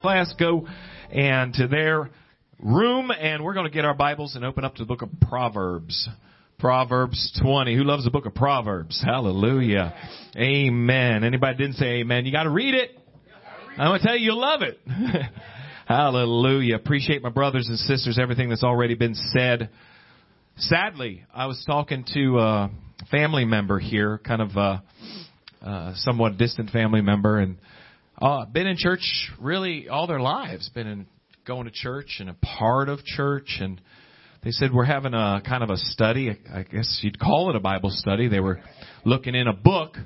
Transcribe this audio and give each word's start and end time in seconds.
class 0.00 0.32
go 0.38 0.66
and 1.10 1.52
to 1.52 1.68
their 1.68 2.08
room 2.58 3.10
and 3.10 3.44
we're 3.44 3.52
going 3.52 3.66
to 3.66 3.70
get 3.70 3.84
our 3.84 3.92
Bibles 3.92 4.34
and 4.34 4.46
open 4.46 4.64
up 4.64 4.76
to 4.76 4.82
the 4.82 4.86
book 4.86 5.02
of 5.02 5.10
Proverbs. 5.28 6.08
Proverbs 6.58 7.38
20. 7.42 7.76
Who 7.76 7.84
loves 7.84 8.04
the 8.04 8.10
book 8.10 8.24
of 8.24 8.34
Proverbs? 8.34 9.02
Hallelujah. 9.04 9.92
Amen. 10.34 11.22
Anybody 11.22 11.58
didn't 11.58 11.74
say 11.74 12.00
amen? 12.00 12.24
You 12.24 12.32
got 12.32 12.44
to 12.44 12.50
read 12.50 12.72
it. 12.72 12.98
I'm 13.76 13.88
going 13.90 14.00
to 14.00 14.06
tell 14.06 14.16
you 14.16 14.24
you'll 14.24 14.40
love 14.40 14.62
it. 14.62 14.78
Hallelujah. 15.86 16.76
Appreciate 16.76 17.22
my 17.22 17.28
brothers 17.28 17.68
and 17.68 17.78
sisters, 17.78 18.18
everything 18.18 18.48
that's 18.48 18.64
already 18.64 18.94
been 18.94 19.14
said. 19.14 19.68
Sadly, 20.56 21.24
I 21.34 21.44
was 21.44 21.62
talking 21.66 22.06
to 22.14 22.38
a 22.38 22.70
family 23.10 23.44
member 23.44 23.78
here, 23.78 24.16
kind 24.16 24.40
of 24.40 24.56
a, 24.56 25.94
somewhat 25.96 26.38
distant 26.38 26.70
family 26.70 27.02
member, 27.02 27.38
and 27.38 27.58
uh, 28.20 28.44
been 28.44 28.66
in 28.66 28.76
church 28.76 29.00
really 29.40 29.88
all 29.88 30.06
their 30.06 30.20
lives. 30.20 30.68
Been 30.70 30.86
in 30.86 31.06
going 31.46 31.64
to 31.64 31.70
church 31.70 32.16
and 32.20 32.28
a 32.28 32.34
part 32.34 32.88
of 32.88 33.02
church, 33.04 33.58
and 33.60 33.80
they 34.44 34.50
said 34.50 34.72
we're 34.72 34.84
having 34.84 35.14
a 35.14 35.42
kind 35.46 35.62
of 35.62 35.70
a 35.70 35.76
study. 35.76 36.30
I 36.52 36.62
guess 36.62 37.00
you'd 37.02 37.18
call 37.18 37.50
it 37.50 37.56
a 37.56 37.60
Bible 37.60 37.90
study. 37.90 38.28
They 38.28 38.40
were 38.40 38.60
looking 39.04 39.34
in 39.34 39.46
a 39.46 39.52
book 39.54 39.96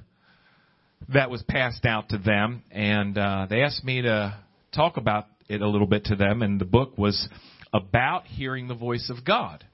that 1.13 1.29
was 1.29 1.43
passed 1.43 1.85
out 1.85 2.11
to 2.11 2.19
them, 2.19 2.63
and 2.71 3.19
uh, 3.19 3.47
they 3.51 3.63
asked 3.63 3.85
me 3.85 4.03
to 4.03 4.39
talk 4.75 4.97
about 4.97 5.27
it 5.49 5.61
a 5.61 5.69
little 5.69 5.89
bit 5.89 6.05
to 6.07 6.17
them. 6.17 6.43
And 6.43 6.61
the 6.61 6.65
book 6.65 6.97
was 6.97 7.29
about 7.73 8.27
hearing 8.27 8.69
the 8.69 8.75
voice 8.75 9.11
of 9.11 9.25
God, 9.25 9.65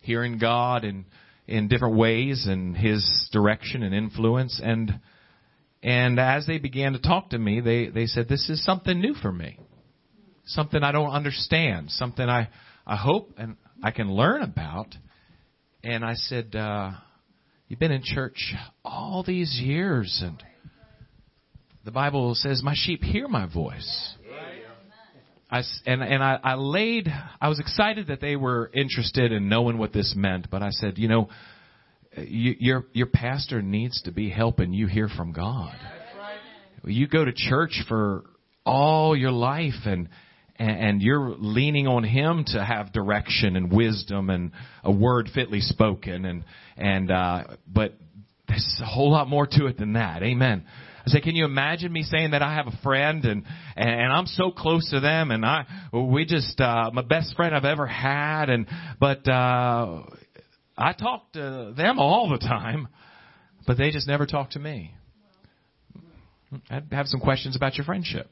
hearing 0.00 0.38
God 0.38 0.84
in 0.84 1.04
in 1.48 1.66
different 1.66 1.96
ways 1.96 2.46
and 2.48 2.76
His 2.76 3.28
direction 3.32 3.82
and 3.82 3.92
influence 3.92 4.60
and 4.62 5.00
and 5.82 6.20
as 6.20 6.46
they 6.46 6.58
began 6.58 6.92
to 6.92 7.00
talk 7.00 7.30
to 7.30 7.38
me, 7.38 7.60
they, 7.60 7.88
they 7.88 8.06
said, 8.06 8.28
this 8.28 8.48
is 8.48 8.64
something 8.64 9.00
new 9.00 9.14
for 9.14 9.32
me. 9.32 9.58
Something 10.46 10.82
I 10.82 10.92
don't 10.92 11.10
understand. 11.10 11.90
Something 11.90 12.28
I, 12.28 12.48
I 12.86 12.96
hope 12.96 13.32
and 13.36 13.56
I 13.82 13.90
can 13.90 14.12
learn 14.12 14.42
about. 14.42 14.94
And 15.82 16.04
I 16.04 16.14
said, 16.14 16.54
uh, 16.54 16.92
you've 17.66 17.80
been 17.80 17.90
in 17.90 18.02
church 18.04 18.54
all 18.84 19.24
these 19.26 19.60
years 19.60 20.22
and 20.24 20.42
the 21.84 21.90
Bible 21.90 22.36
says, 22.36 22.62
my 22.62 22.74
sheep 22.76 23.02
hear 23.02 23.26
my 23.26 23.46
voice. 23.52 24.14
I, 25.50 25.62
and 25.84 26.02
and 26.02 26.22
I, 26.22 26.38
I 26.42 26.54
laid, 26.54 27.08
I 27.38 27.48
was 27.50 27.60
excited 27.60 28.06
that 28.06 28.22
they 28.22 28.36
were 28.36 28.70
interested 28.72 29.32
in 29.32 29.50
knowing 29.50 29.76
what 29.76 29.92
this 29.92 30.14
meant, 30.16 30.46
but 30.50 30.62
I 30.62 30.70
said, 30.70 30.96
you 30.96 31.08
know, 31.08 31.28
you, 32.16 32.54
your 32.58 32.86
your 32.92 33.06
pastor 33.06 33.62
needs 33.62 34.02
to 34.02 34.12
be 34.12 34.30
helping 34.30 34.72
you 34.72 34.86
hear 34.86 35.08
from 35.08 35.32
God. 35.32 35.74
You 36.84 37.06
go 37.06 37.24
to 37.24 37.32
church 37.32 37.82
for 37.88 38.24
all 38.64 39.16
your 39.16 39.30
life 39.30 39.86
and 39.86 40.08
and 40.56 41.02
you're 41.02 41.34
leaning 41.38 41.86
on 41.88 42.04
him 42.04 42.44
to 42.48 42.64
have 42.64 42.92
direction 42.92 43.56
and 43.56 43.72
wisdom 43.72 44.30
and 44.30 44.52
a 44.84 44.92
word 44.92 45.28
fitly 45.34 45.60
spoken 45.60 46.24
and 46.24 46.44
and 46.76 47.10
uh 47.10 47.44
but 47.66 47.94
there's 48.48 48.80
a 48.82 48.86
whole 48.86 49.10
lot 49.10 49.28
more 49.28 49.46
to 49.46 49.66
it 49.66 49.78
than 49.78 49.94
that. 49.94 50.22
Amen. 50.22 50.64
I 51.04 51.10
say, 51.10 51.20
can 51.20 51.34
you 51.34 51.44
imagine 51.44 51.92
me 51.92 52.02
saying 52.02 52.30
that 52.30 52.42
I 52.42 52.54
have 52.54 52.66
a 52.66 52.76
friend 52.82 53.24
and 53.24 53.44
and 53.76 54.12
I'm 54.12 54.26
so 54.26 54.50
close 54.50 54.88
to 54.90 55.00
them 55.00 55.30
and 55.30 55.44
I 55.44 55.64
we 55.92 56.24
just 56.26 56.60
uh 56.60 56.90
my 56.92 57.02
best 57.02 57.34
friend 57.34 57.54
I've 57.54 57.64
ever 57.64 57.86
had 57.86 58.50
and 58.50 58.68
but 59.00 59.26
uh 59.28 60.02
I 60.76 60.92
talk 60.92 61.32
to 61.32 61.74
them 61.76 61.98
all 61.98 62.30
the 62.30 62.38
time, 62.38 62.88
but 63.66 63.76
they 63.78 63.90
just 63.90 64.08
never 64.08 64.26
talk 64.26 64.50
to 64.50 64.58
me. 64.58 64.94
I 66.70 66.82
have 66.90 67.06
some 67.06 67.20
questions 67.20 67.56
about 67.56 67.76
your 67.76 67.84
friendship. 67.84 68.28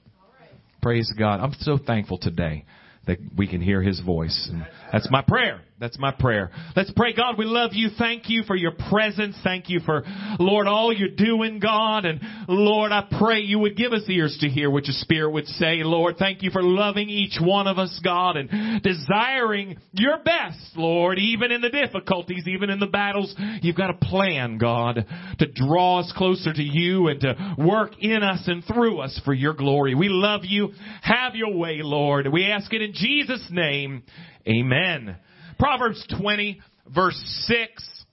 Praise 0.83 1.13
God. 1.19 1.41
I'm 1.41 1.55
so 1.61 1.79
thankful 1.79 2.19
today 2.19 2.65
that 3.07 3.19
we 3.37 3.47
can 3.47 3.61
hear 3.61 3.83
His 3.83 4.01
voice. 4.01 4.49
And 4.51 4.67
that's 4.93 5.09
my 5.11 5.23
prayer. 5.23 5.61
That's 5.81 5.99
my 5.99 6.13
prayer. 6.13 6.51
Let's 6.77 6.93
pray, 6.95 7.15
God, 7.15 7.39
we 7.39 7.47
love 7.47 7.71
you. 7.73 7.89
Thank 7.99 8.29
you 8.29 8.43
for 8.43 8.55
your 8.55 8.73
presence. 8.91 9.35
Thank 9.43 9.71
you 9.71 9.81
for, 9.81 10.03
Lord, 10.39 10.67
all 10.67 10.93
you're 10.93 11.09
doing, 11.09 11.59
God. 11.59 12.05
And 12.05 12.21
Lord, 12.49 12.93
I 12.93 13.09
pray 13.19 13.41
you 13.41 13.59
would 13.61 13.79
give 13.79 13.93
us 13.95 14.03
ears 14.07 14.37
to 14.43 14.49
hear 14.51 14.71
what 14.71 14.85
your 14.85 14.93
Spirit 14.93 15.31
would 15.31 15.47
say. 15.47 15.83
Lord, 15.83 16.17
thank 16.19 16.43
you 16.43 16.51
for 16.51 16.63
loving 16.63 17.09
each 17.09 17.39
one 17.41 17.67
of 17.67 17.79
us, 17.79 17.99
God, 18.05 18.37
and 18.37 18.83
desiring 18.83 19.79
your 19.93 20.19
best, 20.23 20.77
Lord, 20.77 21.19
even 21.19 21.51
in 21.51 21.63
the 21.63 21.71
difficulties, 21.71 22.45
even 22.47 22.69
in 22.69 22.79
the 22.79 22.87
battles. 22.87 23.35
You've 23.63 23.77
got 23.77 23.89
a 23.89 23.95
plan, 23.95 24.59
God, 24.59 25.07
to 25.39 25.47
draw 25.51 26.01
us 26.01 26.13
closer 26.15 26.53
to 26.53 26.63
you 26.63 27.09
and 27.09 27.21
to 27.23 27.55
work 27.57 27.93
in 27.99 28.23
us 28.23 28.43
and 28.49 28.63
through 28.67 29.01
us 29.01 29.19
for 29.25 29.33
your 29.33 29.55
glory. 29.55 29.95
We 29.95 30.11
love 30.11 30.43
you. 30.45 30.73
Have 31.01 31.37
your 31.37 31.57
way, 31.57 31.81
Lord. 31.83 32.29
We 32.31 32.45
ask 32.45 32.71
it 32.71 32.83
in 32.83 32.93
Jesus' 32.93 33.49
name. 33.51 34.03
Amen. 34.47 35.17
Proverbs 35.61 36.03
20 36.19 36.59
verse 36.89 37.21
6 37.47 38.05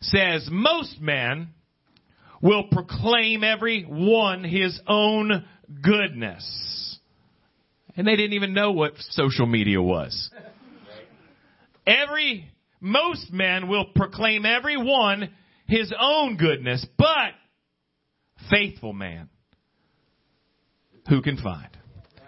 says, 0.00 0.48
most 0.50 1.00
men 1.00 1.50
will 2.42 2.64
proclaim 2.72 3.44
every 3.44 3.84
one 3.84 4.42
his 4.42 4.80
own 4.88 5.44
goodness. 5.80 6.98
And 7.96 8.04
they 8.04 8.16
didn't 8.16 8.32
even 8.32 8.52
know 8.52 8.72
what 8.72 8.94
social 9.10 9.46
media 9.46 9.80
was. 9.80 10.28
Every, 11.86 12.50
most 12.80 13.32
men 13.32 13.68
will 13.68 13.86
proclaim 13.94 14.44
every 14.44 14.76
one 14.76 15.30
his 15.68 15.92
own 15.96 16.36
goodness, 16.36 16.84
but 16.98 17.30
faithful 18.50 18.92
man, 18.92 19.28
who 21.08 21.22
can 21.22 21.36
find? 21.36 21.68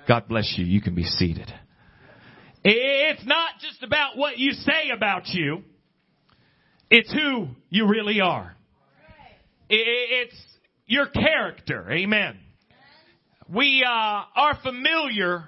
God 0.07 0.29
bless 0.29 0.55
you. 0.57 0.65
You 0.65 0.81
can 0.81 0.95
be 0.95 1.03
seated. 1.05 1.53
It's 2.65 3.27
not 3.27 3.61
just 3.61 3.83
about 3.83 4.17
what 4.17 4.39
you 4.39 4.53
say 4.53 4.91
about 4.95 5.29
you. 5.29 5.63
It's 6.91 7.13
who 7.13 7.49
you 7.69 7.87
really 7.87 8.23
are. 8.23 8.57
It's 9.69 10.35
your 10.87 11.07
character. 11.07 11.91
Amen. 11.91 12.39
We 13.53 13.85
uh, 13.87 13.91
are 13.91 14.59
familiar. 14.63 15.45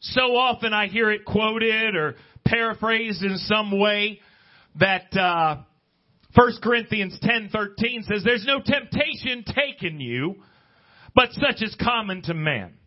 So 0.00 0.36
often 0.36 0.74
I 0.74 0.88
hear 0.88 1.10
it 1.10 1.24
quoted 1.24 1.96
or 1.96 2.16
paraphrased 2.44 3.22
in 3.22 3.38
some 3.38 3.78
way 3.78 4.20
that 4.78 5.16
uh, 5.16 5.62
1 6.34 6.52
Corinthians 6.62 7.18
10:13 7.22 8.04
says, 8.06 8.22
"There's 8.24 8.46
no 8.46 8.60
temptation 8.60 9.44
taken 9.44 10.00
you, 10.00 10.42
but 11.14 11.32
such 11.32 11.62
is 11.62 11.74
common 11.80 12.22
to 12.22 12.34
man." 12.34 12.77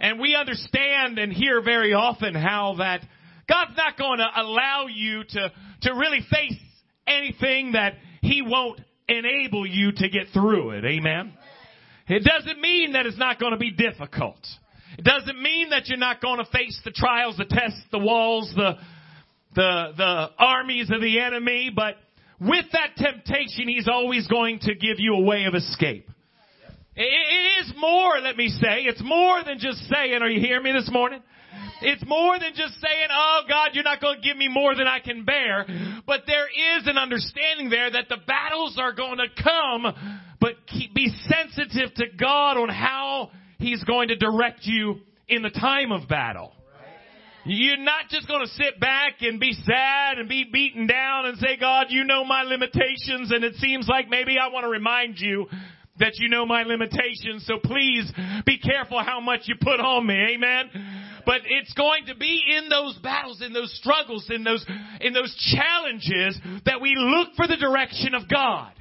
And 0.00 0.18
we 0.18 0.34
understand 0.34 1.18
and 1.18 1.32
hear 1.32 1.62
very 1.62 1.92
often 1.92 2.34
how 2.34 2.76
that 2.78 3.02
God's 3.48 3.76
not 3.76 3.98
going 3.98 4.18
to 4.18 4.28
allow 4.34 4.86
you 4.86 5.24
to, 5.24 5.52
to 5.82 5.90
really 5.92 6.20
face 6.30 6.58
anything 7.06 7.72
that 7.72 7.94
He 8.22 8.42
won't 8.42 8.80
enable 9.08 9.66
you 9.66 9.92
to 9.92 10.08
get 10.08 10.28
through 10.32 10.70
it. 10.70 10.84
Amen. 10.84 11.32
It 12.08 12.24
doesn't 12.24 12.60
mean 12.60 12.92
that 12.92 13.06
it's 13.06 13.18
not 13.18 13.38
going 13.38 13.52
to 13.52 13.58
be 13.58 13.72
difficult. 13.72 14.38
It 14.98 15.04
doesn't 15.04 15.40
mean 15.40 15.70
that 15.70 15.88
you're 15.88 15.98
not 15.98 16.20
going 16.20 16.38
to 16.38 16.50
face 16.50 16.80
the 16.84 16.90
trials, 16.90 17.36
the 17.36 17.44
tests, 17.44 17.80
the 17.92 17.98
walls, 17.98 18.52
the, 18.56 18.76
the, 19.54 19.92
the 19.96 20.30
armies 20.38 20.90
of 20.90 21.00
the 21.00 21.20
enemy, 21.20 21.70
but 21.74 21.96
with 22.40 22.64
that 22.72 22.96
temptation, 22.96 23.68
He's 23.68 23.88
always 23.88 24.26
going 24.26 24.60
to 24.60 24.74
give 24.74 24.98
you 24.98 25.14
a 25.14 25.22
way 25.22 25.44
of 25.44 25.54
escape. 25.54 26.08
It 27.02 27.64
is 27.64 27.72
more, 27.78 28.18
let 28.20 28.36
me 28.36 28.48
say. 28.48 28.82
It's 28.82 29.02
more 29.02 29.42
than 29.42 29.58
just 29.58 29.78
saying, 29.88 30.20
are 30.20 30.28
you 30.28 30.38
hearing 30.38 30.64
me 30.64 30.72
this 30.72 30.90
morning? 30.92 31.22
It's 31.80 32.04
more 32.06 32.38
than 32.38 32.50
just 32.54 32.74
saying, 32.74 33.08
oh 33.10 33.40
God, 33.48 33.70
you're 33.72 33.84
not 33.84 34.02
going 34.02 34.20
to 34.20 34.22
give 34.22 34.36
me 34.36 34.48
more 34.48 34.74
than 34.74 34.86
I 34.86 35.00
can 35.00 35.24
bear. 35.24 35.64
But 36.06 36.24
there 36.26 36.46
is 36.46 36.86
an 36.86 36.98
understanding 36.98 37.70
there 37.70 37.90
that 37.90 38.10
the 38.10 38.18
battles 38.26 38.76
are 38.78 38.92
going 38.92 39.16
to 39.16 39.42
come, 39.42 40.26
but 40.42 40.66
keep, 40.66 40.92
be 40.92 41.10
sensitive 41.26 41.94
to 41.94 42.04
God 42.18 42.58
on 42.58 42.68
how 42.68 43.30
He's 43.58 43.82
going 43.84 44.08
to 44.08 44.16
direct 44.16 44.60
you 44.64 44.96
in 45.26 45.40
the 45.40 45.50
time 45.50 45.92
of 45.92 46.06
battle. 46.06 46.52
You're 47.46 47.78
not 47.78 48.10
just 48.10 48.28
going 48.28 48.42
to 48.42 48.52
sit 48.52 48.78
back 48.78 49.22
and 49.22 49.40
be 49.40 49.54
sad 49.54 50.18
and 50.18 50.28
be 50.28 50.44
beaten 50.44 50.86
down 50.86 51.24
and 51.24 51.38
say, 51.38 51.56
God, 51.58 51.86
you 51.88 52.04
know 52.04 52.26
my 52.26 52.42
limitations 52.42 53.32
and 53.32 53.42
it 53.42 53.54
seems 53.54 53.88
like 53.88 54.10
maybe 54.10 54.36
I 54.38 54.52
want 54.52 54.64
to 54.64 54.68
remind 54.68 55.18
you 55.18 55.46
that 56.00 56.18
you 56.18 56.28
know 56.28 56.44
my 56.44 56.64
limitations, 56.64 57.46
so 57.46 57.58
please 57.62 58.10
be 58.44 58.58
careful 58.58 59.02
how 59.02 59.20
much 59.20 59.42
you 59.44 59.54
put 59.60 59.80
on 59.80 60.06
me. 60.06 60.34
Amen. 60.34 60.70
But 61.24 61.42
it's 61.46 61.72
going 61.74 62.06
to 62.06 62.16
be 62.16 62.42
in 62.56 62.68
those 62.68 62.98
battles, 63.02 63.42
in 63.42 63.52
those 63.52 63.72
struggles, 63.78 64.28
in 64.30 64.42
those, 64.42 64.64
in 65.00 65.12
those 65.12 65.34
challenges 65.54 66.38
that 66.64 66.80
we 66.80 66.94
look 66.96 67.34
for 67.36 67.46
the 67.46 67.56
direction 67.56 68.14
of 68.14 68.28
God. 68.28 68.72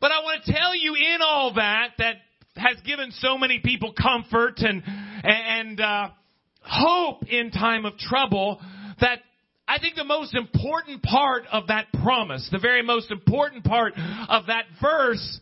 But 0.00 0.12
I 0.12 0.20
want 0.20 0.44
to 0.44 0.52
tell 0.52 0.76
you 0.76 0.94
in 0.94 1.18
all 1.22 1.54
that, 1.54 1.90
that 1.98 2.16
has 2.56 2.76
given 2.84 3.10
so 3.12 3.38
many 3.38 3.60
people 3.64 3.94
comfort 4.00 4.58
and, 4.58 4.82
and, 5.24 5.80
uh, 5.80 6.08
hope 6.68 7.26
in 7.28 7.50
time 7.50 7.84
of 7.84 7.96
trouble 7.96 8.60
that 9.00 9.20
I 9.66 9.78
think 9.78 9.96
the 9.96 10.04
most 10.04 10.34
important 10.34 11.02
part 11.02 11.44
of 11.52 11.68
that 11.68 11.86
promise, 12.02 12.48
the 12.50 12.58
very 12.58 12.82
most 12.82 13.10
important 13.10 13.64
part 13.64 13.94
of 14.28 14.46
that 14.46 14.64
verse 14.80 15.40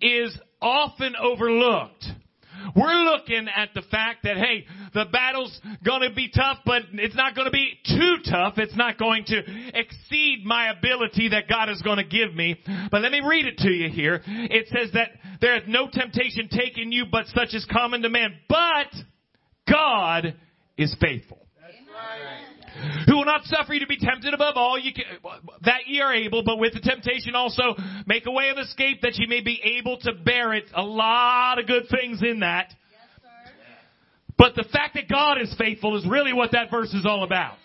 is 0.00 0.36
often 0.60 1.14
overlooked. 1.16 2.04
We're 2.74 3.04
looking 3.04 3.46
at 3.54 3.70
the 3.74 3.82
fact 3.82 4.24
that, 4.24 4.36
hey, 4.36 4.66
the 4.92 5.04
battle's 5.12 5.60
gonna 5.84 6.12
be 6.12 6.28
tough, 6.28 6.58
but 6.64 6.82
it's 6.92 7.14
not 7.14 7.34
gonna 7.34 7.50
be 7.50 7.78
too 7.86 8.16
tough. 8.28 8.54
It's 8.58 8.76
not 8.76 8.98
going 8.98 9.24
to 9.26 9.42
exceed 9.74 10.44
my 10.44 10.70
ability 10.70 11.30
that 11.30 11.48
God 11.48 11.70
is 11.70 11.80
gonna 11.82 12.04
give 12.04 12.34
me. 12.34 12.60
But 12.90 13.02
let 13.02 13.12
me 13.12 13.20
read 13.24 13.46
it 13.46 13.58
to 13.58 13.70
you 13.70 13.88
here. 13.90 14.22
It 14.26 14.68
says 14.68 14.90
that 14.92 15.10
there 15.40 15.56
is 15.56 15.62
no 15.66 15.88
temptation 15.90 16.48
taken 16.48 16.92
you 16.92 17.06
but 17.10 17.26
such 17.28 17.54
as 17.54 17.64
common 17.64 18.02
to 18.02 18.08
man. 18.08 18.34
But 18.48 18.92
God 19.68 20.34
is 20.76 20.94
faithful 21.00 21.38
who 23.06 23.16
will 23.16 23.24
not 23.24 23.44
suffer 23.44 23.74
you 23.74 23.80
to 23.80 23.86
be 23.86 23.98
tempted 23.98 24.34
above 24.34 24.56
all 24.56 24.78
you 24.78 24.92
can, 24.92 25.04
that 25.62 25.86
ye 25.86 26.00
are 26.00 26.14
able, 26.14 26.42
but 26.44 26.58
with 26.58 26.74
the 26.74 26.80
temptation 26.80 27.34
also 27.34 27.74
make 28.06 28.26
a 28.26 28.30
way 28.30 28.50
of 28.50 28.58
escape 28.58 29.00
that 29.02 29.16
ye 29.16 29.26
may 29.26 29.40
be 29.40 29.60
able 29.78 29.98
to 29.98 30.12
bear 30.12 30.54
it. 30.54 30.64
A 30.74 30.82
lot 30.82 31.58
of 31.58 31.66
good 31.66 31.84
things 31.90 32.22
in 32.22 32.40
that. 32.40 32.72
But 34.36 34.54
the 34.54 34.64
fact 34.72 34.94
that 34.94 35.08
God 35.08 35.40
is 35.40 35.52
faithful 35.58 35.96
is 35.96 36.06
really 36.06 36.32
what 36.32 36.52
that 36.52 36.70
verse 36.70 36.94
is 36.94 37.04
all 37.04 37.24
about. 37.24 37.56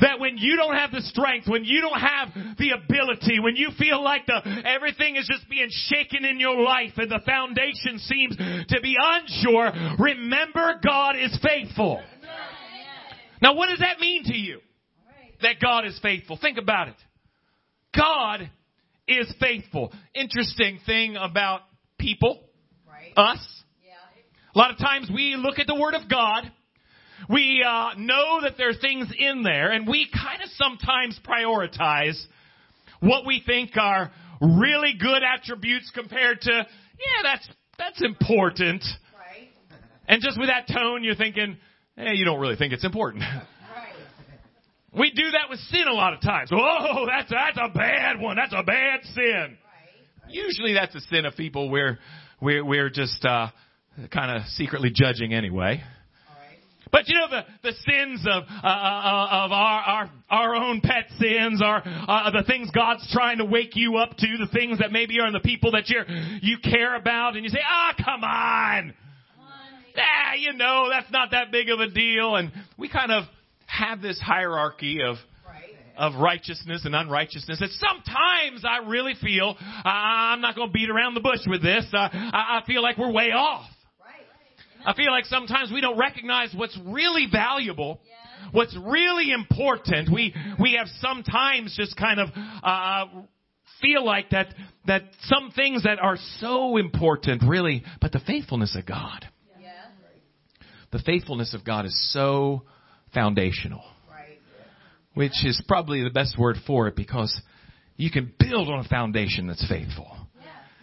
That 0.00 0.20
when 0.20 0.36
you 0.36 0.56
don't 0.56 0.74
have 0.74 0.90
the 0.90 1.00
strength, 1.00 1.48
when 1.48 1.64
you 1.64 1.80
don't 1.80 1.98
have 1.98 2.28
the 2.58 2.72
ability, 2.72 3.40
when 3.40 3.56
you 3.56 3.70
feel 3.78 4.02
like 4.02 4.26
the, 4.26 4.62
everything 4.66 5.16
is 5.16 5.26
just 5.26 5.48
being 5.48 5.68
shaken 5.70 6.26
in 6.26 6.38
your 6.38 6.60
life 6.60 6.92
and 6.98 7.10
the 7.10 7.20
foundation 7.24 7.98
seems 7.98 8.36
to 8.36 8.80
be 8.82 8.96
unsure, 9.00 9.72
remember 9.98 10.78
God 10.84 11.16
is 11.16 11.38
faithful. 11.42 12.02
Now 13.40 13.54
what 13.54 13.68
does 13.68 13.80
that 13.80 14.00
mean 14.00 14.24
to 14.24 14.36
you? 14.36 14.60
That 15.42 15.60
God 15.62 15.86
is 15.86 15.98
faithful. 16.02 16.36
Think 16.40 16.58
about 16.58 16.88
it. 16.88 16.96
God 17.96 18.50
is 19.06 19.32
faithful. 19.40 19.92
Interesting 20.14 20.80
thing 20.84 21.16
about 21.16 21.60
people, 21.98 22.40
us. 23.16 23.38
Yeah. 23.84 23.92
A 24.54 24.58
lot 24.58 24.70
of 24.70 24.78
times 24.78 25.10
we 25.12 25.36
look 25.36 25.58
at 25.58 25.66
the 25.66 25.74
Word 25.74 25.94
of 25.94 26.08
God. 26.08 26.50
We 27.28 27.64
uh, 27.66 27.90
know 27.96 28.40
that 28.42 28.54
there 28.56 28.68
are 28.70 28.74
things 28.74 29.08
in 29.16 29.42
there, 29.42 29.72
and 29.72 29.88
we 29.88 30.08
kind 30.12 30.42
of 30.42 30.48
sometimes 30.50 31.18
prioritize 31.26 32.20
what 33.00 33.26
we 33.26 33.42
think 33.44 33.76
are 33.76 34.10
really 34.40 34.94
good 34.98 35.22
attributes 35.22 35.90
compared 35.94 36.40
to, 36.42 36.52
yeah, 36.52 37.22
that's 37.22 37.48
that's 37.76 38.02
important. 38.04 38.84
Right. 39.14 39.48
And 40.06 40.22
just 40.22 40.38
with 40.38 40.48
that 40.48 40.72
tone, 40.72 41.04
you're 41.04 41.14
thinking, 41.14 41.56
eh, 41.98 42.12
you 42.12 42.24
don't 42.24 42.40
really 42.40 42.56
think 42.56 42.72
it's 42.72 42.84
important. 42.84 43.24
Right. 44.94 45.00
We 45.00 45.10
do 45.10 45.30
that 45.32 45.50
with 45.50 45.58
sin 45.70 45.84
a 45.86 45.92
lot 45.92 46.14
of 46.14 46.22
times. 46.22 46.50
Oh, 46.50 47.06
that's 47.06 47.30
that's 47.30 47.58
a 47.58 47.68
bad 47.68 48.18
one. 48.18 48.36
That's 48.36 48.54
a 48.56 48.62
bad 48.62 49.00
sin. 49.14 49.58
Right. 49.58 50.30
Usually, 50.30 50.72
that's 50.72 50.94
a 50.94 51.00
sin 51.02 51.26
of 51.26 51.36
people 51.36 51.70
we're 51.70 51.98
we're 52.40 52.64
we're 52.64 52.88
just 52.88 53.22
uh, 53.24 53.48
kind 54.10 54.36
of 54.36 54.46
secretly 54.48 54.90
judging 54.92 55.34
anyway. 55.34 55.82
Right. 55.82 56.58
But 56.90 57.08
you 57.08 57.16
know 57.16 57.28
the 57.28 57.44
the 57.62 57.74
sins 57.86 58.26
of 58.26 58.44
uh, 58.44 58.66
uh, 58.66 59.28
of 59.44 59.52
our 59.52 59.80
our 59.82 60.10
our 60.30 60.54
own 60.54 60.80
pet 60.80 61.04
sins, 61.18 61.60
are 61.62 61.82
uh, 61.84 62.30
the 62.30 62.44
things 62.46 62.70
God's 62.74 63.06
trying 63.12 63.38
to 63.38 63.44
wake 63.44 63.76
you 63.76 63.96
up 63.96 64.16
to, 64.16 64.26
the 64.38 64.50
things 64.52 64.78
that 64.78 64.90
maybe 64.90 65.20
are 65.20 65.26
in 65.26 65.34
the 65.34 65.40
people 65.40 65.72
that 65.72 65.88
you 65.88 66.00
you 66.40 66.58
care 66.64 66.96
about, 66.96 67.34
and 67.34 67.44
you 67.44 67.50
say, 67.50 67.60
ah, 67.62 67.94
come 68.02 68.24
on, 68.24 68.94
ah, 69.96 70.34
you 70.38 70.52
know 70.52 70.88
that's 70.90 71.10
not 71.10 71.30
that 71.32 71.50
big 71.52 71.70
of 71.70 71.80
a 71.80 71.88
deal, 71.88 72.36
and 72.36 72.52
we 72.76 72.88
kind 72.88 73.12
of 73.12 73.24
have 73.66 74.00
this 74.00 74.20
hierarchy 74.20 75.00
of 75.02 75.16
of 75.98 76.14
righteousness 76.14 76.82
and 76.84 76.94
unrighteousness. 76.94 77.60
And 77.60 77.70
sometimes 77.72 78.64
I 78.64 78.88
really 78.88 79.14
feel 79.20 79.56
uh, 79.58 79.88
I'm 79.88 80.40
not 80.40 80.54
going 80.54 80.68
to 80.68 80.72
beat 80.72 80.88
around 80.88 81.14
the 81.14 81.20
bush 81.20 81.40
with 81.46 81.62
this. 81.62 81.84
Uh, 81.92 82.08
I, 82.12 82.60
I 82.62 82.66
feel 82.66 82.82
like 82.82 82.96
we're 82.96 83.12
way 83.12 83.32
off. 83.32 83.68
I 84.86 84.94
feel 84.94 85.10
like 85.10 85.24
sometimes 85.24 85.72
we 85.72 85.80
don't 85.80 85.98
recognize 85.98 86.54
what's 86.54 86.78
really 86.86 87.26
valuable, 87.30 88.00
what's 88.52 88.76
really 88.80 89.32
important. 89.32 90.10
We 90.10 90.34
we 90.58 90.76
have 90.78 90.86
sometimes 91.00 91.76
just 91.76 91.96
kind 91.96 92.20
of 92.20 92.28
uh, 92.62 93.06
feel 93.82 94.04
like 94.04 94.30
that 94.30 94.54
that 94.86 95.02
some 95.22 95.50
things 95.50 95.82
that 95.82 95.98
are 95.98 96.16
so 96.38 96.76
important, 96.76 97.42
really, 97.46 97.82
but 98.00 98.12
the 98.12 98.20
faithfulness 98.20 98.76
of 98.76 98.86
God. 98.86 99.26
The 100.90 100.98
faithfulness 101.00 101.54
of 101.54 101.64
God 101.64 101.86
is 101.86 102.12
so 102.12 102.62
foundational, 103.14 103.84
Right. 104.10 104.38
which 105.14 105.44
is 105.44 105.60
probably 105.68 106.02
the 106.02 106.10
best 106.10 106.38
word 106.38 106.56
for 106.66 106.88
it 106.88 106.96
because 106.96 107.40
you 107.96 108.10
can 108.10 108.32
build 108.38 108.68
on 108.68 108.80
a 108.80 108.88
foundation 108.88 109.46
that's 109.46 109.66
faithful. 109.68 110.14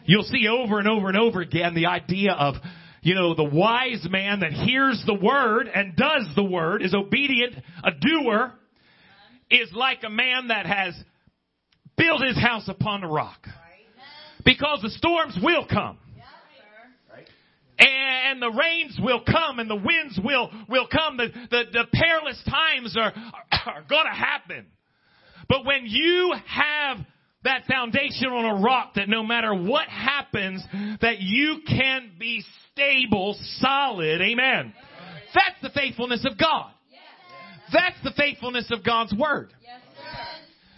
You'll 0.06 0.24
see 0.24 0.48
over 0.48 0.78
and 0.78 0.88
over 0.88 1.08
and 1.08 1.18
over 1.18 1.42
again 1.42 1.74
the 1.74 1.88
idea 1.88 2.34
of, 2.34 2.56
you 3.02 3.16
know, 3.16 3.34
the 3.34 3.44
wise 3.44 4.06
man 4.10 4.42
that 4.42 4.52
hears 4.52 5.02
the 5.06 5.16
word 5.16 5.68
and 5.68 5.96
does 5.96 6.28
the 6.36 6.44
word, 6.44 6.84
is 6.84 6.94
obedient, 6.94 7.56
a 7.84 7.92
doer, 7.92 8.54
is 9.50 9.72
like 9.74 10.04
a 10.04 10.10
man 10.10 10.50
that 10.50 10.68
has 10.68 10.94
built 11.98 12.22
his 12.24 12.38
house 12.38 12.68
upon 12.68 13.04
a 13.04 13.08
rock. 13.08 13.48
Because 14.44 14.82
the 14.84 14.92
storms 14.92 15.36
will 15.42 15.66
come. 15.66 15.98
And 17.78 18.42
the 18.42 18.52
rains 18.52 18.98
will 19.02 19.22
come 19.26 19.60
and 19.60 19.70
the 19.70 19.76
winds 19.76 20.20
will, 20.24 20.52
will 20.70 20.88
come. 20.88 21.18
The, 21.18 21.28
the, 21.50 21.64
the 21.72 21.86
perilous 21.94 22.42
times 22.50 22.96
are, 22.98 23.14
are 23.66 23.84
gonna 23.90 24.14
happen. 24.16 24.68
But 25.48 25.66
when 25.66 25.86
you 25.86 26.34
have 26.48 26.98
that 27.44 27.66
foundation 27.68 28.28
on 28.28 28.58
a 28.58 28.62
rock 28.62 28.96
that 28.96 29.08
no 29.08 29.24
matter 29.24 29.54
what 29.54 29.88
happens, 29.88 30.64
that 31.02 31.20
you 31.20 31.60
can 31.68 32.12
be 32.20 32.44
stable, 32.72 33.38
solid, 33.60 34.22
amen. 34.22 34.74
That's 35.34 35.62
the 35.62 35.70
faithfulness 35.70 36.26
of 36.30 36.38
God. 36.38 36.72
That's 37.72 37.98
the 38.04 38.14
faithfulness 38.18 38.70
of 38.72 38.84
God's 38.84 39.14
Word. 39.14 39.54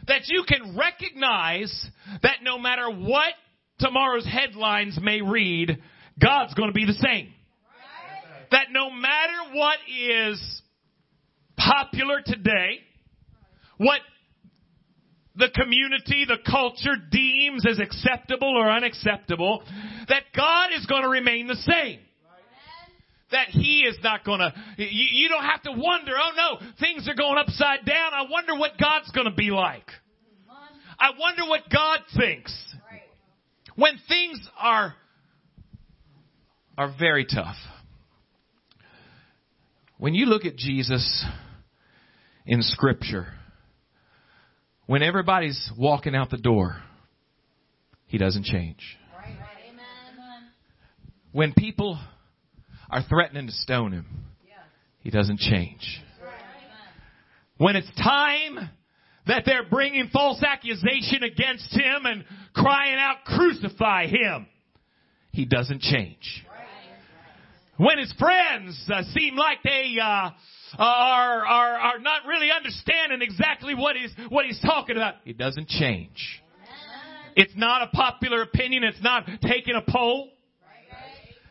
That 0.08 0.22
you 0.28 0.46
can 0.48 0.78
recognize 0.78 1.90
that 2.24 2.38
no 2.42 2.58
matter 2.58 2.90
what 2.90 3.34
tomorrow's 3.80 4.26
headlines 4.26 4.98
may 5.02 5.22
read, 5.22 5.82
God's 6.22 6.54
going 6.54 6.70
to 6.70 6.74
be 6.74 6.86
the 6.86 6.94
same. 6.94 7.34
That 8.52 8.68
no 8.72 8.90
matter 8.90 9.54
what 9.54 9.78
is 9.90 10.62
popular 11.58 12.22
today, 12.26 12.80
what 13.78 14.00
the 15.36 15.50
community, 15.54 16.26
the 16.28 16.38
culture 16.50 16.96
deems 17.12 17.66
as 17.70 17.80
acceptable 17.80 18.58
or 18.58 18.72
unacceptable, 18.72 19.64
that 20.08 20.24
God 20.36 20.70
is 20.76 20.86
going 20.86 21.04
to 21.04 21.10
remain 21.10 21.48
the 21.48 21.56
same. 21.56 22.00
That 23.32 23.50
He 23.50 23.82
is 23.82 23.98
not 24.02 24.24
going 24.24 24.40
to, 24.40 24.54
you, 24.78 24.88
you 25.12 25.30
don't 25.30 25.44
have 25.44 25.62
to 25.64 25.72
wonder, 25.72 26.14
oh 26.16 26.32
no, 26.36 26.68
things 26.80 27.08
are 27.10 27.16
going 27.16 27.38
upside 27.38 27.86
down. 27.86 28.14
I 28.14 28.24
wonder 28.30 28.56
what 28.56 28.78
God's 28.80 29.12
going 29.12 29.30
to 29.30 29.36
be 29.36 29.52
like. 29.52 29.86
I 31.00 31.12
wonder 31.20 31.44
what 31.46 31.70
God 31.72 32.00
thinks. 32.18 32.54
When 33.76 34.00
things 34.08 34.40
are, 34.58 34.96
are 36.78 36.94
very 36.98 37.26
tough. 37.26 37.56
When 39.98 40.14
you 40.14 40.28
look 40.28 40.46
at 40.46 40.56
Jesus 40.56 41.26
in 42.46 42.62
scripture, 42.62 43.28
when 44.86 45.02
everybody's 45.02 45.72
walking 45.78 46.16
out 46.16 46.30
the 46.30 46.38
door, 46.38 46.82
he 48.06 48.18
doesn't 48.18 48.46
change. 48.46 48.98
When 51.32 51.54
people 51.54 52.00
are 52.90 53.04
threatening 53.10 53.48
to 53.48 53.54
stone 53.54 53.92
him, 53.92 54.06
he 55.00 55.10
doesn't 55.10 55.40
change. 55.40 56.02
When 57.58 57.76
it's 57.76 57.90
time 57.96 58.70
that 59.26 59.44
they're 59.46 59.68
bringing 59.70 60.10
false 60.14 60.42
accusation 60.44 61.24
against 61.24 61.72
him 61.72 62.06
and 62.06 62.24
crying 62.54 62.98
out, 62.98 63.18
crucify 63.26 64.08
him, 64.08 64.48
he 65.32 65.46
doesn't 65.46 65.82
change. 65.82 66.46
When 67.78 68.00
his 68.00 68.12
friends 68.14 68.84
uh, 68.92 69.04
seem 69.14 69.36
like 69.36 69.60
they 69.64 69.96
uh, 70.02 70.32
are, 70.78 71.46
are 71.46 71.76
are 71.78 72.00
not 72.00 72.26
really 72.28 72.50
understanding 72.52 73.22
exactly 73.22 73.76
what 73.76 73.96
he's 73.96 74.14
what 74.30 74.46
he's 74.46 74.60
talking 74.62 74.98
about, 74.98 75.16
it 75.26 75.38
doesn't 75.38 75.68
change. 75.68 76.42
It's 77.36 77.54
not 77.56 77.84
a 77.84 77.88
popular 77.88 78.42
opinion. 78.42 78.84
It's 78.84 79.02
not 79.04 79.28
taking 79.44 79.76
a 79.76 79.92
poll. 79.92 80.30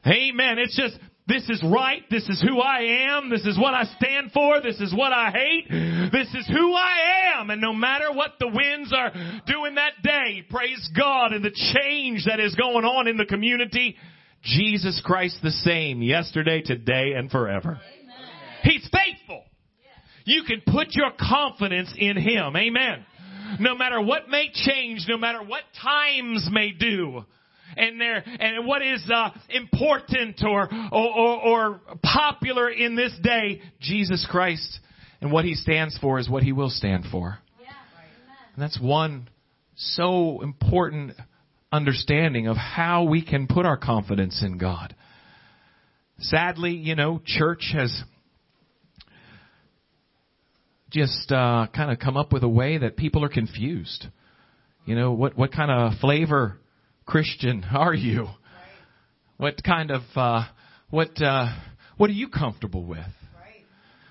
Amen. 0.04 0.59
It's 0.59 0.76
just, 0.76 0.99
this 1.28 1.49
is 1.49 1.62
right. 1.64 2.02
This 2.11 2.28
is 2.28 2.42
who 2.42 2.61
I 2.61 3.09
am. 3.09 3.30
This 3.30 3.47
is 3.47 3.56
what 3.56 3.73
I 3.73 3.85
stand 4.00 4.33
for. 4.33 4.61
This 4.61 4.80
is 4.80 4.92
what 4.92 5.12
I 5.12 5.30
hate. 5.30 5.68
This 6.12 6.28
is 6.35 6.47
who 6.49 6.75
I 6.75 7.37
am. 7.37 7.50
And 7.50 7.61
no 7.61 7.73
matter 7.73 8.12
what 8.12 8.33
the 8.40 8.49
winds 8.49 8.92
are 8.92 9.12
doing 9.47 9.76
that 9.76 10.02
day, 10.02 10.45
praise 10.50 10.90
God 10.97 11.33
and 11.33 11.45
the 11.45 11.50
change 11.50 12.25
that 12.26 12.40
is 12.40 12.56
going 12.56 12.85
on 12.85 13.06
in 13.06 13.16
the 13.16 13.25
community, 13.25 13.97
Jesus 14.47 15.00
Christ 15.05 15.38
the 15.43 15.50
same 15.50 16.03
yesterday, 16.03 16.62
today, 16.62 17.12
and 17.17 17.31
forever. 17.31 17.81
He's 18.62 18.88
faithful. 18.93 19.45
You 20.25 20.45
can 20.45 20.62
put 20.67 20.88
your 20.93 21.11
confidence 21.19 21.93
in 21.97 22.17
Him. 22.17 22.57
Amen. 22.57 23.05
No 23.61 23.76
matter 23.76 24.00
what 24.00 24.29
may 24.29 24.50
change, 24.53 25.05
no 25.09 25.19
matter 25.19 25.43
what 25.43 25.62
times 25.81 26.49
may 26.50 26.73
do, 26.73 27.25
and 27.76 28.00
their 28.00 28.25
and 28.26 28.67
what 28.67 28.83
is 28.83 29.09
uh, 29.12 29.31
important 29.50 30.43
or, 30.45 30.69
or 30.93 31.19
or 31.19 31.41
or 31.41 31.81
popular 32.03 32.69
in 32.71 32.97
this 32.97 33.12
day. 33.23 33.61
Jesus 33.81 34.26
Christ 34.31 34.81
and 35.21 35.31
what 35.31 35.45
He 35.45 35.55
stands 35.55 35.97
for 35.99 36.19
is 36.19 36.29
what 36.29 36.43
He 36.43 36.53
will 36.53 36.71
stand 36.71 37.05
for. 37.11 37.38
And 38.55 38.62
that's 38.62 38.81
one 38.81 39.29
so 39.76 40.41
important 40.41 41.12
understanding 41.73 42.46
of 42.46 42.56
how 42.56 43.04
we 43.04 43.23
can 43.25 43.46
put 43.46 43.66
our 43.66 43.76
confidence 43.76 44.42
in 44.42 44.58
God. 44.58 44.94
Sadly, 46.18 46.73
you 46.73 46.94
know, 46.94 47.20
church 47.25 47.73
has 47.75 48.02
just 50.90 51.30
uh, 51.30 51.66
kind 51.75 51.90
of 51.90 51.99
come 51.99 52.16
up 52.16 52.32
with 52.32 52.42
a 52.42 52.49
way 52.49 52.78
that 52.78 52.96
people 52.96 53.25
are 53.25 53.28
confused. 53.28 54.06
You 54.87 54.94
know, 54.94 55.12
what 55.12 55.37
what 55.37 55.52
kind 55.52 55.70
of 55.70 55.99
flavor 56.00 56.58
Christian 57.04 57.64
are 57.75 57.94
you? 57.94 58.28
What 59.37 59.62
kind 59.62 59.90
of 59.90 60.02
uh, 60.14 60.44
what 60.90 61.20
uh, 61.20 61.49
what 61.96 62.08
are 62.08 62.14
you 62.14 62.28
comfortable 62.28 62.85
with? 62.85 63.04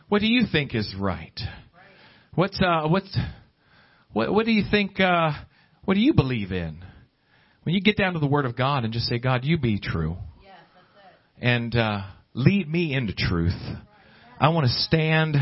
What 0.07 0.19
do 0.19 0.27
you 0.27 0.43
think 0.51 0.75
is 0.75 0.93
right? 0.99 1.39
What's 2.35 2.61
uh, 2.61 2.87
what's 2.87 3.17
what 4.13 4.31
what 4.31 4.45
do 4.45 4.51
you 4.51 4.63
think? 4.69 4.99
Uh, 4.99 5.31
what 5.85 5.95
do 5.95 6.01
you 6.01 6.13
believe 6.13 6.51
in? 6.51 6.83
When 7.65 7.73
you 7.73 7.81
get 7.81 7.97
down 7.97 8.13
to 8.13 8.19
the 8.19 8.27
Word 8.27 8.45
of 8.45 8.55
God 8.55 8.83
and 8.83 8.93
just 8.93 9.07
say, 9.07 9.17
God, 9.17 9.43
you 9.43 9.57
be 9.57 9.79
true, 9.79 10.17
and 11.41 11.75
uh, 11.75 12.01
lead 12.35 12.69
me 12.69 12.93
into 12.93 13.15
truth. 13.15 13.59
I 14.39 14.49
want 14.49 14.67
to 14.67 14.71
stand 14.83 15.35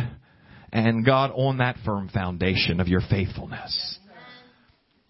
and 0.71 1.05
God 1.05 1.31
on 1.35 1.57
that 1.57 1.75
firm 1.85 2.07
foundation 2.07 2.79
of 2.79 2.87
your 2.87 3.01
faithfulness. 3.01 3.99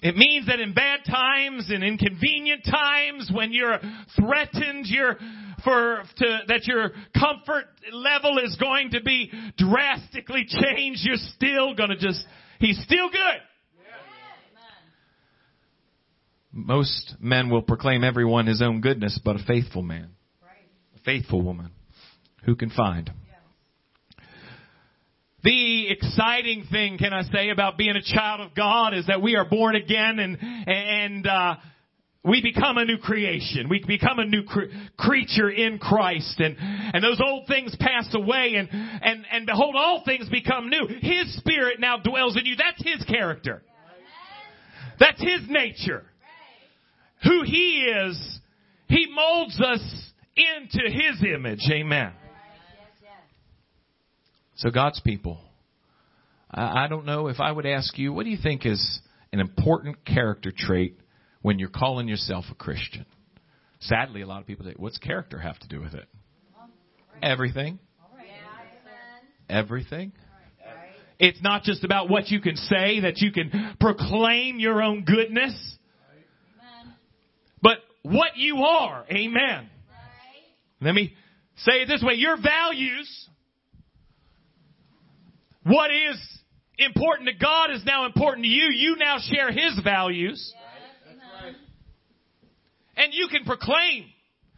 It 0.02 0.18
means 0.18 0.48
that 0.48 0.60
in 0.60 0.74
bad 0.74 1.02
times 1.06 1.70
and 1.70 1.84
inconvenient 1.84 2.66
times 2.66 3.32
when 3.32 3.54
you're 3.54 3.80
threatened, 4.20 4.88
you're 4.88 5.18
for 5.64 6.04
to, 6.18 6.40
that 6.48 6.66
your 6.66 6.90
comfort 7.14 7.66
level 7.92 8.40
is 8.40 8.58
going 8.60 8.90
to 8.90 9.04
be 9.04 9.32
drastically 9.56 10.48
changed, 10.48 11.02
you're 11.04 11.16
still 11.36 11.76
going 11.76 11.92
to 11.92 11.98
just 11.98 12.26
he's 12.60 12.82
still 12.84 13.10
good. 13.12 13.40
Most 16.54 17.16
men 17.20 17.50
will 17.50 17.64
proclaim 17.64 18.04
everyone 18.04 18.46
his 18.46 18.62
own 18.62 18.82
goodness, 18.82 19.20
but 19.24 19.36
a 19.36 19.44
faithful 19.44 19.82
man, 19.82 20.10
a 20.96 21.00
faithful 21.04 21.42
woman, 21.42 21.72
who 22.46 22.56
can 22.56 22.70
find? 22.70 23.12
The 25.44 25.90
exciting 25.90 26.66
thing, 26.72 26.98
can 27.00 27.12
I 27.12 27.24
say, 27.24 27.50
about 27.50 27.78
being 27.78 27.96
a 27.96 28.02
child 28.02 28.40
of 28.42 28.56
God 28.56 28.94
is 28.94 29.08
that 29.08 29.22
we 29.22 29.36
are 29.36 29.50
born 29.50 29.76
again 29.76 30.20
and, 30.20 30.38
and, 30.40 31.28
uh, 31.28 31.56
we 32.26 32.42
become 32.42 32.78
a 32.78 32.86
new 32.86 33.00
creation. 33.00 33.68
We 33.68 33.84
become 33.86 34.20
a 34.20 34.26
new 34.26 34.44
cre- 34.44 34.72
creature 34.98 35.50
in 35.50 35.78
Christ 35.78 36.40
and, 36.40 36.56
and 36.58 37.04
those 37.04 37.20
old 37.20 37.48
things 37.48 37.76
pass 37.78 38.08
away 38.14 38.54
and, 38.56 38.70
and, 38.72 39.26
and 39.30 39.46
behold, 39.46 39.76
all 39.78 40.04
things 40.06 40.30
become 40.30 40.70
new. 40.70 40.88
His 41.02 41.36
spirit 41.38 41.82
now 41.82 41.98
dwells 41.98 42.38
in 42.38 42.46
you. 42.46 42.56
That's 42.56 42.82
His 42.82 43.04
character. 43.06 43.64
That's 45.00 45.20
His 45.20 45.42
nature. 45.50 46.06
Who 47.24 47.44
He 47.44 47.86
is, 48.08 48.40
He 48.88 49.08
molds 49.14 49.60
us 49.60 50.12
into 50.36 50.90
His 50.90 51.24
image. 51.24 51.62
Amen. 51.72 52.12
So 54.56 54.70
God's 54.70 55.00
people, 55.02 55.40
I 56.50 56.88
don't 56.88 57.06
know 57.06 57.28
if 57.28 57.40
I 57.40 57.52
would 57.52 57.66
ask 57.66 57.98
you, 57.98 58.14
what 58.14 58.24
do 58.24 58.30
you 58.30 58.38
think 58.42 58.66
is 58.66 59.02
an 59.32 59.40
important 59.40 60.06
character 60.06 60.54
trait 60.56 61.00
when 61.42 61.60
you're 61.60 61.70
calling 61.70 62.08
yourself 62.08 62.46
a 62.52 62.56
Christian? 62.56 63.06
Sadly, 63.80 64.22
a 64.22 64.28
lot 64.28 64.40
of 64.40 64.48
people 64.48 64.66
say, 64.66 64.74
what's 64.78 64.98
character 65.00 65.40
have 65.40 65.60
to 65.60 65.68
do 65.68 65.82
with 65.82 65.94
it? 65.94 66.06
Everything. 67.22 67.80
Everything. 69.50 70.14
It's 71.20 71.42
not 71.42 71.64
just 71.64 71.84
about 71.84 72.10
what 72.10 72.30
you 72.30 72.40
can 72.40 72.56
say, 72.56 73.02
that 73.02 73.18
you 73.18 73.32
can 73.32 73.76
proclaim 73.80 74.60
your 74.60 74.82
own 74.82 75.04
goodness, 75.04 75.78
what 78.04 78.38
you 78.38 78.58
are. 78.58 79.06
Amen. 79.10 79.70
Let 80.82 80.94
me 80.94 81.14
say 81.58 81.82
it 81.82 81.88
this 81.88 82.04
way. 82.04 82.14
Your 82.16 82.38
values 82.42 83.30
what 85.66 85.92
is 85.92 86.20
important 86.78 87.30
to 87.30 87.36
God 87.36 87.72
is 87.72 87.84
now 87.86 88.06
important 88.06 88.44
to 88.46 88.50
you. 88.50 88.70
You 88.74 88.96
now 88.98 89.18
share 89.20 89.52
His 89.52 89.80
values. 89.84 90.54
And 92.96 93.14
you 93.14 93.28
can 93.32 93.44
proclaim, 93.46 94.06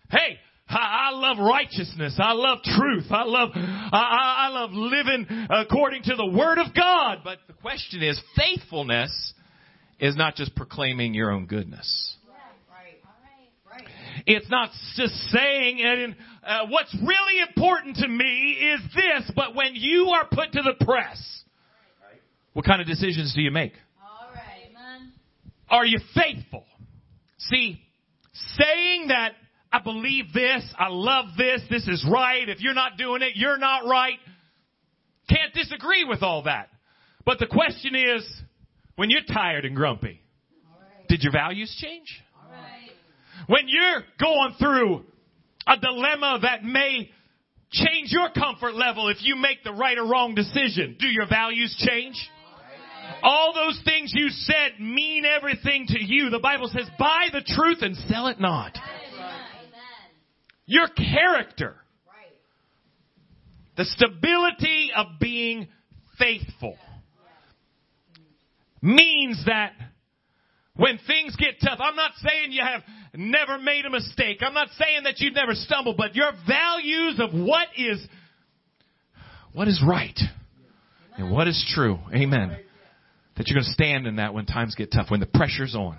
hey, 0.10 0.40
I, 0.68 1.12
love 1.14 1.38
righteousness. 1.38 2.16
I 2.18 2.34
love 2.34 2.60
truth. 2.64 3.06
I 3.10 3.24
love, 3.24 3.50
I, 3.56 4.48
I 4.48 4.50
love 4.50 4.72
living 4.74 5.26
according 5.50 6.04
to 6.04 6.16
the 6.16 6.26
Word 6.26 6.58
of 6.58 6.74
God. 6.76 7.20
But 7.24 7.38
the 7.48 7.54
question 7.54 8.04
is, 8.04 8.20
faithfulness 8.36 9.34
is 10.00 10.18
not 10.18 10.36
just 10.36 10.56
proclaiming 10.56 11.14
your 11.14 11.32
own 11.32 11.46
goodness. 11.46 12.15
It's 14.26 14.50
not 14.50 14.72
just 14.96 15.14
saying 15.32 15.80
it 15.80 16.16
uh, 16.46 16.68
what's 16.70 16.94
really 16.96 17.42
important 17.48 17.98
to 17.98 18.08
me 18.08 18.52
is 18.74 18.82
this, 18.96 19.32
but 19.36 19.56
when 19.56 19.72
you 19.74 20.10
are 20.10 20.28
put 20.32 20.52
to 20.54 20.62
the 20.62 20.86
press, 20.86 21.44
what 22.54 22.66
kind 22.66 22.82
of 22.82 22.88
decisions 22.88 23.34
do 23.34 23.42
you 23.42 23.52
make? 23.52 23.74
Are 25.70 25.86
you 25.86 26.00
faithful? 26.14 26.66
See, 27.38 27.82
saying 28.58 29.08
that 29.08 29.34
I 29.72 29.80
believe 29.80 30.32
this, 30.34 30.64
I 30.78 30.88
love 30.90 31.26
this, 31.38 31.62
this 31.70 31.88
is 31.88 32.08
right, 32.10 32.48
if 32.48 32.62
you're 32.62 32.76
not 32.76 32.98
doing 32.98 33.22
it, 33.22 33.32
you're 33.36 33.58
not 33.58 33.86
right, 33.88 34.20
can't 35.28 35.54
disagree 35.54 36.06
with 36.08 36.22
all 36.24 36.44
that. 36.44 36.70
But 37.26 37.40
the 37.40 37.48
question 37.48 37.96
is, 37.96 38.24
when 38.96 39.10
you're 39.10 39.26
tired 39.28 39.66
and 39.66 39.76
grumpy, 39.76 40.22
did 41.10 41.24
your 41.24 41.34
values 41.34 41.76
change? 41.82 42.22
When 43.48 43.68
you're 43.68 44.04
going 44.20 44.56
through 44.60 45.04
a 45.68 45.78
dilemma 45.78 46.40
that 46.42 46.64
may 46.64 47.10
change 47.72 48.12
your 48.12 48.30
comfort 48.32 48.76
level 48.76 49.10
if 49.10 49.18
you 49.22 49.36
make 49.36 49.64
the 49.64 49.74
right 49.74 49.98
or 49.98 50.08
wrong 50.08 50.36
decision, 50.36 50.96
do 51.00 51.08
your 51.08 51.28
values 51.28 51.76
change? 51.88 52.16
All 53.22 53.54
those 53.54 53.80
things 53.86 54.12
you 54.14 54.30
said 54.30 54.80
mean 54.80 55.26
everything 55.26 55.86
to 55.88 56.04
you. 56.04 56.30
The 56.30 56.40
Bible 56.40 56.70
says, 56.72 56.88
buy 56.98 57.28
the 57.32 57.42
truth 57.42 57.80
and 57.82 57.96
sell 58.10 58.28
it 58.28 58.40
not. 58.40 58.78
Your 60.66 60.88
character. 60.88 61.76
The 63.78 63.86
stability 63.86 64.92
of 64.96 65.08
being 65.20 65.68
faithful 66.18 66.78
means 68.82 69.44
that 69.46 69.74
when 70.76 71.00
things 71.08 71.36
get 71.36 71.56
tough, 71.62 71.80
I'm 71.82 71.96
not 71.96 72.12
saying 72.18 72.52
you 72.52 72.62
have 72.64 72.82
never 73.18 73.58
made 73.58 73.86
a 73.86 73.90
mistake. 73.90 74.40
I'm 74.42 74.54
not 74.54 74.70
saying 74.78 75.04
that 75.04 75.20
you've 75.20 75.34
never 75.34 75.54
stumbled, 75.54 75.98
but 75.98 76.16
your 76.16 76.32
values 76.48 77.20
of 77.20 77.34
what 77.34 77.68
is, 77.78 78.06
what 79.54 79.68
is 79.68 79.84
right 79.86 80.20
and 81.18 81.32
what 81.32 81.48
is 81.48 81.66
true. 81.74 82.00
Amen. 82.14 82.58
That 83.38 83.48
you're 83.48 83.56
going 83.56 83.66
to 83.66 83.72
stand 83.72 84.08
in 84.08 84.18
that 84.18 84.34
when 84.34 84.46
times 84.46 84.76
get 84.76 84.92
tough, 84.92 85.12
when 85.12 85.20
the 85.20 85.26
pressure's 85.26 85.76
on. 85.76 85.98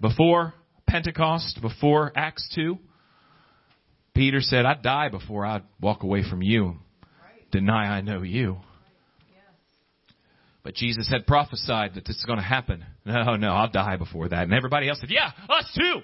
Before 0.00 0.54
Pentecost, 0.86 1.60
before 1.60 2.10
Acts 2.16 2.48
2, 2.54 2.78
Peter 4.14 4.40
said, 4.40 4.64
I'd 4.64 4.82
die 4.82 5.08
before 5.08 5.44
I'd 5.44 5.62
walk 5.80 6.02
away 6.02 6.24
from 6.28 6.42
you, 6.42 6.76
deny 7.52 7.86
I 7.86 8.00
know 8.00 8.22
you. 8.22 8.58
But 10.62 10.74
Jesus 10.74 11.08
had 11.08 11.26
prophesied 11.26 11.94
that 11.94 12.04
this 12.04 12.16
is 12.16 12.24
going 12.24 12.38
to 12.38 12.44
happen. 12.44 12.84
No, 13.04 13.36
no, 13.36 13.48
I'll 13.52 13.70
die 13.70 13.96
before 13.96 14.28
that. 14.28 14.42
And 14.42 14.52
everybody 14.52 14.88
else 14.88 15.00
said, 15.00 15.10
yeah, 15.10 15.30
us 15.48 15.64
too. 15.74 16.00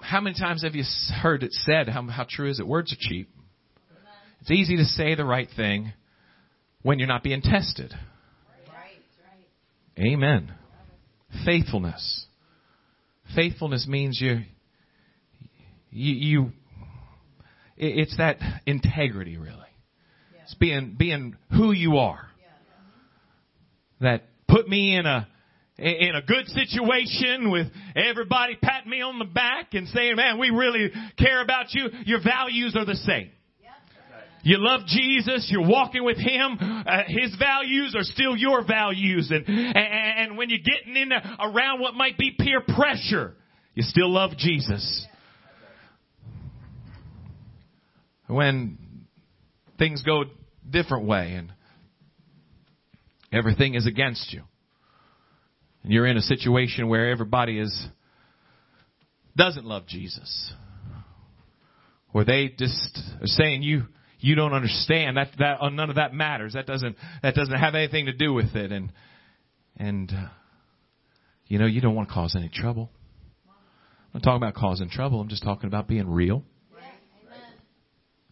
How 0.00 0.20
many 0.20 0.38
times 0.38 0.62
have 0.62 0.74
you 0.74 0.84
heard 1.20 1.42
it 1.42 1.52
said? 1.52 1.88
How, 1.88 2.02
how 2.02 2.26
true 2.28 2.48
is 2.48 2.60
it? 2.60 2.66
Words 2.66 2.92
are 2.92 2.96
cheap. 2.98 3.28
It's 4.40 4.50
easy 4.50 4.76
to 4.76 4.84
say 4.84 5.16
the 5.16 5.24
right 5.24 5.48
thing 5.56 5.92
when 6.82 7.00
you're 7.00 7.08
not 7.08 7.24
being 7.24 7.42
tested. 7.42 7.92
Amen. 9.98 10.54
Faithfulness. 11.44 12.26
Faithfulness 13.34 13.86
means 13.88 14.20
you, 14.20 14.42
you, 15.90 16.14
you 16.14 16.52
it's 17.76 18.16
that 18.18 18.36
integrity 18.66 19.36
really. 19.36 19.65
It's 20.46 20.54
being, 20.54 20.94
being 20.96 21.34
who 21.50 21.72
you 21.72 21.96
are. 21.96 22.20
That 24.00 24.22
put 24.46 24.68
me 24.68 24.96
in 24.96 25.04
a, 25.04 25.26
in 25.76 26.14
a 26.14 26.22
good 26.22 26.46
situation 26.46 27.50
with 27.50 27.66
everybody 27.96 28.56
patting 28.62 28.88
me 28.88 29.02
on 29.02 29.18
the 29.18 29.24
back 29.24 29.74
and 29.74 29.88
saying, 29.88 30.14
man, 30.14 30.38
we 30.38 30.50
really 30.50 30.92
care 31.18 31.42
about 31.42 31.74
you. 31.74 31.88
Your 32.04 32.22
values 32.22 32.76
are 32.76 32.84
the 32.84 32.94
same. 32.94 33.30
You 34.44 34.58
love 34.60 34.86
Jesus. 34.86 35.48
You're 35.50 35.66
walking 35.66 36.04
with 36.04 36.18
Him. 36.18 36.56
Uh, 36.60 37.02
his 37.08 37.34
values 37.36 37.96
are 37.98 38.04
still 38.04 38.36
your 38.36 38.64
values. 38.64 39.32
And, 39.32 39.44
and, 39.48 39.76
and 39.76 40.38
when 40.38 40.50
you're 40.50 40.60
getting 40.60 40.94
in 40.94 41.10
around 41.12 41.80
what 41.80 41.94
might 41.94 42.16
be 42.16 42.36
peer 42.38 42.60
pressure, 42.60 43.34
you 43.74 43.82
still 43.82 44.12
love 44.12 44.36
Jesus. 44.38 45.04
When 48.28 48.78
things 49.78 50.02
go 50.02 50.24
different 50.68 51.06
way 51.06 51.32
and 51.34 51.52
everything 53.32 53.74
is 53.74 53.86
against 53.86 54.32
you. 54.32 54.42
And 55.82 55.92
you're 55.92 56.06
in 56.06 56.16
a 56.16 56.22
situation 56.22 56.88
where 56.88 57.10
everybody 57.10 57.58
is 57.58 57.86
doesn't 59.36 59.64
love 59.64 59.86
Jesus. 59.86 60.52
Or 62.12 62.24
they 62.24 62.48
just 62.48 62.98
are 63.20 63.26
saying 63.26 63.62
you 63.62 63.84
you 64.18 64.34
don't 64.34 64.54
understand 64.54 65.18
that 65.18 65.28
that 65.38 65.60
uh, 65.60 65.68
none 65.68 65.90
of 65.90 65.96
that 65.96 66.14
matters. 66.14 66.54
That 66.54 66.66
doesn't 66.66 66.96
that 67.22 67.34
doesn't 67.34 67.56
have 67.56 67.74
anything 67.74 68.06
to 68.06 68.12
do 68.12 68.32
with 68.32 68.54
it 68.56 68.72
and 68.72 68.92
and 69.76 70.10
uh, 70.10 70.28
you 71.46 71.58
know 71.58 71.66
you 71.66 71.80
don't 71.80 71.94
want 71.94 72.08
to 72.08 72.14
cause 72.14 72.34
any 72.34 72.48
trouble. 72.48 72.90
I'm 73.46 74.20
not 74.20 74.22
talking 74.22 74.42
about 74.42 74.54
causing 74.54 74.88
trouble. 74.88 75.20
I'm 75.20 75.28
just 75.28 75.42
talking 75.42 75.66
about 75.66 75.88
being 75.88 76.08
real. 76.08 76.42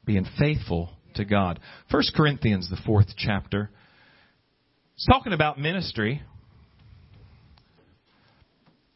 Being 0.07 0.27
faithful 0.39 0.91
to 1.15 1.25
God. 1.25 1.61
First 1.91 2.15
Corinthians, 2.15 2.69
the 2.71 2.79
fourth 2.85 3.09
chapter. 3.17 3.71
It's 4.95 5.07
talking 5.07 5.33
about 5.33 5.59
ministry. 5.59 6.23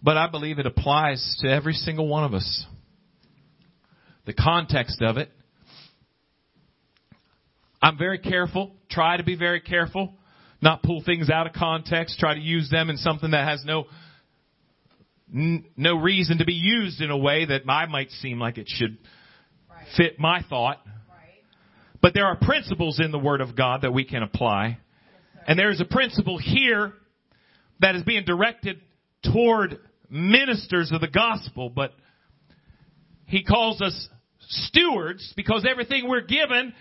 But 0.03 0.17
I 0.17 0.29
believe 0.29 0.59
it 0.59 0.67
applies 0.67 1.37
to 1.41 1.49
every 1.49 1.73
single 1.73 2.07
one 2.07 2.25
of 2.25 2.35
us. 2.35 2.67
The 4.27 4.35
context 4.35 5.03
of 5.03 5.17
it. 5.17 5.31
I'm 7.81 7.97
very 7.97 8.19
careful, 8.19 8.73
try 8.91 9.17
to 9.17 9.23
be 9.23 9.37
very 9.37 9.61
careful, 9.61 10.15
not 10.61 10.83
pull 10.83 11.03
things 11.05 11.31
out 11.31 11.47
of 11.47 11.53
context, 11.53 12.19
try 12.19 12.35
to 12.35 12.41
use 12.41 12.69
them 12.71 12.91
in 12.91 12.97
something 12.97 13.31
that 13.31 13.47
has 13.47 13.63
no 13.65 13.87
no 15.31 15.95
reason 15.97 16.39
to 16.39 16.45
be 16.45 16.55
used 16.55 17.01
in 17.03 17.11
a 17.11 17.17
way 17.17 17.45
that 17.45 17.63
I 17.69 17.87
might 17.87 18.11
seem 18.11 18.39
like 18.39 18.57
it 18.57 18.67
should 18.67 18.97
fit 19.97 20.19
my 20.19 20.43
thought. 20.49 20.79
But 22.00 22.14
there 22.14 22.26
are 22.26 22.37
principles 22.37 23.00
in 23.00 23.11
the 23.11 23.19
Word 23.19 23.40
of 23.40 23.57
God 23.57 23.83
that 23.83 23.93
we 23.93 24.05
can 24.05 24.23
apply. 24.23 24.78
And 25.47 25.59
there's 25.59 25.81
a 25.81 25.85
principle 25.85 26.38
here 26.38 26.93
that 27.81 27.97
is 27.97 28.02
being 28.02 28.25
directed 28.25 28.81
toward 29.33 29.78
ministers 30.11 30.93
of 30.93 31.00
the 31.00 31.09
gospel, 31.09 31.71
but 31.71 31.93
he 33.26 33.43
calls 33.43 33.81
us 33.81 34.09
stewards 34.40 35.33
because 35.37 35.67
everything 35.69 36.09
we're 36.09 36.23
given, 36.23 36.73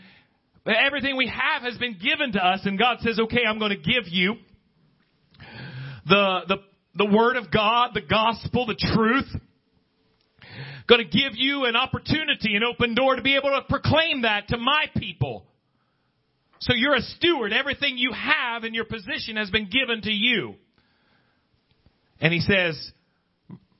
everything 0.65 1.17
we 1.17 1.27
have 1.27 1.63
has 1.63 1.77
been 1.77 1.97
given 1.97 2.33
to 2.33 2.39
us 2.39 2.61
and 2.65 2.79
God 2.79 2.97
says, 3.01 3.19
okay, 3.19 3.41
I'm 3.47 3.59
going 3.59 3.71
to 3.71 3.77
give 3.77 4.07
you 4.07 4.35
the, 6.07 6.39
the, 6.47 6.55
the 6.95 7.05
word 7.05 7.35
of 7.35 7.51
God, 7.51 7.91
the 7.93 8.01
gospel, 8.01 8.65
the 8.65 8.75
truth. 8.93 9.41
Going 10.87 11.03
to 11.03 11.09
give 11.09 11.33
you 11.35 11.65
an 11.65 11.75
opportunity, 11.75 12.55
an 12.55 12.63
open 12.63 12.95
door 12.95 13.15
to 13.15 13.21
be 13.21 13.35
able 13.35 13.49
to 13.49 13.61
proclaim 13.67 14.21
that 14.21 14.47
to 14.49 14.57
my 14.57 14.85
people. 14.95 15.45
So 16.59 16.73
you're 16.73 16.95
a 16.95 17.01
steward. 17.01 17.53
Everything 17.53 17.97
you 17.97 18.13
have 18.13 18.63
in 18.63 18.73
your 18.73 18.85
position 18.85 19.35
has 19.35 19.49
been 19.49 19.69
given 19.69 20.01
to 20.03 20.11
you. 20.11 20.55
And 22.19 22.33
he 22.33 22.39
says, 22.39 22.91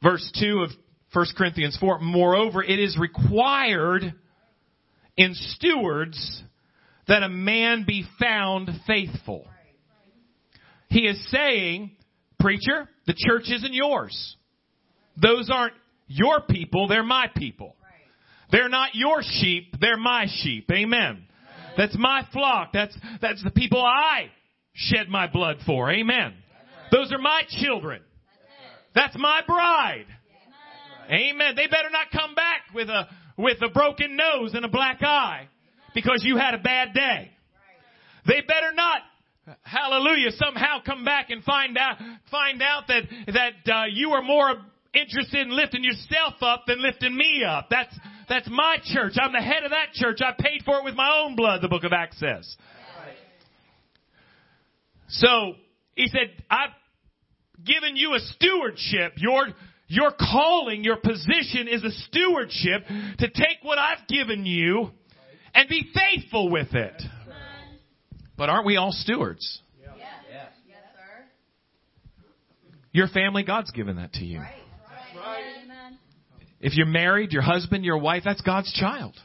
verse 0.03 0.31
2 0.39 0.59
of 0.59 0.69
1 1.13 1.25
Corinthians 1.37 1.77
4, 1.79 1.99
moreover, 1.99 2.63
it 2.63 2.79
is 2.79 2.97
required 2.99 4.13
in 5.15 5.33
stewards 5.33 6.43
that 7.07 7.23
a 7.23 7.29
man 7.29 7.85
be 7.87 8.03
found 8.19 8.69
faithful. 8.85 9.47
He 10.89 11.01
is 11.01 11.31
saying, 11.31 11.91
preacher, 12.39 12.87
the 13.07 13.15
church 13.17 13.45
isn't 13.49 13.73
yours. 13.73 14.35
Those 15.19 15.49
aren't 15.51 15.73
your 16.07 16.41
people, 16.41 16.87
they're 16.87 17.03
my 17.03 17.27
people. 17.35 17.75
They're 18.51 18.69
not 18.69 18.95
your 18.95 19.21
sheep, 19.21 19.75
they're 19.79 19.97
my 19.97 20.27
sheep. 20.29 20.69
Amen. 20.71 21.25
That's 21.77 21.95
my 21.97 22.25
flock. 22.33 22.69
That's, 22.73 22.97
that's 23.21 23.43
the 23.43 23.51
people 23.51 23.83
I 23.83 24.31
shed 24.73 25.09
my 25.09 25.27
blood 25.27 25.57
for. 25.65 25.91
Amen. 25.91 26.33
Those 26.91 27.11
are 27.11 27.19
my 27.19 27.43
children. 27.49 28.01
That's 28.95 29.15
my 29.17 29.41
bride. 29.45 30.05
Amen. 31.09 31.55
They 31.55 31.67
better 31.67 31.89
not 31.91 32.07
come 32.11 32.35
back 32.35 32.61
with 32.73 32.89
a, 32.89 33.07
with 33.37 33.57
a 33.61 33.69
broken 33.69 34.15
nose 34.15 34.53
and 34.53 34.65
a 34.65 34.69
black 34.69 35.03
eye 35.03 35.47
because 35.93 36.21
you 36.23 36.37
had 36.37 36.53
a 36.53 36.59
bad 36.59 36.93
day. 36.93 37.31
They 38.25 38.41
better 38.41 38.73
not 38.73 39.01
hallelujah 39.63 40.31
somehow 40.31 40.79
come 40.85 41.05
back 41.05 41.29
and 41.29 41.43
find 41.43 41.77
out 41.77 41.97
find 42.29 42.61
out 42.61 42.83
that 42.87 43.03
that 43.27 43.73
uh, 43.73 43.85
you 43.85 44.11
are 44.11 44.21
more 44.21 44.55
interested 44.97 45.47
in 45.47 45.55
lifting 45.55 45.83
yourself 45.83 46.35
up 46.41 46.63
than 46.67 46.81
lifting 46.81 47.15
me 47.15 47.43
up. 47.47 47.67
That's 47.69 47.97
that's 48.29 48.49
my 48.49 48.77
church. 48.83 49.13
I'm 49.21 49.31
the 49.31 49.39
head 49.39 49.63
of 49.63 49.71
that 49.71 49.93
church. 49.93 50.19
I 50.21 50.33
paid 50.37 50.63
for 50.65 50.79
it 50.79 50.83
with 50.83 50.95
my 50.95 51.21
own 51.23 51.35
blood 51.35 51.61
the 51.61 51.69
book 51.69 51.83
of 51.83 51.93
acts 51.93 52.19
says. 52.19 52.55
So 55.09 55.53
he 55.95 56.07
said 56.07 56.43
i've 56.49 56.71
given 57.63 57.95
you 57.95 58.13
a 58.13 58.19
stewardship. 58.19 59.13
Your 59.17 59.47
your 59.87 60.11
calling, 60.11 60.83
your 60.83 60.97
position 60.97 61.67
is 61.69 61.83
a 61.83 61.91
stewardship 61.91 62.85
to 63.19 63.27
take 63.29 63.59
what 63.63 63.77
I've 63.77 64.05
given 64.09 64.45
you 64.45 64.91
and 65.53 65.69
be 65.69 65.89
faithful 65.93 66.51
with 66.51 66.73
it. 66.73 67.01
But 68.37 68.49
aren't 68.49 68.65
we 68.65 68.77
all 68.77 68.91
stewards? 68.91 69.61
Your 72.91 73.07
family, 73.07 73.43
God's 73.43 73.71
given 73.71 73.95
that 73.95 74.13
to 74.13 74.25
you. 74.25 74.41
If 76.59 76.75
you're 76.75 76.87
married, 76.87 77.31
your 77.31 77.43
husband, 77.43 77.85
your 77.85 77.99
wife, 77.99 78.23
that's 78.25 78.41
God's 78.41 78.71
child. 78.73 79.15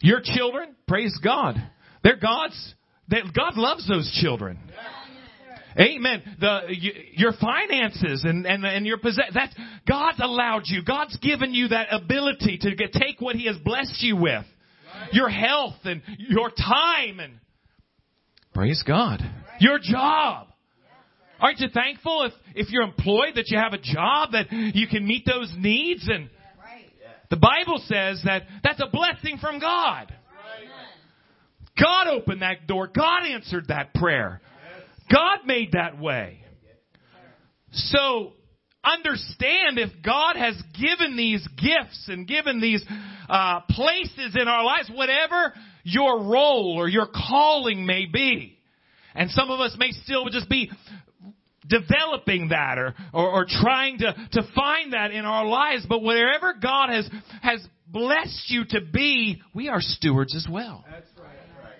Your 0.00 0.20
children, 0.22 0.74
praise 0.86 1.18
God. 1.22 1.56
They're 2.02 2.16
God's. 2.16 2.74
They, 3.08 3.18
God 3.34 3.56
loves 3.56 3.88
those 3.88 4.10
children. 4.22 4.58
Amen. 5.78 6.22
The 6.40 6.60
your 7.12 7.32
finances 7.40 8.24
and 8.24 8.44
and 8.46 8.64
and 8.64 8.86
your 8.86 8.98
possess 8.98 9.32
that 9.34 9.54
God's 9.86 10.18
allowed 10.20 10.62
you. 10.66 10.82
God's 10.84 11.16
given 11.18 11.54
you 11.54 11.68
that 11.68 11.88
ability 11.92 12.58
to 12.62 12.74
get, 12.74 12.92
take 12.92 13.20
what 13.20 13.36
He 13.36 13.46
has 13.46 13.56
blessed 13.58 14.02
you 14.02 14.16
with, 14.16 14.44
right. 14.44 15.12
your 15.12 15.28
health 15.28 15.76
and 15.84 16.02
your 16.18 16.50
time 16.50 17.20
and 17.20 17.34
praise 18.52 18.82
God, 18.86 19.20
right. 19.20 19.60
your 19.60 19.78
job. 19.78 20.48
Aren't 21.40 21.60
you 21.60 21.68
thankful 21.72 22.24
if 22.24 22.32
if 22.54 22.70
you're 22.70 22.82
employed 22.82 23.34
that 23.36 23.48
you 23.48 23.58
have 23.58 23.72
a 23.72 23.78
job 23.78 24.32
that 24.32 24.52
you 24.52 24.86
can 24.86 25.06
meet 25.06 25.24
those 25.26 25.52
needs 25.58 26.06
and 26.08 26.28
the 27.30 27.36
Bible 27.36 27.80
says 27.86 28.20
that 28.24 28.42
that's 28.64 28.80
a 28.80 28.88
blessing 28.88 29.38
from 29.40 29.60
God. 29.60 30.12
God 31.80 32.08
opened 32.08 32.42
that 32.42 32.66
door. 32.66 32.88
God 32.88 33.24
answered 33.24 33.68
that 33.68 33.94
prayer. 33.94 34.40
God 35.10 35.38
made 35.46 35.72
that 35.72 35.98
way. 35.98 36.44
So, 37.72 38.32
understand 38.84 39.78
if 39.78 39.90
God 40.04 40.36
has 40.36 40.60
given 40.78 41.16
these 41.16 41.46
gifts 41.56 42.06
and 42.08 42.26
given 42.26 42.60
these 42.60 42.84
uh, 43.28 43.60
places 43.70 44.36
in 44.40 44.48
our 44.48 44.64
lives, 44.64 44.90
whatever 44.92 45.54
your 45.84 46.24
role 46.24 46.74
or 46.76 46.88
your 46.88 47.06
calling 47.06 47.86
may 47.86 48.06
be, 48.06 48.58
and 49.14 49.30
some 49.30 49.50
of 49.50 49.60
us 49.60 49.76
may 49.78 49.92
still 49.92 50.28
just 50.30 50.48
be 50.48 50.70
developing 51.70 52.48
that 52.48 52.76
or, 52.76 52.94
or, 53.14 53.30
or 53.30 53.46
trying 53.48 53.98
to, 53.98 54.14
to 54.32 54.42
find 54.54 54.92
that 54.92 55.12
in 55.12 55.24
our 55.24 55.46
lives, 55.46 55.86
but 55.88 56.02
wherever 56.02 56.54
God 56.60 56.90
has, 56.90 57.08
has 57.40 57.66
blessed 57.86 58.50
you 58.50 58.64
to 58.70 58.80
be, 58.92 59.40
we 59.54 59.68
are 59.68 59.80
stewards 59.80 60.34
as 60.34 60.46
well. 60.50 60.84
That's 60.90 61.06
right. 61.18 61.28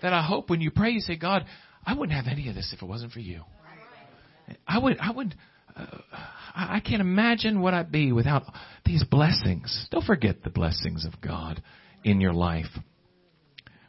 That 0.02 0.12
I 0.14 0.22
hope 0.22 0.48
when 0.48 0.60
you 0.60 0.70
pray, 0.70 0.90
you 0.92 1.00
say, 1.00 1.16
God, 1.16 1.44
I 1.84 1.94
wouldn't 1.94 2.16
have 2.16 2.30
any 2.30 2.48
of 2.48 2.54
this 2.54 2.72
if 2.74 2.82
it 2.82 2.86
wasn't 2.86 3.12
for 3.12 3.20
you. 3.20 3.42
I 4.66 4.78
would, 4.78 4.98
I 4.98 5.10
would, 5.12 5.34
uh, 5.76 5.86
I 6.54 6.80
can't 6.80 7.00
imagine 7.00 7.60
what 7.60 7.74
I'd 7.74 7.92
be 7.92 8.12
without 8.12 8.44
these 8.84 9.04
blessings. 9.04 9.86
Don't 9.90 10.04
forget 10.04 10.42
the 10.42 10.50
blessings 10.50 11.04
of 11.04 11.20
God 11.20 11.62
in 12.02 12.20
your 12.20 12.32
life 12.32 12.66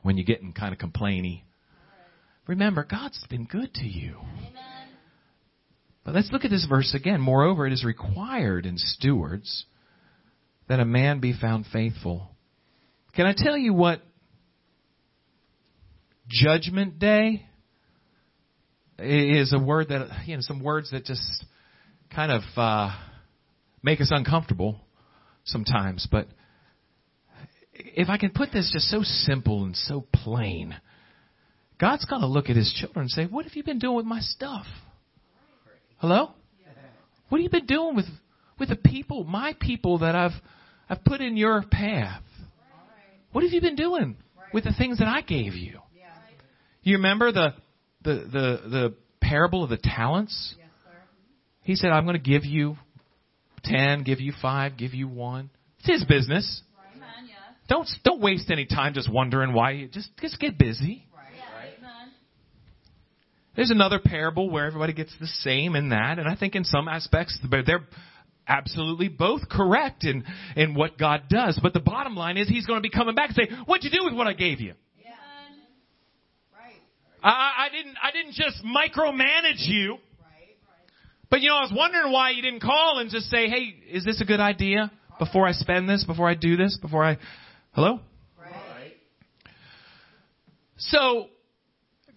when 0.04 0.18
you're 0.18 0.26
getting 0.26 0.54
kind 0.54 0.74
of 0.74 0.80
complainy. 0.80 1.44
Remember, 2.48 2.86
God's 2.90 3.24
been 3.30 3.46
good 3.46 3.74
to 3.76 3.86
you. 3.86 4.18
But 6.04 6.16
let's 6.16 6.32
look 6.32 6.46
at 6.46 6.52
this 6.52 6.66
verse 6.68 6.94
again. 6.94 7.22
Moreover, 7.22 7.68
it 7.68 7.74
is 7.74 7.86
required 7.86 8.66
in 8.66 8.78
stewards 8.78 9.66
that 10.68 10.80
a 10.80 10.86
man 10.86 11.20
be 11.20 11.34
found 11.34 11.66
faithful. 11.72 12.30
Can 13.14 13.26
I 13.26 13.34
tell 13.38 13.58
you 13.58 13.74
what 13.74 14.02
Judgment 16.28 16.98
Day 16.98 17.46
is 18.98 19.54
a 19.54 19.60
word 19.60 19.90
that, 19.90 20.08
you 20.26 20.36
know, 20.36 20.42
some 20.42 20.64
words 20.64 20.92
that 20.92 21.06
just 21.06 21.46
kind 22.14 22.32
of 22.32 22.42
uh, 22.56 22.96
make 23.84 24.00
us 24.02 24.10
uncomfortable 24.12 24.80
sometimes. 25.44 26.08
But 26.10 26.28
if 27.74 28.10
I 28.10 28.18
can 28.18 28.32
put 28.32 28.52
this 28.52 28.70
just 28.72 28.90
so 28.90 29.02
simple 29.04 29.64
and 29.64 29.76
so 29.76 30.06
plain, 30.14 30.76
God's 31.80 32.06
going 32.06 32.22
to 32.22 32.28
look 32.28 32.50
at 32.50 32.56
his 32.56 32.72
children 32.80 33.04
and 33.04 33.10
say, 33.10 33.26
What 33.26 33.46
have 33.46 33.56
you 33.56 33.64
been 33.64 33.80
doing 33.80 33.96
with 33.96 34.06
my 34.06 34.20
stuff? 34.20 34.66
Hello? 36.02 36.32
What 37.30 37.38
have 37.38 37.44
you 37.44 37.50
been 37.52 37.68
doing 37.68 37.96
with, 37.96 38.08
with 38.60 38.70
the 38.70 38.76
people, 38.76 39.24
my 39.24 39.56
people 39.62 40.00
that 40.00 40.16
I've, 40.16 40.32
I've 40.90 41.04
put 41.06 41.22
in 41.22 41.38
your 41.38 41.62
path? 41.62 42.24
What 43.32 43.44
have 43.44 43.54
you 43.54 43.62
been 43.62 43.76
doing 43.76 44.18
with 44.52 44.64
the 44.64 44.74
things 44.74 44.98
that 44.98 45.08
I 45.08 45.22
gave 45.22 45.54
you? 45.54 45.80
You 46.82 46.96
remember 46.98 47.32
the, 47.32 47.54
the, 48.02 48.14
the, 48.14 48.70
the 48.70 48.94
parable 49.22 49.64
of 49.64 49.70
the 49.70 49.78
talents? 49.78 50.56
He 51.62 51.76
said, 51.76 51.92
I'm 51.92 52.06
going 52.06 52.18
to 52.18 52.30
give 52.30 52.46
you 52.46 52.78
ten, 53.64 54.02
give 54.02 54.20
you 54.20 54.34
five, 54.42 54.78
give 54.78 54.96
you 54.96 55.08
one. 55.08 55.52
It's 55.82 55.88
his 55.88 56.06
business. 56.06 56.64
Don't 57.70 57.88
don't 58.04 58.22
waste 58.22 58.50
any 58.50 58.66
time 58.66 58.96
just 58.96 59.10
wondering 59.10 59.54
why. 59.54 59.72
You, 59.72 59.88
just 59.88 60.10
just 60.20 60.40
get 60.40 60.58
busy. 60.58 61.06
There's 63.56 63.72
another 63.72 64.00
parable 64.00 64.50
where 64.50 64.66
everybody 64.66 64.94
gets 64.94 65.14
the 65.20 65.28
same 65.28 65.76
in 65.76 65.90
that, 65.90 66.20
and 66.20 66.28
I 66.28 66.36
think 66.36 66.56
in 66.56 66.64
some 66.64 66.88
aspects 66.88 67.38
they're 67.50 67.86
absolutely 68.48 69.08
both 69.08 69.50
correct 69.50 70.04
in 70.04 70.24
in 70.56 70.74
what 70.74 70.98
God 70.98 71.24
does. 71.30 71.60
But 71.62 71.74
the 71.74 71.80
bottom 71.80 72.16
line 72.16 72.38
is 72.38 72.48
He's 72.48 72.66
going 72.66 72.78
to 72.78 72.82
be 72.82 72.90
coming 72.90 73.16
back 73.16 73.30
and 73.30 73.36
say, 73.36 73.56
"What'd 73.66 73.84
you 73.84 73.92
do 73.92 74.06
with 74.06 74.14
what 74.14 74.28
I 74.28 74.34
gave 74.34 74.62
you?" 74.62 74.74
Yeah. 75.04 75.12
Right. 76.58 76.82
I, 77.22 77.66
I 77.66 77.70
didn't 77.70 77.96
I 78.02 78.12
didn't 78.12 78.34
just 78.34 78.64
micromanage 78.64 79.68
you. 79.68 79.98
But 81.30 81.40
you 81.40 81.48
know, 81.48 81.56
I 81.56 81.62
was 81.62 81.72
wondering 81.74 82.12
why 82.12 82.32
you 82.32 82.42
didn't 82.42 82.62
call 82.62 83.00
and 83.00 83.10
just 83.10 83.30
say, 83.30 83.48
"Hey, 83.50 83.76
is 83.90 84.04
this 84.06 84.22
a 84.22 84.26
good 84.26 84.42
idea 84.42 84.92
before 85.20 85.48
I 85.48 85.52
spend 85.54 85.90
this, 85.90 86.04
before 86.04 86.30
I 86.30 86.36
do 86.36 86.58
this, 86.58 86.78
before 86.82 87.04
I 87.06 87.18
Hello? 87.74 88.02
Right. 88.38 88.94
So 90.78 91.28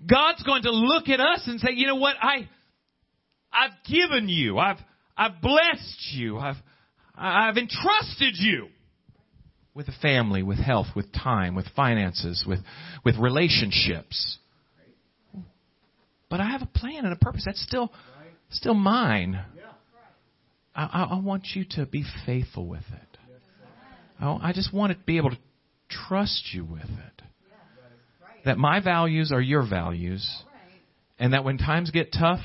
God's 0.06 0.42
going 0.42 0.62
to 0.62 0.70
look 0.70 1.08
at 1.08 1.20
us 1.20 1.42
and 1.46 1.60
say, 1.60 1.72
"You 1.72 1.86
know 1.86 1.96
what? 1.96 2.16
I 2.20 2.48
I've 3.52 3.72
given 3.88 4.28
you. 4.28 4.58
I've 4.58 4.78
I've 5.16 5.40
blessed 5.40 6.12
you. 6.12 6.38
I've 6.38 6.56
I've 7.16 7.56
entrusted 7.56 8.34
you 8.36 8.68
with 9.74 9.88
a 9.88 9.94
family, 10.02 10.42
with 10.42 10.58
health, 10.58 10.88
with 10.94 11.12
time, 11.12 11.54
with 11.54 11.66
finances, 11.76 12.44
with 12.46 12.60
with 13.04 13.16
relationships. 13.16 14.38
But 16.28 16.40
I 16.40 16.50
have 16.50 16.62
a 16.62 16.66
plan 16.66 17.04
and 17.04 17.12
a 17.12 17.16
purpose. 17.16 17.44
That's 17.46 17.62
still 17.62 17.92
still 18.50 18.74
mine. 18.74 19.40
I, 20.76 21.06
I, 21.12 21.18
want 21.20 21.46
you 21.54 21.64
to 21.76 21.86
be 21.86 22.04
faithful 22.26 22.66
with 22.66 22.82
it. 22.92 23.18
I, 24.20 24.48
I 24.48 24.52
just 24.52 24.74
want 24.74 24.92
to 24.92 24.98
be 25.06 25.18
able 25.18 25.30
to 25.30 25.38
trust 25.88 26.48
you 26.52 26.64
with 26.64 26.82
it. 26.82 27.13
That 28.44 28.58
my 28.58 28.80
values 28.80 29.32
are 29.32 29.40
your 29.40 29.68
values, 29.68 30.28
and 31.18 31.32
that 31.32 31.44
when 31.44 31.58
times 31.58 31.90
get 31.90 32.12
tough, 32.12 32.40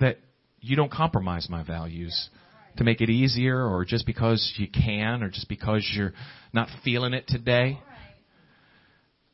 that 0.00 0.18
you 0.60 0.76
don't 0.76 0.90
compromise 0.90 1.48
my 1.50 1.62
values 1.62 2.30
to 2.76 2.84
make 2.84 3.00
it 3.00 3.10
easier, 3.10 3.66
or 3.66 3.84
just 3.84 4.06
because 4.06 4.54
you 4.56 4.68
can, 4.68 5.22
or 5.22 5.30
just 5.30 5.48
because 5.48 5.88
you're 5.94 6.12
not 6.52 6.68
feeling 6.84 7.14
it 7.14 7.26
today. 7.26 7.78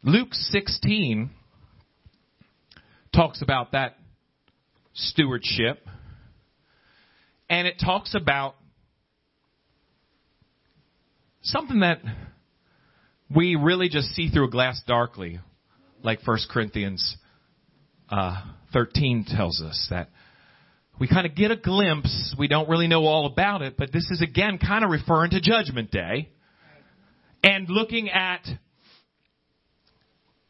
Luke 0.04 0.32
16 0.32 1.30
talks 3.14 3.42
about 3.42 3.72
that 3.72 3.96
stewardship. 4.94 5.86
And 7.48 7.66
it 7.66 7.76
talks 7.84 8.14
about 8.14 8.54
something 11.42 11.80
that 11.80 12.00
we 13.34 13.56
really 13.56 13.88
just 13.88 14.08
see 14.08 14.28
through 14.30 14.46
a 14.46 14.50
glass 14.50 14.80
darkly, 14.86 15.40
like 16.02 16.26
1 16.26 16.38
Corinthians 16.50 17.16
uh, 18.10 18.42
13 18.72 19.24
tells 19.28 19.60
us 19.60 19.86
that 19.90 20.08
we 20.98 21.08
kind 21.08 21.26
of 21.26 21.34
get 21.34 21.50
a 21.50 21.56
glimpse. 21.56 22.34
We 22.38 22.48
don't 22.48 22.68
really 22.68 22.88
know 22.88 23.06
all 23.06 23.26
about 23.26 23.62
it, 23.62 23.76
but 23.76 23.92
this 23.92 24.08
is 24.10 24.22
again 24.22 24.58
kind 24.58 24.84
of 24.84 24.90
referring 24.90 25.30
to 25.30 25.40
Judgment 25.40 25.90
Day 25.90 26.30
and 27.42 27.68
looking 27.68 28.10
at 28.10 28.46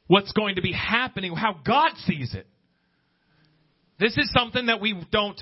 what's 0.08 0.32
going 0.32 0.56
to 0.56 0.62
be 0.62 0.72
happening, 0.72 1.34
how 1.34 1.60
God 1.64 1.92
sees 2.04 2.34
it. 2.34 2.46
This 3.98 4.16
is 4.18 4.30
something 4.32 4.66
that 4.66 4.80
we 4.80 5.00
don't 5.10 5.40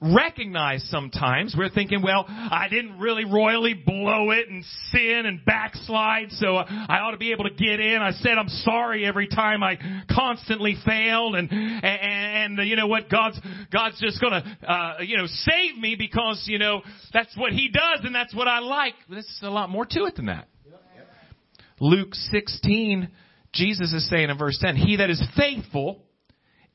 recognize 0.00 0.86
sometimes. 0.90 1.54
We're 1.56 1.70
thinking, 1.70 2.02
well, 2.02 2.24
I 2.28 2.66
didn't 2.68 2.98
really 2.98 3.24
royally 3.24 3.74
blow 3.74 4.30
it 4.30 4.48
and 4.48 4.64
sin 4.90 5.22
and 5.24 5.44
backslide, 5.44 6.30
so 6.32 6.56
I 6.56 6.98
ought 7.00 7.12
to 7.12 7.16
be 7.16 7.32
able 7.32 7.44
to 7.44 7.54
get 7.54 7.80
in. 7.80 8.02
I 8.02 8.12
said 8.12 8.32
I'm 8.38 8.48
sorry 8.48 9.06
every 9.06 9.28
time 9.28 9.62
I 9.62 9.78
constantly 10.10 10.76
failed, 10.84 11.36
and 11.36 11.50
and, 11.50 12.58
and 12.58 12.68
you 12.68 12.76
know 12.76 12.86
what? 12.86 13.08
God's 13.08 13.40
God's 13.72 14.00
just 14.00 14.20
gonna 14.20 14.58
uh, 14.66 15.02
you 15.02 15.16
know 15.16 15.26
save 15.26 15.78
me 15.78 15.96
because 15.98 16.44
you 16.46 16.58
know 16.58 16.82
that's 17.12 17.36
what 17.36 17.52
He 17.52 17.68
does 17.68 18.04
and 18.04 18.14
that's 18.14 18.34
what 18.34 18.48
I 18.48 18.58
like. 18.58 18.94
There's 19.08 19.40
a 19.42 19.50
lot 19.50 19.70
more 19.70 19.86
to 19.86 20.04
it 20.04 20.16
than 20.16 20.26
that. 20.26 20.48
Luke 21.80 22.14
16, 22.14 23.10
Jesus 23.52 23.92
is 23.92 24.08
saying 24.08 24.30
in 24.30 24.38
verse 24.38 24.56
10, 24.60 24.76
He 24.76 24.96
that 24.96 25.10
is 25.10 25.22
faithful 25.36 26.02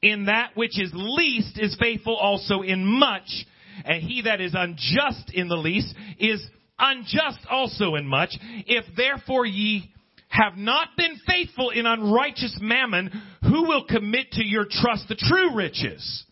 in 0.01 0.25
that 0.25 0.51
which 0.55 0.79
is 0.79 0.91
least 0.93 1.57
is 1.59 1.75
faithful 1.79 2.15
also 2.15 2.61
in 2.61 2.85
much, 2.85 3.45
and 3.85 4.01
he 4.01 4.21
that 4.23 4.41
is 4.41 4.53
unjust 4.55 5.31
in 5.33 5.47
the 5.47 5.57
least 5.57 5.93
is 6.19 6.41
unjust 6.77 7.39
also 7.49 7.95
in 7.95 8.07
much. 8.07 8.29
If 8.65 8.85
therefore 8.95 9.45
ye 9.45 9.91
have 10.29 10.55
not 10.55 10.89
been 10.95 11.17
faithful 11.27 11.71
in 11.71 11.85
unrighteous 11.85 12.57
mammon, 12.61 13.11
who 13.41 13.63
will 13.63 13.85
commit 13.85 14.31
to 14.33 14.45
your 14.45 14.65
trust 14.69 15.07
the 15.07 15.15
true 15.15 15.55
riches? 15.55 16.25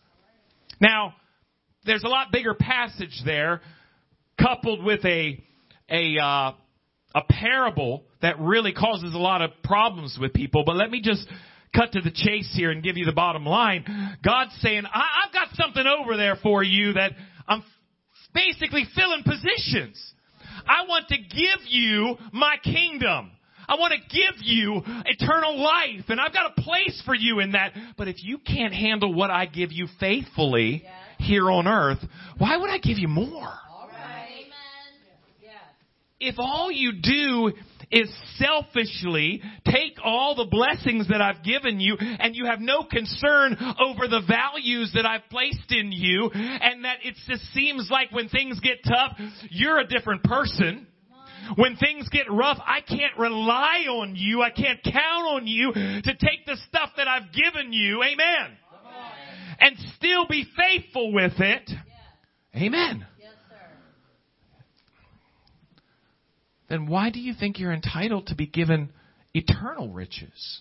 Now, 0.80 1.14
there's 1.84 2.04
a 2.04 2.08
lot 2.08 2.32
bigger 2.32 2.54
passage 2.54 3.22
there, 3.24 3.60
coupled 4.40 4.84
with 4.84 5.04
a 5.04 5.42
a 5.90 6.16
uh, 6.22 6.52
a 7.14 7.22
parable 7.28 8.04
that 8.22 8.38
really 8.38 8.72
causes 8.72 9.14
a 9.14 9.18
lot 9.18 9.42
of 9.42 9.50
problems 9.64 10.16
with 10.20 10.32
people. 10.32 10.64
But 10.64 10.76
let 10.76 10.90
me 10.90 11.00
just 11.00 11.26
cut 11.74 11.92
to 11.92 12.00
the 12.00 12.10
chase 12.10 12.52
here 12.54 12.70
and 12.70 12.82
give 12.82 12.96
you 12.96 13.04
the 13.04 13.12
bottom 13.12 13.44
line. 13.44 13.84
God's 14.24 14.54
saying, 14.60 14.84
I- 14.86 15.24
have 15.24 15.32
got 15.32 15.54
something 15.54 15.86
over 15.86 16.16
there 16.16 16.36
for 16.36 16.62
you 16.62 16.94
that 16.94 17.12
I'm 17.46 17.62
basically 18.34 18.84
filling 18.94 19.22
positions. 19.24 20.14
I 20.66 20.86
want 20.88 21.08
to 21.08 21.16
give 21.16 21.60
you 21.66 22.16
my 22.32 22.56
kingdom. 22.62 23.30
I 23.68 23.74
want 23.74 23.92
to 23.92 24.00
give 24.08 24.42
you 24.42 24.82
eternal 25.04 25.60
life, 25.62 26.04
and 26.08 26.18
I've 26.18 26.32
got 26.32 26.52
a 26.56 26.60
place 26.62 27.02
for 27.04 27.14
you 27.14 27.40
in 27.40 27.52
that. 27.52 27.72
But 27.98 28.08
if 28.08 28.16
you 28.24 28.38
can't 28.38 28.72
handle 28.72 29.12
what 29.12 29.30
I 29.30 29.44
give 29.44 29.72
you 29.72 29.88
faithfully 30.00 30.82
here 31.18 31.50
on 31.50 31.68
earth, 31.68 31.98
why 32.38 32.56
would 32.56 32.70
I 32.70 32.78
give 32.78 32.98
you 32.98 33.08
more? 33.08 33.52
If 36.20 36.34
all 36.38 36.70
you 36.72 36.92
do 37.00 37.52
is 37.90 38.12
selfishly 38.36 39.42
take 39.64 39.98
all 40.04 40.34
the 40.34 40.46
blessings 40.46 41.08
that 41.08 41.20
I've 41.20 41.42
given 41.42 41.80
you 41.80 41.96
and 41.98 42.36
you 42.36 42.46
have 42.46 42.60
no 42.60 42.84
concern 42.84 43.56
over 43.80 44.08
the 44.08 44.22
values 44.26 44.92
that 44.94 45.06
I've 45.06 45.28
placed 45.30 45.70
in 45.72 45.92
you 45.92 46.30
and 46.32 46.84
that 46.84 46.98
it 47.02 47.16
just 47.26 47.52
seems 47.52 47.88
like 47.90 48.12
when 48.12 48.28
things 48.28 48.60
get 48.60 48.78
tough, 48.86 49.18
you're 49.50 49.78
a 49.78 49.86
different 49.86 50.22
person. 50.24 50.86
When 51.56 51.76
things 51.76 52.08
get 52.10 52.30
rough, 52.30 52.58
I 52.60 52.80
can't 52.80 53.16
rely 53.18 53.86
on 53.88 54.14
you. 54.16 54.42
I 54.42 54.50
can't 54.50 54.82
count 54.82 55.26
on 55.28 55.46
you 55.46 55.72
to 55.72 56.02
take 56.20 56.44
the 56.46 56.58
stuff 56.68 56.90
that 56.96 57.08
I've 57.08 57.32
given 57.32 57.72
you. 57.72 58.02
Amen. 58.02 58.56
And 59.60 59.76
still 59.96 60.26
be 60.28 60.46
faithful 60.56 61.12
with 61.12 61.32
it. 61.38 61.70
Amen. 62.54 63.06
Then 66.68 66.86
why 66.86 67.10
do 67.10 67.20
you 67.20 67.34
think 67.38 67.58
you're 67.58 67.72
entitled 67.72 68.28
to 68.28 68.34
be 68.34 68.46
given 68.46 68.90
eternal 69.34 69.90
riches? 69.90 70.60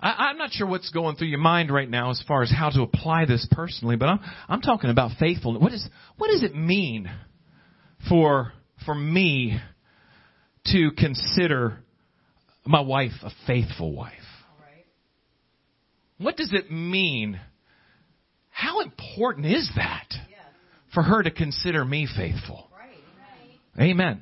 I, 0.00 0.28
I'm 0.28 0.38
not 0.38 0.50
sure 0.50 0.66
what's 0.66 0.90
going 0.90 1.16
through 1.16 1.28
your 1.28 1.38
mind 1.38 1.72
right 1.72 1.88
now 1.88 2.10
as 2.10 2.22
far 2.26 2.42
as 2.42 2.50
how 2.50 2.70
to 2.70 2.82
apply 2.82 3.26
this 3.26 3.46
personally, 3.50 3.96
but 3.96 4.08
I'm, 4.08 4.20
I'm 4.48 4.60
talking 4.60 4.90
about 4.90 5.12
faithfulness. 5.18 5.62
What, 5.62 5.72
is, 5.72 5.88
what 6.18 6.28
does 6.28 6.42
it 6.42 6.54
mean 6.54 7.08
for, 8.08 8.52
for 8.84 8.94
me 8.94 9.58
to 10.66 10.90
consider 10.96 11.78
my 12.64 12.80
wife 12.80 13.12
a 13.22 13.30
faithful 13.46 13.94
wife? 13.94 14.12
What 16.18 16.36
does 16.36 16.52
it 16.52 16.70
mean? 16.70 17.40
How 18.50 18.80
important 18.80 19.46
is 19.46 19.70
that? 19.76 20.08
For 20.94 21.02
her 21.02 21.22
to 21.22 21.30
consider 21.30 21.84
me 21.84 22.06
faithful. 22.06 22.68
Amen. 23.80 24.20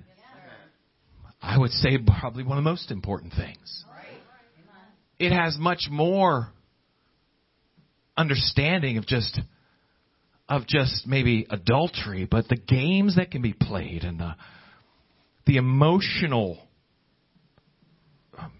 I 1.42 1.58
would 1.58 1.70
say 1.70 1.98
probably 2.20 2.44
one 2.44 2.58
of 2.58 2.64
the 2.64 2.70
most 2.70 2.90
important 2.90 3.32
things. 3.32 3.84
It 5.18 5.32
has 5.32 5.56
much 5.58 5.88
more 5.90 6.48
understanding 8.16 8.98
of 8.98 9.06
just 9.06 9.40
of 10.50 10.66
just 10.66 11.06
maybe 11.06 11.46
adultery, 11.48 12.26
but 12.28 12.48
the 12.48 12.56
games 12.56 13.16
that 13.16 13.30
can 13.30 13.40
be 13.40 13.52
played 13.52 14.02
and 14.02 14.18
the, 14.18 14.34
the 15.46 15.56
emotional 15.58 16.58
um, 18.36 18.52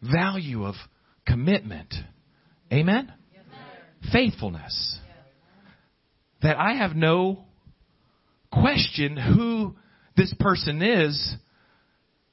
value 0.00 0.64
of 0.64 0.76
commitment. 1.26 1.92
Amen? 2.72 3.12
Faithfulness. 4.12 5.00
That 6.42 6.58
I 6.58 6.74
have 6.74 6.96
no 6.96 7.44
question 8.50 9.16
who 9.16 9.76
this 10.16 10.34
person 10.38 10.82
is 10.82 11.36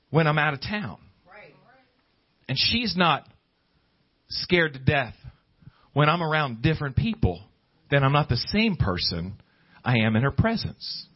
when 0.10 0.28
I'm 0.28 0.38
out 0.38 0.54
of 0.54 0.62
town. 0.62 0.98
Right. 1.28 1.54
And 2.48 2.58
she's 2.58 2.95
not 2.98 3.28
scared 4.30 4.74
to 4.74 4.80
death 4.80 5.15
when 5.93 6.10
I'm 6.10 6.22
around 6.22 6.62
different 6.62 6.95
people, 6.95 7.43
then 7.89 8.04
I'm 8.04 8.13
not 8.13 8.30
the 8.30 8.38
same 8.38 8.76
person 8.76 9.34
I 9.84 10.00
am 10.00 10.15
in 10.15 10.24
her 10.24 10.32
presence. 10.32 11.08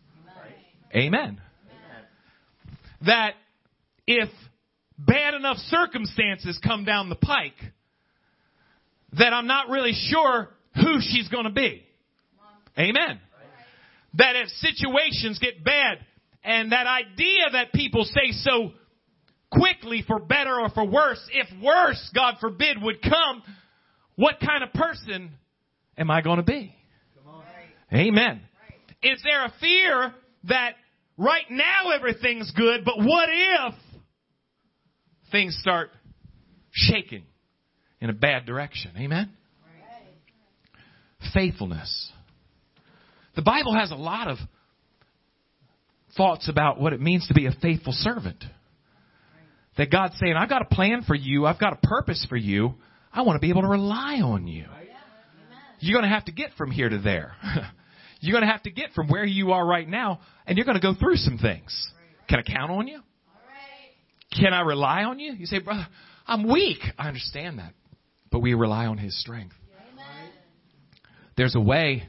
Amen. 0.95 1.41
That 3.05 3.33
if 4.07 4.29
bad 4.97 5.33
enough 5.33 5.57
circumstances 5.57 6.59
come 6.63 6.85
down 6.85 7.09
the 7.09 7.15
pike, 7.15 7.57
that 9.17 9.33
I'm 9.33 9.47
not 9.47 9.69
really 9.69 9.93
sure 9.93 10.49
who 10.75 10.99
she's 11.01 11.27
going 11.27 11.45
to 11.45 11.51
be. 11.51 11.83
Amen. 12.77 13.19
That 14.15 14.35
if 14.35 14.49
situations 14.49 15.39
get 15.39 15.63
bad 15.63 15.99
and 16.43 16.71
that 16.71 16.87
idea 16.87 17.49
that 17.53 17.73
people 17.73 18.03
say 18.03 18.31
so 18.31 18.71
quickly 19.51 20.03
for 20.05 20.19
better 20.19 20.59
or 20.59 20.69
for 20.69 20.85
worse, 20.85 21.21
if 21.31 21.47
worse, 21.63 22.11
God 22.13 22.35
forbid, 22.39 22.81
would 22.81 23.01
come, 23.01 23.43
what 24.15 24.35
kind 24.39 24.63
of 24.63 24.73
person 24.73 25.31
am 25.97 26.11
I 26.11 26.21
going 26.21 26.37
to 26.37 26.43
be? 26.43 26.75
Amen. 27.93 28.41
Is 29.03 29.21
there 29.23 29.45
a 29.45 29.53
fear 29.59 30.13
that 30.45 30.75
right 31.17 31.45
now 31.49 31.91
everything's 31.95 32.51
good, 32.51 32.85
but 32.85 32.97
what 32.97 33.29
if 33.31 33.73
things 35.31 35.57
start 35.61 35.89
shaking 36.71 37.23
in 38.01 38.09
a 38.09 38.13
bad 38.13 38.45
direction? 38.45 38.91
Amen. 38.97 39.31
Faithfulness. 41.33 42.11
The 43.35 43.41
Bible 43.41 43.73
has 43.75 43.91
a 43.91 43.95
lot 43.95 44.27
of 44.27 44.37
thoughts 46.15 46.49
about 46.49 46.79
what 46.79 46.93
it 46.93 47.01
means 47.01 47.27
to 47.27 47.33
be 47.33 47.47
a 47.47 47.51
faithful 47.61 47.93
servant. 47.93 48.43
That 49.77 49.89
God's 49.89 50.17
saying, 50.19 50.35
I've 50.35 50.49
got 50.49 50.61
a 50.61 50.75
plan 50.75 51.01
for 51.01 51.15
you, 51.15 51.45
I've 51.47 51.59
got 51.59 51.73
a 51.73 51.87
purpose 51.87 52.25
for 52.29 52.37
you, 52.37 52.75
I 53.11 53.23
want 53.23 53.37
to 53.37 53.39
be 53.39 53.49
able 53.49 53.63
to 53.63 53.67
rely 53.67 54.19
on 54.23 54.47
you. 54.47 54.65
You're 55.79 55.99
going 55.99 56.09
to 56.09 56.15
have 56.15 56.25
to 56.25 56.31
get 56.31 56.51
from 56.57 56.71
here 56.71 56.87
to 56.87 56.99
there. 56.99 57.35
you're 58.19 58.33
going 58.33 58.45
to 58.45 58.51
have 58.51 58.63
to 58.63 58.71
get 58.71 58.91
from 58.93 59.09
where 59.09 59.25
you 59.25 59.51
are 59.51 59.65
right 59.65 59.87
now, 59.87 60.21
and 60.45 60.57
you're 60.57 60.65
going 60.65 60.79
to 60.79 60.81
go 60.81 60.93
through 60.93 61.17
some 61.17 61.37
things. 61.37 61.91
Can 62.29 62.39
I 62.39 62.43
count 62.43 62.71
on 62.71 62.87
you? 62.87 63.01
Can 64.39 64.53
I 64.53 64.61
rely 64.61 65.03
on 65.03 65.19
you? 65.19 65.33
You 65.33 65.45
say, 65.45 65.59
brother, 65.59 65.87
I'm 66.25 66.49
weak. 66.49 66.79
I 66.97 67.07
understand 67.07 67.59
that. 67.59 67.73
But 68.31 68.39
we 68.39 68.53
rely 68.53 68.85
on 68.85 68.97
His 68.97 69.19
strength. 69.19 69.55
There's 71.35 71.55
a 71.55 71.59
way 71.59 72.03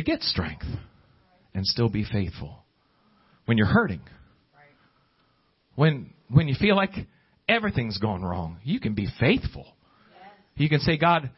to 0.00 0.10
get 0.10 0.22
strength 0.22 0.66
and 1.54 1.66
still 1.66 1.88
be 1.88 2.04
faithful 2.04 2.64
when 3.44 3.58
you're 3.58 3.66
hurting. 3.66 4.00
When, 5.74 6.12
when 6.30 6.48
you 6.48 6.54
feel 6.58 6.76
like 6.76 6.90
everything's 7.48 7.98
gone 7.98 8.22
wrong, 8.22 8.58
you 8.64 8.80
can 8.80 8.94
be 8.94 9.08
faithful. 9.18 9.66
You 10.56 10.68
can 10.68 10.80
say, 10.80 10.96
God, 10.98 11.30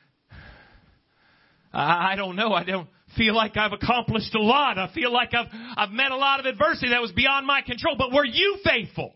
I 1.73 2.17
don't 2.17 2.37
know. 2.37 2.53
I 2.53 2.65
don't 2.65 2.89
feel 3.17 3.35
like 3.35 3.57
I've 3.57 3.73
accomplished 3.73 4.35
a 4.35 4.41
lot. 4.41 4.79
I 4.79 4.93
feel 4.95 5.13
like 5.13 5.33
I've, 5.35 5.47
I've 5.77 5.91
met 5.91 6.11
a 6.11 6.17
lot 6.17 6.41
of 6.41 6.47
adversity 6.47 6.91
that 6.91 7.01
was 7.01 7.13
beyond 7.13 7.47
my 7.47 7.63
control, 7.63 7.97
but 7.97 8.13
were 8.13 8.25
you 8.25 8.59
faithful? 8.65 9.15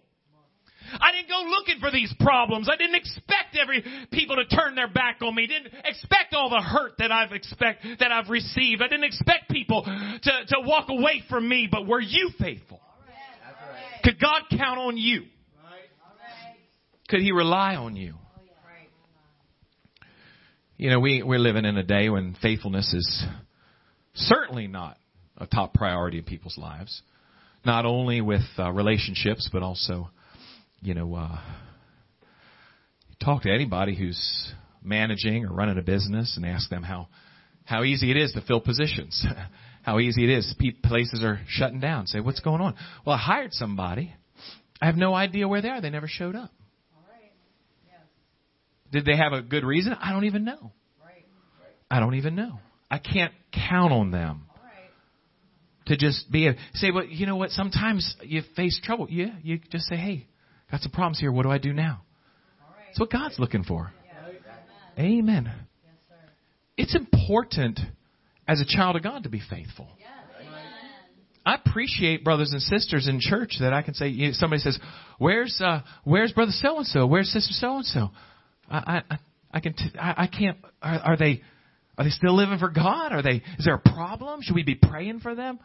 I 1.01 1.13
didn't 1.13 1.29
go 1.29 1.43
looking 1.49 1.81
for 1.81 1.91
these 1.91 2.15
problems. 2.21 2.69
I 2.71 2.77
didn't 2.77 2.97
expect 2.97 3.57
every 3.61 3.85
people 4.13 4.37
to 4.37 4.45
turn 4.47 4.75
their 4.75 4.89
back 4.89 5.19
on 5.23 5.35
me. 5.35 5.47
Didn't 5.47 5.73
expect 5.85 6.35
all 6.35 6.51
the 6.51 6.61
hurt 6.61 6.93
that 6.99 7.13
I've 7.13 7.33
expect 7.33 7.85
that 8.01 8.13
I've 8.13 8.29
received. 8.29 8.83
I 8.83 8.89
didn't 8.89 9.05
expect 9.05 9.51
people 9.51 9.83
to, 9.85 10.33
to 10.49 10.57
walk 10.61 10.89
away 10.89 11.23
from 11.29 11.49
me, 11.49 11.69
but 11.71 11.87
were 11.87 12.01
you 12.01 12.31
faithful? 12.39 12.81
Could 14.05 14.21
God 14.21 14.43
count 14.51 14.79
on 14.79 14.97
you? 14.97 15.23
Could 17.09 17.21
he 17.21 17.33
rely 17.33 17.77
on 17.77 17.97
you? 17.97 18.15
You 20.77 20.91
know, 20.91 21.01
we, 21.01 21.23
we're 21.23 21.39
living 21.39 21.65
in 21.65 21.77
a 21.79 21.83
day 21.83 22.11
when 22.11 22.37
faithfulness 22.43 22.93
is 22.93 23.25
certainly 24.15 24.67
not 24.67 24.99
a 25.39 25.47
top 25.47 25.73
priority 25.73 26.19
in 26.19 26.25
people's 26.25 26.59
lives. 26.59 27.03
Not 27.65 27.87
only 27.87 28.21
with 28.21 28.43
uh, 28.59 28.71
relationships, 28.71 29.49
but 29.53 29.63
also, 29.63 30.11
you 30.81 30.95
know, 30.95 31.15
uh, 31.15 31.39
talk 33.23 33.43
to 33.43 33.53
anybody 33.53 33.97
who's 33.97 34.53
managing 34.83 35.45
or 35.45 35.53
running 35.53 35.79
a 35.79 35.83
business 35.83 36.37
and 36.37 36.47
ask 36.47 36.71
them 36.71 36.83
how, 36.83 37.09
how 37.65 37.83
easy 37.85 38.11
it 38.11 38.17
is 38.17 38.33
to 38.33 38.41
fill 38.43 38.61
positions. 38.61 39.27
how 39.83 39.99
easy 39.99 40.25
it 40.25 40.31
is. 40.31 40.55
Places 40.85 41.23
are 41.23 41.41
shutting 41.49 41.81
down. 41.81 42.07
Say, 42.07 42.21
what's 42.21 42.41
going 42.41 42.61
on? 42.61 42.75
Well, 43.05 43.17
I 43.17 43.19
hired 43.19 43.53
somebody. 43.53 44.15
I 44.81 44.87
have 44.87 44.97
no 44.97 45.15
idea 45.15 45.49
where 45.49 45.63
they 45.63 45.69
are. 45.69 45.81
They 45.81 45.91
never 45.91 46.09
showed 46.09 46.37
up. 46.37 46.51
Did 48.93 49.05
they 49.05 49.17
have 49.17 49.33
a 49.33 49.43
good 49.43 49.65
reason? 49.65 49.95
I 50.01 50.13
don't 50.13 50.25
even 50.25 50.45
know. 50.45 50.73
I 51.91 52.01
don't 52.01 52.15
even 52.15 52.35
know. 52.35 52.59
I 52.91 52.99
can't 52.99 53.33
count 53.53 53.93
on 53.93 54.11
them 54.11 54.43
to 55.87 55.97
just 55.97 56.31
be 56.31 56.49
a 56.49 56.55
say. 56.75 56.91
Well, 56.91 57.05
you 57.05 57.27
know 57.27 57.37
what? 57.37 57.51
Sometimes 57.51 58.17
you 58.23 58.43
face 58.55 58.81
trouble. 58.83 59.09
Yeah, 59.11 59.35
you 59.43 59.59
just 59.71 59.87
say, 59.87 59.97
"Hey, 59.97 60.27
got 60.71 60.81
some 60.81 60.93
problems 60.93 61.21
here. 61.21 61.33
What 61.33 61.43
do 61.43 61.51
I 61.51 61.59
do 61.59 61.73
now?" 61.73 62.03
That's 62.87 63.01
what 63.01 63.11
God's 63.11 63.39
looking 63.39 63.63
for. 63.65 63.93
Amen. 64.99 65.53
It's 66.77 66.95
important 66.95 67.81
as 68.49 68.61
a 68.61 68.65
child 68.65 68.97
of 68.97 69.03
God 69.03 69.25
to 69.25 69.29
be 69.29 69.41
faithful. 69.41 69.89
I 71.45 71.55
appreciate 71.55 72.25
brothers 72.25 72.51
and 72.53 72.61
sisters 72.61 73.07
in 73.07 73.21
church 73.21 73.59
that 73.61 73.73
I 73.73 73.83
can 73.83 73.95
say. 73.95 74.09
You 74.09 74.29
know, 74.29 74.33
somebody 74.33 74.61
says, 74.61 74.79
"Where's 75.19 75.61
uh, 75.65 75.83
Where's 76.05 76.33
brother 76.33 76.53
so 76.53 76.79
and 76.79 76.87
so? 76.87 77.07
Where's 77.07 77.31
sister 77.31 77.53
so 77.53 77.77
and 77.77 77.85
so?" 77.85 78.11
I, 78.69 79.03
I, 79.11 79.19
I 79.53 79.61
can, 79.61 79.75
t- 79.75 79.97
I, 79.99 80.25
I 80.25 80.27
can't. 80.27 80.59
Are, 80.83 80.99
are 80.99 81.17
they, 81.17 81.43
are 81.97 82.05
they 82.05 82.11
still 82.11 82.35
living 82.35 82.59
for 82.59 82.69
God? 82.69 83.13
Are 83.13 83.23
they? 83.23 83.43
Is 83.59 83.65
there 83.65 83.75
a 83.75 83.79
problem? 83.79 84.41
Should 84.43 84.57
we 84.57 84.65
be 84.65 84.75
praying 84.75 85.21
for 85.21 85.35
them? 85.37 85.61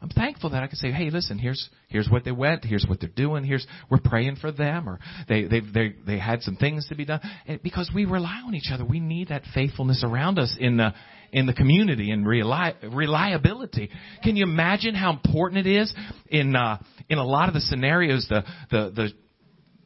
I'm 0.00 0.10
thankful 0.10 0.50
that 0.50 0.62
I 0.62 0.68
can 0.68 0.76
say, 0.76 0.92
hey, 0.92 1.10
listen, 1.10 1.38
here's 1.38 1.68
here's 1.88 2.08
what 2.08 2.24
they 2.24 2.30
went, 2.30 2.64
here's 2.64 2.86
what 2.88 3.00
they're 3.00 3.08
doing, 3.08 3.42
here's 3.42 3.66
we're 3.90 3.98
praying 3.98 4.36
for 4.36 4.52
them, 4.52 4.88
or 4.88 5.00
they 5.28 5.44
they 5.44 5.60
they 5.60 5.94
they 6.06 6.18
had 6.18 6.42
some 6.42 6.54
things 6.54 6.86
to 6.88 6.94
be 6.94 7.04
done, 7.04 7.20
and 7.46 7.60
because 7.62 7.90
we 7.92 8.04
rely 8.04 8.42
on 8.46 8.54
each 8.54 8.70
other, 8.72 8.84
we 8.84 9.00
need 9.00 9.28
that 9.28 9.42
faithfulness 9.54 10.04
around 10.04 10.38
us 10.38 10.56
in 10.58 10.76
the 10.76 10.94
in 11.32 11.46
the 11.46 11.52
community 11.52 12.12
and 12.12 12.24
reli- 12.24 12.94
reliability. 12.94 13.90
Can 14.22 14.36
you 14.36 14.44
imagine 14.44 14.94
how 14.94 15.10
important 15.10 15.66
it 15.66 15.70
is 15.70 15.92
in 16.28 16.54
uh, 16.54 16.78
in 17.08 17.18
a 17.18 17.24
lot 17.24 17.48
of 17.48 17.54
the 17.54 17.60
scenarios 17.60 18.26
the 18.28 18.44
the 18.70 18.92
the 18.94 19.12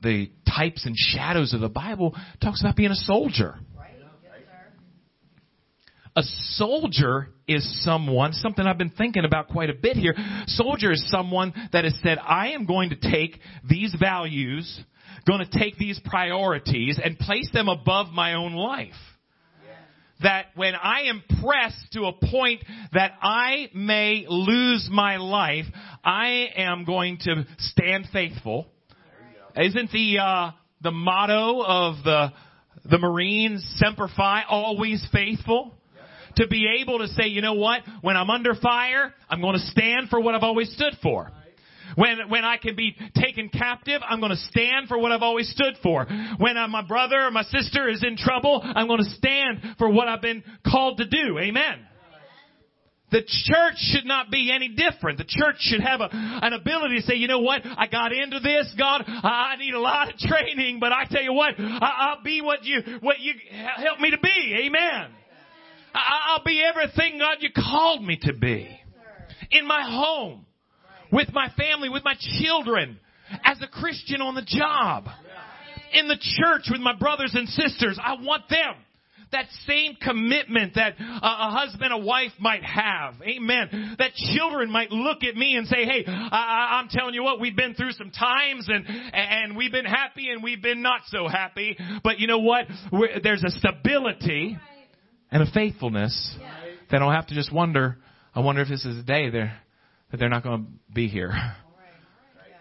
the 0.03 0.31
types 0.47 0.85
and 0.85 0.95
shadows 0.97 1.55
of 1.55 1.61
the 1.61 1.69
Bible 1.69 2.15
talks 2.43 2.61
about 2.61 2.77
being 2.77 2.91
a 2.91 2.97
soldier. 2.97 3.59
A 6.15 6.23
soldier 6.23 7.29
is 7.49 7.85
someone, 7.85 8.33
something 8.33 8.67
I've 8.67 8.79
been 8.79 8.91
thinking 8.91 9.25
about 9.25 9.49
quite 9.49 9.71
a 9.71 9.75
bit 9.75 9.97
here. 9.97 10.15
Soldier 10.47 10.93
is 10.93 11.09
someone 11.11 11.53
that 11.73 11.85
has 11.85 11.95
said, 12.03 12.19
I 12.19 12.51
am 12.51 12.67
going 12.67 12.91
to 12.91 12.97
take 12.97 13.41
these 13.69 13.95
values, 13.99 14.81
going 15.27 15.45
to 15.45 15.59
take 15.59 15.79
these 15.79 16.01
priorities 16.05 17.01
and 17.03 17.19
place 17.19 17.51
them 17.53 17.69
above 17.69 18.09
my 18.13 18.35
own 18.35 18.53
life. 18.53 18.93
That 20.23 20.47
when 20.55 20.75
I 20.75 21.05
am 21.09 21.23
pressed 21.43 21.93
to 21.95 22.05
a 22.05 22.13
point 22.13 22.63
that 22.93 23.13
I 23.21 23.71
may 23.75 24.25
lose 24.29 24.89
my 24.91 25.17
life, 25.17 25.65
I 26.05 26.49
am 26.57 26.85
going 26.85 27.19
to 27.23 27.45
stand 27.59 28.07
faithful 28.13 28.69
isn't 29.57 29.91
the 29.91 30.19
uh, 30.19 30.51
the 30.81 30.91
motto 30.91 31.63
of 31.63 32.05
the 32.05 32.33
the 32.85 32.99
Marines 32.99 33.65
Semper 33.77 34.09
Fi, 34.17 34.45
always 34.49 35.07
faithful? 35.13 35.75
To 36.37 36.49
be 36.49 36.81
able 36.81 36.99
to 36.99 37.09
say, 37.09 37.27
you 37.27 37.43
know 37.43 37.55
what, 37.55 37.83
when 38.01 38.17
I'm 38.17 38.31
under 38.31 38.55
fire, 38.55 39.13
I'm 39.29 39.41
going 39.41 39.55
to 39.55 39.67
stand 39.67 40.09
for 40.09 40.21
what 40.21 40.35
I've 40.35 40.43
always 40.43 40.73
stood 40.73 40.95
for. 41.03 41.31
When, 41.97 42.31
when 42.31 42.45
I 42.45 42.57
can 42.57 42.75
be 42.75 42.97
taken 43.15 43.49
captive, 43.51 44.01
I'm 44.09 44.21
going 44.21 44.31
to 44.31 44.37
stand 44.37 44.89
for 44.89 44.99
what 44.99 45.13
I've 45.13 45.23
always 45.23 45.51
stood 45.51 45.75
for. 45.83 46.07
When 46.39 46.57
uh, 46.57 46.69
my 46.69 46.83
brother 46.83 47.27
or 47.27 47.31
my 47.31 47.43
sister 47.43 47.89
is 47.89 48.03
in 48.03 48.17
trouble, 48.17 48.63
I'm 48.63 48.87
going 48.87 49.05
to 49.05 49.11
stand 49.11 49.77
for 49.79 49.91
what 49.91 50.09
I've 50.09 50.23
been 50.23 50.43
called 50.67 50.99
to 50.99 51.07
do. 51.07 51.39
Amen. 51.39 51.87
The 53.11 53.21
church 53.21 53.75
should 53.77 54.07
not 54.07 54.31
be 54.31 54.51
any 54.51 54.69
different. 54.69 55.19
The 55.19 55.27
church 55.29 55.57
should 55.59 55.83
have 55.83 56.01
a, 56.01 56.09
an 56.11 56.55
ability 56.55 57.01
to 57.01 57.03
say, 57.03 57.17
you 57.17 57.29
know 57.29 57.41
what, 57.41 57.61
I 57.63 57.87
got 57.87 58.11
into 58.11 58.41
this, 58.41 58.75
God, 58.79 59.05
I 59.07 59.57
need 59.59 59.75
a 59.75 59.81
lot 59.81 60.09
of 60.09 60.19
training, 60.19 60.81
but 60.81 60.93
I 60.93 61.05
tell 61.05 61.23
you 61.23 61.35
what, 61.35 61.55
I, 61.59 62.15
will 62.17 62.25
be 62.25 62.41
what 62.41 62.65
you, 62.65 62.81
what 63.01 63.21
you 63.21 63.35
help 63.77 64.01
me 64.01 64.13
to 64.13 64.19
be. 64.19 64.65
Amen. 64.65 65.11
I- 65.95 66.35
I'll 66.37 66.45
be 66.45 66.63
everything, 66.63 67.19
God, 67.19 67.39
you 67.41 67.51
called 67.55 68.03
me 68.03 68.19
to 68.23 68.33
be. 68.33 68.81
In 69.51 69.67
my 69.67 69.83
home, 69.83 70.47
with 71.11 71.33
my 71.33 71.49
family, 71.59 71.89
with 71.89 72.05
my 72.05 72.15
children, 72.41 72.99
as 73.45 73.61
a 73.63 73.67
Christian 73.67 74.23
on 74.23 74.35
the 74.35 74.43
job, 74.43 75.09
in 75.93 76.09
the 76.09 76.17
church 76.17 76.69
with 76.71 76.81
my 76.81 76.95
brothers 76.95 77.35
and 77.35 77.49
sisters. 77.49 77.99
I 78.03 78.15
want 78.15 78.49
them 78.49 78.75
that 79.33 79.47
same 79.67 79.97
commitment 80.01 80.75
that 80.75 80.95
a, 80.99 81.51
husband, 81.51 81.91
a 81.93 81.99
wife 81.99 82.33
might 82.39 82.63
have. 82.63 83.15
Amen. 83.23 83.97
That 83.99 84.13
children 84.15 84.71
might 84.71 84.91
look 84.91 85.25
at 85.25 85.35
me 85.35 85.57
and 85.57 85.67
say, 85.67 85.85
hey, 85.85 86.05
I, 86.07 86.79
I'm 86.79 86.89
telling 86.89 87.15
you 87.15 87.25
what, 87.25 87.41
we've 87.41 87.57
been 87.57 87.75
through 87.75 87.93
some 87.93 88.11
times 88.11 88.69
and, 88.69 88.85
and 88.87 89.57
we've 89.57 89.73
been 89.73 89.87
happy 89.87 90.29
and 90.29 90.43
we've 90.43 90.63
been 90.63 90.83
not 90.83 91.01
so 91.07 91.29
happy. 91.29 91.77
But 92.05 92.21
you 92.21 92.27
know 92.27 92.41
what? 92.41 92.67
We're, 92.93 93.21
there's 93.23 93.43
a 93.43 93.51
stability 93.51 94.59
and 95.33 95.43
a 95.43 95.51
faithfulness 95.51 96.37
that 96.91 96.97
I 96.97 96.99
don't 97.01 97.15
have 97.15 97.27
to 97.29 97.35
just 97.35 97.53
wonder, 97.53 97.97
I 98.35 98.41
wonder 98.41 98.61
if 98.61 98.69
this 98.69 98.85
is 98.85 98.97
the 98.97 99.03
day 99.03 99.31
they're, 99.31 99.59
that 100.11 100.19
they're 100.19 100.29
not 100.29 100.45
going 100.45 100.65
to 100.65 100.95
be 100.95 101.09
here. 101.09 101.33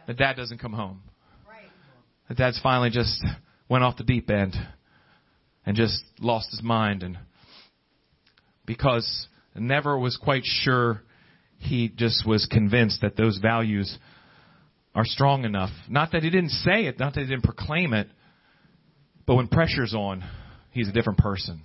That 0.07 0.17
dad 0.17 0.35
doesn't 0.37 0.59
come 0.59 0.73
home. 0.73 1.03
That 2.27 2.37
dad's 2.37 2.59
finally 2.63 2.89
just 2.89 3.23
went 3.69 3.83
off 3.83 3.97
the 3.97 4.03
deep 4.03 4.29
end 4.29 4.55
and 5.65 5.75
just 5.75 6.01
lost 6.19 6.49
his 6.51 6.63
mind 6.63 7.03
and 7.03 7.17
because 8.65 9.27
never 9.53 9.99
was 9.99 10.17
quite 10.17 10.43
sure 10.45 11.01
he 11.57 11.89
just 11.89 12.25
was 12.25 12.47
convinced 12.49 13.01
that 13.01 13.17
those 13.17 13.37
values 13.37 13.97
are 14.95 15.05
strong 15.05 15.43
enough. 15.43 15.71
Not 15.89 16.13
that 16.13 16.23
he 16.23 16.29
didn't 16.29 16.51
say 16.51 16.85
it, 16.85 16.99
not 16.99 17.13
that 17.13 17.21
he 17.21 17.27
didn't 17.27 17.43
proclaim 17.43 17.93
it, 17.93 18.07
but 19.25 19.35
when 19.35 19.47
pressure's 19.47 19.93
on, 19.93 20.23
he's 20.71 20.87
a 20.87 20.93
different 20.93 21.19
person. 21.19 21.63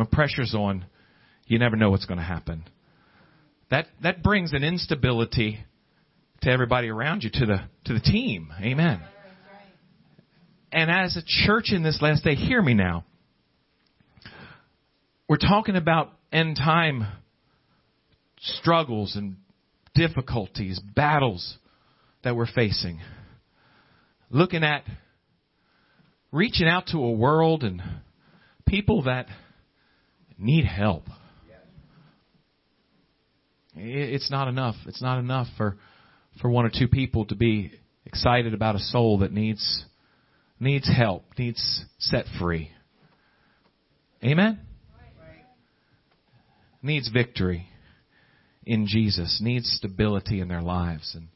When 0.00 0.06
pressure's 0.06 0.54
on, 0.54 0.86
you 1.46 1.58
never 1.58 1.76
know 1.76 1.90
what's 1.90 2.06
going 2.06 2.16
to 2.16 2.24
happen. 2.24 2.64
That 3.70 3.84
that 4.02 4.22
brings 4.22 4.54
an 4.54 4.64
instability 4.64 5.58
to 6.40 6.50
everybody 6.50 6.88
around 6.88 7.22
you, 7.22 7.28
to 7.34 7.44
the 7.44 7.58
to 7.84 7.92
the 7.92 8.00
team. 8.00 8.50
Amen. 8.62 9.02
And 10.72 10.90
as 10.90 11.18
a 11.18 11.22
church 11.46 11.66
in 11.70 11.82
this 11.82 11.98
last 12.00 12.24
day, 12.24 12.34
hear 12.34 12.62
me 12.62 12.72
now. 12.72 13.04
We're 15.28 15.36
talking 15.36 15.76
about 15.76 16.10
end 16.32 16.56
time 16.56 17.06
struggles 18.40 19.16
and 19.16 19.36
difficulties, 19.94 20.80
battles 20.80 21.58
that 22.24 22.34
we're 22.34 22.50
facing. 22.50 23.00
Looking 24.30 24.64
at 24.64 24.82
reaching 26.32 26.68
out 26.68 26.86
to 26.86 26.96
a 26.96 27.12
world 27.12 27.64
and 27.64 27.82
people 28.66 29.02
that 29.02 29.26
need 30.40 30.64
help. 30.64 31.04
It's 33.76 34.30
not 34.30 34.48
enough. 34.48 34.74
It's 34.86 35.00
not 35.00 35.18
enough 35.18 35.46
for 35.56 35.76
for 36.40 36.50
one 36.50 36.64
or 36.64 36.70
two 36.70 36.88
people 36.88 37.24
to 37.26 37.34
be 37.34 37.72
excited 38.04 38.54
about 38.54 38.74
a 38.74 38.78
soul 38.78 39.18
that 39.18 39.32
needs 39.32 39.84
needs 40.58 40.90
help, 40.94 41.24
needs 41.38 41.84
set 41.98 42.26
free. 42.38 42.70
Amen? 44.22 44.60
Needs 46.82 47.08
victory 47.08 47.66
in 48.64 48.86
Jesus, 48.86 49.40
needs 49.42 49.70
stability 49.76 50.40
in 50.40 50.48
their 50.48 50.62
lives. 50.62 51.14
And, 51.14 51.28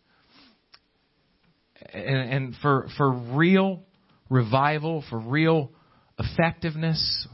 and, 1.93 2.33
and 2.33 2.55
for, 2.63 2.89
for 2.97 3.11
real 3.11 3.83
revival, 4.31 5.05
for 5.09 5.19
real 5.19 5.71
effectiveness, 6.19 7.27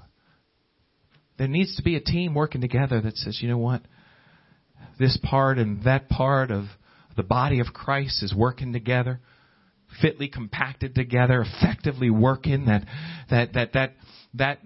there 1.41 1.49
needs 1.49 1.75
to 1.77 1.83
be 1.83 1.97
a 1.97 2.01
team 2.01 2.35
working 2.35 2.61
together 2.61 3.01
that 3.01 3.17
says, 3.17 3.39
you 3.41 3.49
know 3.49 3.57
what? 3.57 3.81
This 4.99 5.19
part 5.23 5.57
and 5.57 5.83
that 5.85 6.11
part 6.11 6.51
of 6.51 6.67
the 7.17 7.23
body 7.23 7.61
of 7.61 7.69
Christ 7.73 8.23
is 8.23 8.35
working 8.35 8.75
together 8.75 9.21
fitly 10.03 10.29
compacted 10.29 10.95
together, 10.95 11.43
effectively 11.43 12.11
working 12.11 12.67
that 12.67 12.85
that 13.31 13.55
that 13.55 13.73
that 13.73 13.95
that 14.35 14.59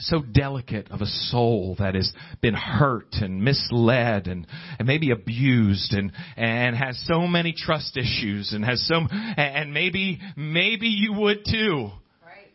so 0.00 0.20
delicate 0.20 0.90
of 0.90 1.00
a 1.00 1.06
soul 1.06 1.76
that 1.78 1.94
has 1.94 2.12
been 2.40 2.54
hurt 2.54 3.14
and 3.20 3.44
misled 3.44 4.26
and, 4.26 4.46
and 4.78 4.88
maybe 4.88 5.12
abused 5.12 5.92
and, 5.92 6.10
and 6.36 6.74
has 6.74 7.00
so 7.06 7.26
many 7.26 7.54
trust 7.56 7.96
issues 7.96 8.52
and 8.54 8.64
has 8.64 8.84
so, 8.88 9.00
and 9.12 9.74
maybe, 9.74 10.20
maybe 10.36 10.88
you 10.88 11.12
would 11.12 11.44
too 11.44 11.90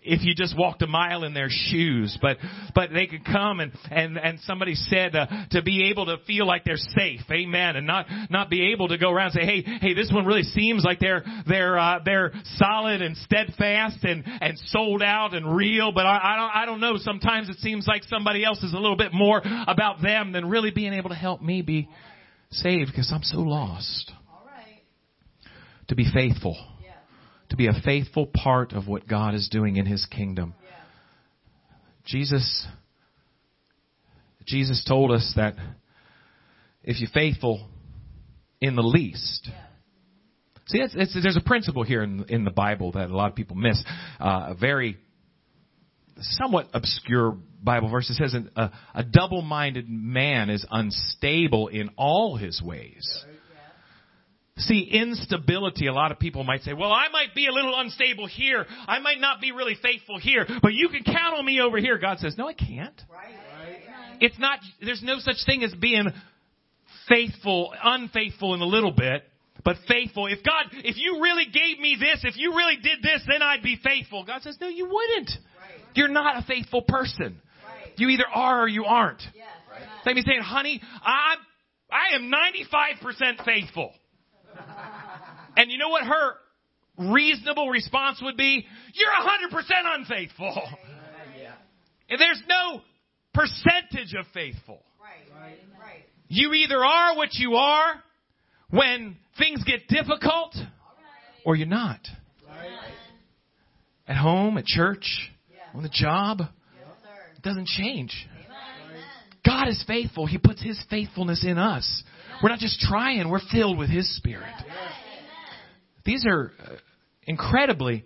if 0.06 0.24
you 0.24 0.34
just 0.36 0.58
walked 0.58 0.82
a 0.82 0.88
mile 0.88 1.24
in 1.24 1.34
their 1.34 1.50
shoes. 1.50 2.18
But 2.22 2.38
but 2.76 2.92
they 2.94 3.08
could 3.08 3.26
come 3.26 3.60
and 3.60 3.72
and 3.90 4.18
and 4.18 4.40
somebody 4.42 4.76
said 4.76 5.16
uh, 5.16 5.28
to 5.52 5.62
be 5.62 5.90
able 5.90 6.06
to 6.08 6.18
feel 6.26 6.46
like 6.46 6.64
they're 6.64 6.78
safe, 6.78 7.22
amen, 7.32 7.76
and 7.76 7.88
not 7.88 8.06
not 8.30 8.50
be 8.50 8.72
able 8.74 8.90
to 8.90 8.98
go 8.98 9.12
around 9.12 9.32
and 9.32 9.42
say, 9.42 9.46
hey 9.46 9.80
hey, 9.82 9.94
this 9.94 10.12
one 10.12 10.26
really 10.26 10.44
seems 10.44 10.84
like 10.84 11.00
they're 11.00 11.24
they're 11.48 11.78
uh, 11.78 12.00
they're 12.04 12.32
solid 12.58 13.02
and 13.02 13.18
steadfast 13.18 14.04
and 14.04 14.24
and 14.26 14.58
sold 14.66 15.02
out 15.02 15.34
and 15.34 15.56
real. 15.56 15.92
But 15.92 16.06
I, 16.06 16.34
I 16.34 16.36
don't 16.36 16.56
I 16.56 16.66
don't 16.66 16.80
know. 16.80 16.98
Sometimes 16.98 17.50
it 17.50 17.58
seems 17.60 17.88
like 17.88 18.04
somebody 18.04 18.44
else 18.44 18.62
is 18.64 18.74
a 18.74 18.78
little 18.78 18.98
bit 18.98 19.14
more 19.14 19.42
about 19.68 20.02
them 20.02 20.32
than 20.32 20.50
really 20.50 20.72
being 20.72 20.94
able 20.94 21.10
to 21.10 21.16
help 21.16 21.42
me 21.42 21.62
be 21.62 21.90
saved 22.52 22.92
because 22.92 23.12
I'm 23.14 23.24
so 23.24 23.40
lost. 23.40 24.12
All 24.30 24.46
right. 24.46 24.82
To 25.90 25.96
be 25.96 26.06
faithful. 26.12 26.56
To 27.54 27.58
be 27.58 27.68
a 27.68 27.82
faithful 27.86 28.26
part 28.26 28.74
of 28.74 28.88
what 28.88 29.08
God 29.08 29.36
is 29.36 29.48
doing 29.48 29.76
in 29.76 29.86
His 29.86 30.08
kingdom. 30.08 30.56
Jesus, 32.04 32.66
Jesus 34.48 34.84
told 34.88 35.12
us 35.12 35.34
that 35.36 35.54
if 36.84 37.00
you're 37.00 37.12
faithful 37.14 37.70
in 38.60 38.76
the 38.76 38.82
least, 38.82 39.52
see, 40.66 40.80
it's, 40.80 40.96
it's, 40.98 41.14
there's 41.22 41.38
a 41.38 41.48
principle 41.48 41.84
here 41.84 42.02
in, 42.02 42.26
in 42.28 42.44
the 42.44 42.50
Bible 42.50 42.94
that 42.94 43.12
a 43.12 43.16
lot 43.16 43.30
of 43.30 43.36
people 43.36 43.56
miss. 43.56 43.84
Uh, 44.20 44.48
a 44.50 44.56
very 44.60 44.98
somewhat 46.22 46.70
obscure 46.74 47.38
Bible 47.62 47.90
verse. 47.90 48.10
It 48.10 48.16
says 48.16 48.36
a, 48.56 48.72
a 48.96 49.04
double-minded 49.04 49.88
man 49.88 50.50
is 50.50 50.66
unstable 50.72 51.68
in 51.68 51.92
all 51.98 52.36
his 52.36 52.64
ways. 52.64 53.26
See, 54.58 54.88
instability, 54.92 55.88
a 55.88 55.94
lot 55.94 56.12
of 56.12 56.20
people 56.20 56.44
might 56.44 56.62
say, 56.62 56.74
well, 56.74 56.92
I 56.92 57.08
might 57.12 57.34
be 57.34 57.48
a 57.48 57.52
little 57.52 57.74
unstable 57.80 58.28
here. 58.28 58.66
I 58.88 59.00
might 59.00 59.20
not 59.20 59.42
be 59.42 59.52
really 59.52 59.76
faithful 59.82 60.20
here, 60.20 60.46
but 60.62 60.74
you 60.74 60.90
can 60.90 61.04
count 61.04 61.36
on 61.36 61.44
me 61.44 61.60
over 61.60 61.80
here. 61.80 61.98
God 61.98 62.20
says, 62.20 62.36
no, 62.38 62.48
I 62.48 62.54
can't. 62.54 63.02
Right. 63.12 63.34
It's 64.20 64.38
not, 64.38 64.60
there's 64.80 65.02
no 65.02 65.18
such 65.18 65.38
thing 65.48 65.64
as 65.64 65.74
being 65.74 66.06
faithful, 67.10 67.74
unfaithful 67.84 68.54
in 68.54 68.62
a 68.62 68.66
little 68.66 68.92
bit, 68.92 69.24
but 69.66 69.78
faithful. 69.88 70.28
If 70.28 70.44
God, 70.44 70.66
if 70.72 70.98
you 70.98 71.22
really 71.24 71.46
gave 71.46 71.80
me 71.80 71.98
this, 72.00 72.24
if 72.24 72.38
you 72.38 72.56
really 72.56 72.76
did 72.76 73.00
this, 73.02 73.24
then 73.28 73.42
I'd 73.42 73.64
be 73.64 73.80
faithful. 73.84 74.24
God 74.24 74.44
says, 74.44 74.58
no, 74.62 74.68
you 74.68 74.86
wouldn't. 74.86 75.32
Right. 75.60 75.82
You're 75.96 76.10
not 76.10 76.38
a 76.38 76.46
faithful 76.46 76.84
person. 76.84 77.42
Right. 77.66 77.94
You 77.98 78.10
either 78.10 78.28
are 78.32 78.62
or 78.62 78.68
you 78.68 78.86
aren't. 78.86 79.24
Yes. 79.36 79.48
It's 79.98 80.06
like 80.06 80.16
me 80.16 80.24
saying, 80.28 80.42
honey, 80.42 80.82
I'm, 81.04 81.38
I 81.90 82.16
am 82.16 82.32
95% 82.32 83.46
faithful. 83.46 83.94
And 85.56 85.72
you 85.72 85.78
know 85.78 85.90
what 85.90 86.04
her 86.04 86.34
reasonable 87.14 87.70
response 87.70 88.22
would 88.22 88.38
be? 88.38 88.66
You're 88.94 89.60
100% 89.60 89.62
unfaithful. 90.00 90.62
And 92.10 92.20
there's 92.20 92.42
no 92.48 92.82
percentage 93.34 94.14
of 94.18 94.26
faithful. 94.34 94.84
Right. 95.02 96.06
You 96.28 96.54
either 96.54 96.84
are 96.84 97.16
what 97.16 97.34
you 97.34 97.56
are 97.56 97.96
when 98.70 99.18
things 99.38 99.64
get 99.64 99.88
difficult, 99.88 100.56
or 101.46 101.56
you're 101.56 101.68
not. 101.68 102.00
At 104.08 104.18
home, 104.18 104.58
at 104.58 104.66
church, 104.66 105.32
on 105.74 105.84
the 105.84 105.90
job, 105.90 106.42
it 106.42 107.42
doesn't 107.42 107.68
change. 107.68 108.28
God 109.46 109.68
is 109.68 109.84
faithful. 109.86 110.26
He 110.26 110.38
puts 110.38 110.62
His 110.62 110.82
faithfulness 110.90 111.44
in 111.46 111.58
us. 111.58 112.04
We're 112.44 112.50
not 112.50 112.60
just 112.60 112.82
trying, 112.82 113.30
we're 113.30 113.40
filled 113.54 113.78
with 113.78 113.90
His 113.90 114.18
Spirit. 114.18 114.54
These 116.04 116.26
are 116.28 116.52
uh, 116.60 116.74
incredibly 117.26 118.04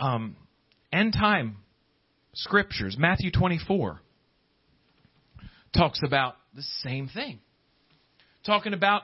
um, 0.00 0.36
end 0.90 1.12
time 1.12 1.58
scriptures. 2.32 2.96
Matthew 2.98 3.30
24 3.30 4.00
talks 5.76 6.00
about 6.02 6.36
the 6.54 6.62
same 6.82 7.08
thing. 7.08 7.40
Talking 8.46 8.72
about 8.72 9.02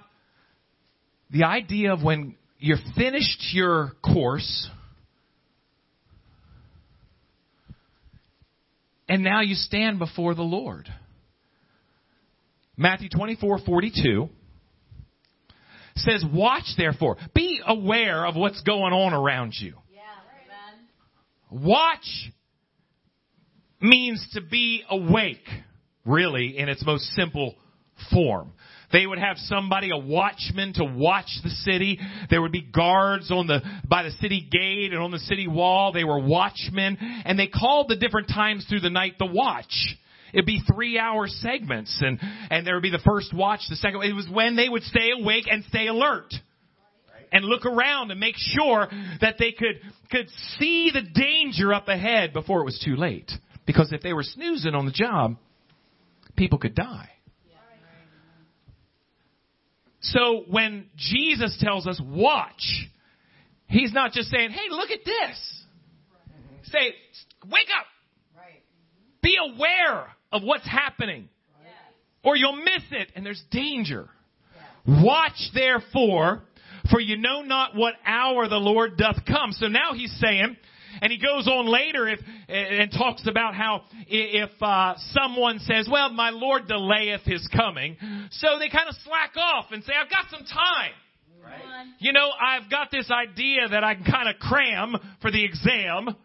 the 1.30 1.44
idea 1.44 1.92
of 1.92 2.02
when 2.02 2.34
you're 2.58 2.78
finished 2.96 3.50
your 3.52 3.92
course 4.02 4.70
and 9.10 9.22
now 9.22 9.42
you 9.42 9.56
stand 9.56 9.98
before 9.98 10.34
the 10.34 10.42
Lord. 10.42 10.88
Matthew 12.76 13.08
24:42 13.08 14.30
says, 15.96 16.24
"Watch 16.24 16.74
therefore. 16.76 17.18
Be 17.34 17.60
aware 17.64 18.26
of 18.26 18.36
what's 18.36 18.60
going 18.62 18.92
on 18.92 19.12
around 19.12 19.54
you." 19.58 19.76
Yeah. 19.92 20.00
Watch 21.50 22.30
means 23.80 24.26
to 24.32 24.40
be 24.40 24.84
awake. 24.88 25.48
really, 26.04 26.58
in 26.58 26.68
its 26.68 26.84
most 26.84 27.04
simple 27.12 27.54
form. 28.10 28.52
They 28.92 29.06
would 29.06 29.18
have 29.18 29.38
somebody, 29.38 29.90
a 29.90 29.96
watchman 29.96 30.74
to 30.74 30.84
watch 30.84 31.30
the 31.42 31.50
city. 31.50 31.98
There 32.28 32.42
would 32.42 32.52
be 32.52 32.60
guards 32.60 33.30
on 33.30 33.46
the, 33.46 33.60
by 33.88 34.02
the 34.02 34.10
city 34.12 34.46
gate 34.50 34.92
and 34.92 35.00
on 35.00 35.10
the 35.10 35.18
city 35.20 35.48
wall. 35.48 35.92
They 35.92 36.04
were 36.04 36.18
watchmen 36.18 36.98
and 37.24 37.38
they 37.38 37.46
called 37.46 37.88
the 37.88 37.96
different 37.96 38.28
times 38.28 38.66
through 38.68 38.80
the 38.80 38.90
night 38.90 39.14
the 39.18 39.26
watch. 39.26 39.96
It'd 40.32 40.46
be 40.46 40.62
three 40.72 40.98
hour 40.98 41.26
segments 41.28 42.00
and, 42.00 42.18
and 42.50 42.66
there 42.66 42.74
would 42.74 42.82
be 42.82 42.90
the 42.90 43.02
first 43.04 43.34
watch, 43.34 43.60
the 43.68 43.76
second, 43.76 44.02
it 44.02 44.14
was 44.14 44.28
when 44.30 44.56
they 44.56 44.68
would 44.68 44.82
stay 44.82 45.10
awake 45.18 45.44
and 45.50 45.64
stay 45.64 45.88
alert. 45.88 46.32
And 47.34 47.46
look 47.46 47.64
around 47.64 48.10
and 48.10 48.20
make 48.20 48.34
sure 48.36 48.88
that 49.22 49.36
they 49.38 49.52
could, 49.52 49.80
could 50.10 50.28
see 50.58 50.90
the 50.92 51.00
danger 51.00 51.72
up 51.72 51.88
ahead 51.88 52.34
before 52.34 52.60
it 52.60 52.64
was 52.64 52.78
too 52.84 52.94
late. 52.94 53.32
Because 53.64 53.90
if 53.90 54.02
they 54.02 54.12
were 54.12 54.22
snoozing 54.22 54.74
on 54.74 54.84
the 54.84 54.92
job, 54.92 55.36
people 56.36 56.58
could 56.58 56.74
die. 56.74 57.08
So 60.02 60.44
when 60.50 60.86
Jesus 60.96 61.56
tells 61.60 61.86
us 61.86 62.00
watch, 62.04 62.88
he's 63.68 63.92
not 63.92 64.12
just 64.12 64.30
saying, 64.30 64.50
hey, 64.50 64.68
look 64.70 64.90
at 64.90 65.04
this. 65.04 65.64
Say, 66.64 66.94
wake 67.44 67.68
up. 67.78 67.86
Right. 68.36 68.62
Be 69.22 69.36
aware 69.54 70.08
of 70.32 70.42
what's 70.42 70.66
happening. 70.66 71.28
Or 72.24 72.36
you'll 72.36 72.56
miss 72.56 72.84
it 72.92 73.08
and 73.14 73.26
there's 73.26 73.42
danger. 73.50 74.08
Watch 74.86 75.50
therefore, 75.54 76.42
for 76.90 77.00
you 77.00 77.16
know 77.16 77.42
not 77.42 77.74
what 77.74 77.94
hour 78.04 78.48
the 78.48 78.56
Lord 78.56 78.96
doth 78.96 79.24
come. 79.26 79.52
So 79.52 79.66
now 79.68 79.92
he's 79.94 80.12
saying, 80.20 80.56
and 81.00 81.12
he 81.12 81.18
goes 81.18 81.48
on 81.48 81.66
later 81.66 82.08
if, 82.08 82.20
and 82.48 82.90
talks 82.92 83.26
about 83.26 83.54
how 83.54 83.82
if 84.08 84.50
uh, 84.60 84.94
someone 85.10 85.58
says, 85.60 85.88
well, 85.90 86.10
my 86.10 86.30
Lord 86.30 86.66
delayeth 86.68 87.22
his 87.22 87.48
coming, 87.54 87.96
so 88.30 88.58
they 88.58 88.68
kind 88.68 88.88
of 88.88 88.94
slack 89.04 89.36
off 89.36 89.66
and 89.70 89.82
say, 89.84 89.92
I've 89.98 90.10
got 90.10 90.26
some 90.30 90.44
time. 90.44 90.92
Right. 91.42 91.86
You 91.98 92.12
know, 92.12 92.28
I've 92.40 92.70
got 92.70 92.90
this 92.90 93.10
idea 93.10 93.68
that 93.70 93.82
I 93.82 93.94
can 93.94 94.04
kind 94.04 94.28
of 94.28 94.36
cram 94.38 94.94
for 95.20 95.30
the 95.30 95.44
exam, 95.44 96.16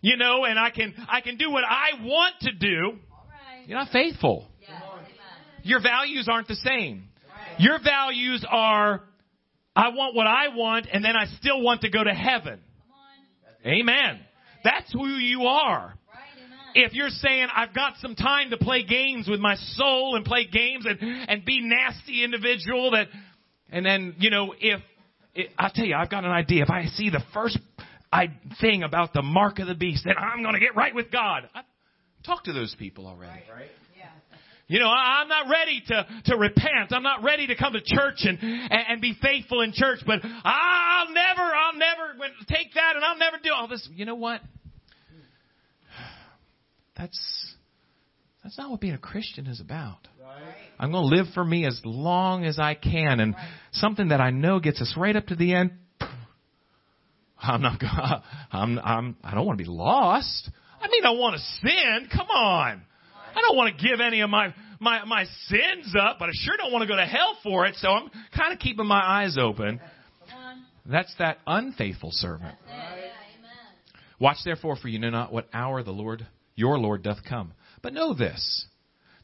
you 0.00 0.16
know, 0.16 0.44
and 0.44 0.58
I 0.58 0.70
can, 0.70 0.94
I 1.08 1.20
can 1.20 1.36
do 1.36 1.50
what 1.50 1.64
I 1.64 2.02
want 2.02 2.34
to 2.40 2.52
do. 2.52 2.98
You're 3.66 3.78
not 3.78 3.90
faithful. 3.90 4.48
Your 5.62 5.82
values 5.82 6.28
aren't 6.30 6.48
the 6.48 6.54
same. 6.54 7.08
Your 7.58 7.78
values 7.82 8.44
are, 8.48 9.02
I 9.74 9.88
want 9.88 10.14
what 10.14 10.26
I 10.26 10.48
want 10.54 10.86
and 10.92 11.04
then 11.04 11.16
I 11.16 11.26
still 11.40 11.60
want 11.60 11.80
to 11.80 11.90
go 11.90 12.04
to 12.04 12.12
heaven. 12.12 12.60
Amen. 13.64 14.20
That's 14.62 14.92
who 14.92 15.08
you 15.08 15.42
are. 15.42 15.94
If 16.74 16.92
you're 16.92 17.08
saying, 17.08 17.48
I've 17.54 17.74
got 17.74 17.94
some 18.00 18.14
time 18.14 18.50
to 18.50 18.58
play 18.58 18.84
games 18.84 19.26
with 19.28 19.40
my 19.40 19.56
soul 19.56 20.14
and 20.14 20.24
play 20.24 20.46
games 20.46 20.84
and, 20.86 20.98
and 21.00 21.44
be 21.44 21.60
nasty 21.62 22.22
individual 22.22 22.90
that, 22.90 23.06
and 23.70 23.84
then, 23.84 24.14
you 24.18 24.30
know, 24.30 24.54
if, 24.60 24.80
I'll 25.58 25.70
tell 25.70 25.86
you, 25.86 25.94
I've 25.94 26.10
got 26.10 26.24
an 26.24 26.30
idea. 26.30 26.62
If 26.62 26.70
I 26.70 26.84
see 26.86 27.08
the 27.08 27.22
first 27.32 27.58
I, 28.12 28.28
thing 28.60 28.82
about 28.82 29.14
the 29.14 29.22
mark 29.22 29.58
of 29.58 29.66
the 29.66 29.74
beast, 29.74 30.02
then 30.04 30.16
I'm 30.18 30.42
going 30.42 30.54
to 30.54 30.60
get 30.60 30.76
right 30.76 30.94
with 30.94 31.10
God. 31.10 31.48
I, 31.54 31.62
talk 32.26 32.44
to 32.44 32.52
those 32.52 32.74
people 32.78 33.06
already. 33.06 33.40
Yeah. 33.96 34.08
You 34.68 34.80
know, 34.80 34.88
I- 34.88 35.20
I'm 35.20 35.28
not 35.28 35.46
ready 35.48 35.82
to, 35.86 36.06
to 36.26 36.36
repent. 36.36 36.90
I'm 36.90 37.02
not 37.02 37.22
ready 37.22 37.46
to 37.46 37.56
come 37.56 37.72
to 37.74 37.80
church 37.80 38.24
and, 38.24 38.38
and, 38.40 38.84
and 38.88 39.00
be 39.00 39.14
faithful 39.22 39.60
in 39.62 39.72
church, 39.72 40.00
but 40.06 40.20
I'll 40.22 41.12
never, 41.12 41.42
I'll 41.42 41.78
never 41.78 42.18
take 42.48 42.74
that 42.74 42.96
and 42.96 43.04
I'll 43.04 43.18
never 43.18 43.36
do 43.42 43.50
all 43.54 43.68
this. 43.68 43.88
You 43.94 44.04
know 44.04 44.16
what? 44.16 44.40
That's, 46.96 47.54
that's 48.42 48.56
not 48.56 48.70
what 48.70 48.80
being 48.80 48.94
a 48.94 48.98
Christian 48.98 49.48
is 49.48 49.60
about. 49.60 50.08
I'm 50.78 50.92
going 50.92 51.10
to 51.10 51.16
live 51.16 51.26
for 51.34 51.44
me 51.44 51.66
as 51.66 51.80
long 51.84 52.44
as 52.44 52.58
I 52.58 52.74
can 52.74 53.20
and 53.20 53.34
something 53.72 54.08
that 54.08 54.20
I 54.20 54.30
know 54.30 54.60
gets 54.60 54.80
us 54.80 54.94
right 54.96 55.16
up 55.16 55.26
to 55.26 55.34
the 55.36 55.54
end. 55.54 55.72
I'm 57.38 57.60
not 57.60 57.80
going 57.80 57.92
I'm, 58.52 58.78
I'm, 58.78 59.16
I 59.24 59.34
don't 59.34 59.46
want 59.46 59.58
to 59.58 59.64
be 59.64 59.70
lost. 59.70 60.50
I 60.80 60.88
mean, 60.88 61.04
I 61.04 61.10
want 61.10 61.36
to 61.36 61.42
sin. 61.66 62.08
Come 62.12 62.28
on. 62.28 62.82
I 63.34 63.40
don't 63.40 63.56
want 63.56 63.76
to 63.76 63.82
give 63.82 64.00
any 64.00 64.20
of 64.20 64.30
my, 64.30 64.54
my, 64.80 65.04
my 65.04 65.24
sins 65.46 65.94
up, 65.98 66.18
but 66.18 66.28
I 66.28 66.32
sure 66.32 66.56
don't 66.56 66.72
want 66.72 66.82
to 66.82 66.88
go 66.88 66.96
to 66.96 67.04
hell 67.04 67.36
for 67.42 67.66
it. 67.66 67.74
So 67.76 67.88
I'm 67.88 68.10
kind 68.36 68.52
of 68.52 68.58
keeping 68.58 68.86
my 68.86 69.02
eyes 69.02 69.36
open. 69.38 69.80
That's 70.86 71.14
that 71.18 71.38
unfaithful 71.46 72.10
servant. 72.12 72.56
Watch 74.18 74.38
therefore, 74.44 74.76
for 74.76 74.88
you 74.88 74.98
know 74.98 75.10
not 75.10 75.32
what 75.32 75.48
hour 75.52 75.82
the 75.82 75.90
Lord, 75.90 76.26
your 76.54 76.78
Lord, 76.78 77.02
doth 77.02 77.18
come. 77.28 77.52
But 77.82 77.92
know 77.92 78.14
this, 78.14 78.66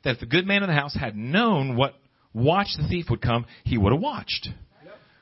that 0.05 0.15
if 0.15 0.21
the 0.21 0.27
good 0.27 0.47
man 0.47 0.63
of 0.63 0.69
the 0.69 0.75
house 0.75 0.95
had 0.95 1.17
known 1.17 1.77
what 1.77 1.95
watch 2.35 2.69
the 2.77 2.87
thief 2.89 3.07
would 3.09 3.23
come, 3.23 3.47
he 3.65 3.79
would 3.79 3.93
have 3.93 4.03
watched. 4.03 4.49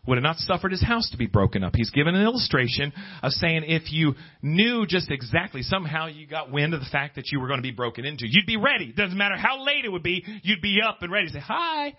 Would 0.07 0.17
have 0.17 0.23
not 0.23 0.39
suffered 0.39 0.73
his 0.73 0.83
house 0.83 1.11
to 1.11 1.19
be 1.19 1.27
broken 1.27 1.63
up. 1.63 1.75
He's 1.77 1.91
given 1.91 2.15
an 2.15 2.23
illustration 2.23 2.93
of 3.23 3.33
saying 3.33 3.65
if 3.67 3.93
you 3.93 4.15
knew 4.43 4.87
just 4.87 5.11
exactly, 5.11 5.63
somehow 5.63 6.07
you 6.07 6.27
got 6.27 6.51
wind 6.51 6.73
of 6.73 6.81
the 6.81 6.87
fact 6.91 7.17
that 7.17 7.31
you 7.31 7.39
were 7.39 7.49
going 7.49 7.59
to 7.59 7.63
be 7.63 7.71
broken 7.71 8.07
into, 8.07 8.25
you'd 8.27 8.47
be 8.47 8.57
ready. 8.57 8.93
Doesn't 8.93 9.19
matter 9.19 9.37
how 9.37 9.65
late 9.65 9.85
it 9.85 9.91
would 9.93 10.03
be, 10.03 10.25
you'd 10.43 10.63
be 10.63 10.81
up 10.87 11.03
and 11.03 11.13
ready 11.13 11.27
to 11.27 11.33
say, 11.35 11.41
hi. 11.41 11.95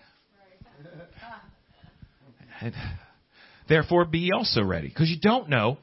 And 2.60 2.74
Therefore, 3.68 4.04
be 4.04 4.32
also 4.32 4.62
ready. 4.62 4.88
Because 4.88 5.08
you 5.08 5.18
don't 5.20 5.48
know. 5.48 5.78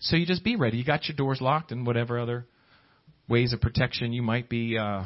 So 0.00 0.16
you 0.16 0.26
just 0.26 0.44
be 0.44 0.56
ready. 0.56 0.76
You 0.76 0.84
got 0.84 1.08
your 1.08 1.16
doors 1.16 1.40
locked 1.40 1.72
and 1.72 1.86
whatever 1.86 2.18
other 2.18 2.46
ways 3.28 3.52
of 3.52 3.60
protection 3.60 4.12
you 4.12 4.22
might 4.22 4.48
be 4.48 4.76
uh, 4.76 5.04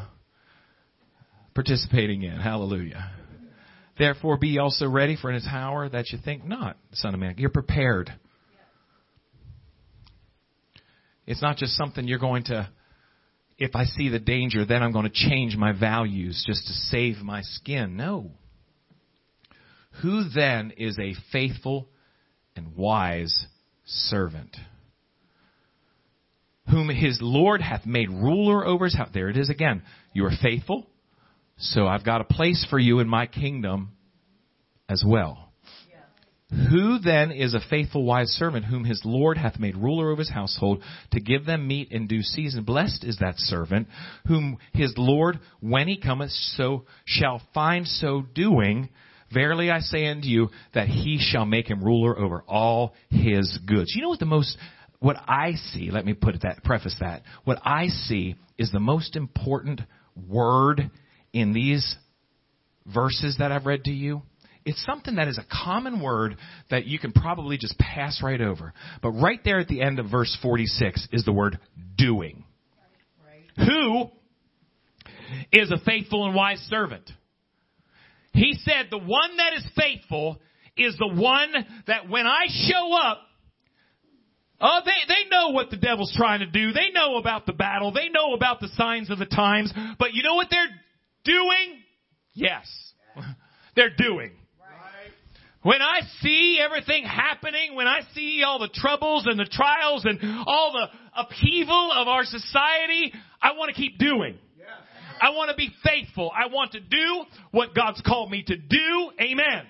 participating 1.54 2.22
in. 2.22 2.36
Hallelujah. 2.40 3.12
Therefore, 3.98 4.38
be 4.38 4.58
also 4.58 4.88
ready 4.88 5.16
for 5.16 5.30
an 5.30 5.42
hour 5.48 5.88
that 5.88 6.10
you 6.10 6.18
think 6.24 6.44
not, 6.44 6.76
Son 6.92 7.14
of 7.14 7.20
Man. 7.20 7.34
You're 7.36 7.50
prepared. 7.50 8.12
It's 11.26 11.42
not 11.42 11.56
just 11.56 11.76
something 11.76 12.06
you're 12.06 12.18
going 12.18 12.44
to, 12.44 12.68
if 13.58 13.74
I 13.74 13.84
see 13.84 14.08
the 14.08 14.20
danger, 14.20 14.64
then 14.64 14.82
I'm 14.82 14.92
going 14.92 15.10
to 15.10 15.28
change 15.28 15.56
my 15.56 15.72
values 15.72 16.42
just 16.46 16.66
to 16.68 16.72
save 16.72 17.16
my 17.18 17.42
skin. 17.42 17.96
No. 17.96 18.30
Who 20.02 20.28
then 20.34 20.72
is 20.76 20.96
a 20.98 21.14
faithful 21.32 21.88
and 22.54 22.76
wise 22.76 23.46
servant? 23.84 24.56
Whom 26.70 26.88
his 26.88 27.18
Lord 27.20 27.60
hath 27.60 27.84
made 27.84 28.10
ruler 28.10 28.64
over 28.64 28.84
his 28.84 28.96
house. 28.96 29.10
There 29.12 29.28
it 29.28 29.36
is 29.36 29.50
again. 29.50 29.82
You 30.12 30.26
are 30.26 30.32
faithful, 30.40 30.86
so 31.58 31.86
I've 31.86 32.04
got 32.04 32.20
a 32.20 32.24
place 32.24 32.66
for 32.70 32.78
you 32.78 33.00
in 33.00 33.08
my 33.08 33.26
kingdom 33.26 33.90
as 34.88 35.02
well. 35.06 35.48
Who 36.50 36.98
then 36.98 37.30
is 37.30 37.52
a 37.52 37.60
faithful 37.68 38.04
wise 38.04 38.28
servant 38.28 38.64
whom 38.64 38.84
his 38.84 39.02
Lord 39.04 39.36
hath 39.36 39.58
made 39.58 39.76
ruler 39.76 40.10
over 40.10 40.20
his 40.20 40.30
household 40.30 40.82
to 41.10 41.20
give 41.20 41.44
them 41.44 41.68
meat 41.68 41.88
in 41.90 42.06
due 42.06 42.22
season? 42.22 42.64
Blessed 42.64 43.04
is 43.04 43.18
that 43.18 43.38
servant 43.38 43.86
whom 44.26 44.56
his 44.72 44.94
Lord, 44.96 45.40
when 45.60 45.88
he 45.88 46.00
cometh, 46.00 46.30
so 46.30 46.86
shall 47.04 47.42
find 47.52 47.86
so 47.86 48.22
doing. 48.34 48.88
Verily 49.30 49.70
I 49.70 49.80
say 49.80 50.06
unto 50.06 50.26
you 50.26 50.48
that 50.72 50.88
he 50.88 51.18
shall 51.20 51.44
make 51.44 51.68
him 51.68 51.84
ruler 51.84 52.18
over 52.18 52.42
all 52.48 52.94
his 53.10 53.58
goods. 53.66 53.92
You 53.94 54.00
know 54.00 54.08
what 54.08 54.20
the 54.20 54.24
most, 54.24 54.56
what 55.00 55.16
I 55.28 55.52
see, 55.52 55.90
let 55.90 56.06
me 56.06 56.14
put 56.14 56.40
that, 56.42 56.64
preface 56.64 56.96
that. 57.00 57.24
What 57.44 57.58
I 57.62 57.88
see 57.88 58.36
is 58.56 58.72
the 58.72 58.80
most 58.80 59.16
important 59.16 59.82
word 60.16 60.90
in 61.32 61.52
these 61.52 61.96
verses 62.86 63.36
that 63.38 63.52
I've 63.52 63.66
read 63.66 63.84
to 63.84 63.90
you. 63.90 64.22
It's 64.64 64.84
something 64.84 65.14
that 65.14 65.28
is 65.28 65.38
a 65.38 65.46
common 65.64 66.00
word 66.02 66.36
that 66.70 66.86
you 66.86 66.98
can 66.98 67.12
probably 67.12 67.56
just 67.56 67.78
pass 67.78 68.20
right 68.22 68.40
over. 68.40 68.74
But 69.02 69.12
right 69.12 69.40
there 69.42 69.60
at 69.60 69.68
the 69.68 69.80
end 69.80 69.98
of 69.98 70.10
verse 70.10 70.36
46 70.42 71.08
is 71.12 71.24
the 71.24 71.32
word 71.32 71.58
doing. 71.96 72.44
Who 73.56 74.10
is 75.52 75.70
a 75.70 75.78
faithful 75.84 76.26
and 76.26 76.34
wise 76.34 76.58
servant? 76.68 77.10
He 78.32 78.54
said 78.62 78.86
the 78.90 78.98
one 78.98 79.36
that 79.38 79.54
is 79.54 79.66
faithful 79.76 80.38
is 80.76 80.96
the 80.98 81.08
one 81.08 81.52
that 81.86 82.08
when 82.08 82.26
I 82.26 82.46
show 82.48 82.92
up, 82.94 83.20
Oh, 84.60 84.80
they, 84.84 84.90
they 85.06 85.30
know 85.30 85.50
what 85.50 85.70
the 85.70 85.76
devil's 85.76 86.12
trying 86.16 86.40
to 86.40 86.46
do. 86.46 86.72
They 86.72 86.90
know 86.92 87.16
about 87.16 87.46
the 87.46 87.52
battle. 87.52 87.92
They 87.92 88.08
know 88.08 88.34
about 88.34 88.58
the 88.58 88.66
signs 88.74 89.08
of 89.08 89.18
the 89.18 89.26
times. 89.26 89.72
But 90.00 90.14
you 90.14 90.24
know 90.24 90.34
what 90.34 90.48
they're 90.50 90.66
doing? 91.28 91.78
Yes. 92.34 92.66
They're 93.76 93.94
doing. 93.96 94.32
When 95.62 95.82
I 95.82 96.00
see 96.20 96.60
everything 96.64 97.04
happening, 97.04 97.74
when 97.74 97.86
I 97.86 98.00
see 98.14 98.42
all 98.46 98.58
the 98.58 98.70
troubles 98.72 99.26
and 99.26 99.38
the 99.38 99.48
trials 99.50 100.04
and 100.04 100.18
all 100.46 100.72
the 100.72 100.86
upheaval 101.20 101.92
of 101.94 102.06
our 102.06 102.24
society, 102.24 103.12
I 103.42 103.52
want 103.52 103.74
to 103.74 103.74
keep 103.74 103.98
doing. 103.98 104.38
I 105.20 105.30
want 105.30 105.50
to 105.50 105.56
be 105.56 105.70
faithful. 105.84 106.30
I 106.32 106.46
want 106.46 106.72
to 106.72 106.80
do 106.80 107.24
what 107.50 107.74
God's 107.74 108.00
called 108.02 108.30
me 108.30 108.44
to 108.46 108.56
do. 108.56 109.10
Amen. 109.20 109.66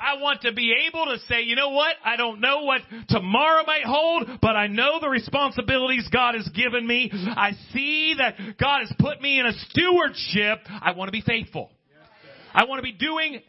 I 0.00 0.20
want 0.20 0.42
to 0.42 0.52
be 0.52 0.74
able 0.88 1.04
to 1.06 1.18
say, 1.28 1.42
you 1.42 1.56
know 1.56 1.70
what? 1.70 1.94
I 2.04 2.16
don't 2.16 2.40
know 2.40 2.62
what 2.62 2.80
tomorrow 3.08 3.64
might 3.66 3.84
hold, 3.84 4.28
but 4.40 4.56
I 4.56 4.66
know 4.66 4.98
the 5.00 5.08
responsibilities 5.08 6.08
God 6.12 6.34
has 6.34 6.48
given 6.48 6.86
me. 6.86 7.10
I 7.12 7.52
see 7.72 8.14
that 8.18 8.58
God 8.58 8.80
has 8.80 8.92
put 8.98 9.20
me 9.20 9.38
in 9.38 9.46
a 9.46 9.52
stewardship. 9.52 10.60
I 10.68 10.92
want 10.92 11.08
to 11.08 11.12
be 11.12 11.20
faithful. 11.20 11.70
I 12.52 12.64
want 12.64 12.78
to 12.78 12.82
be 12.82 12.92
doing 12.92 13.40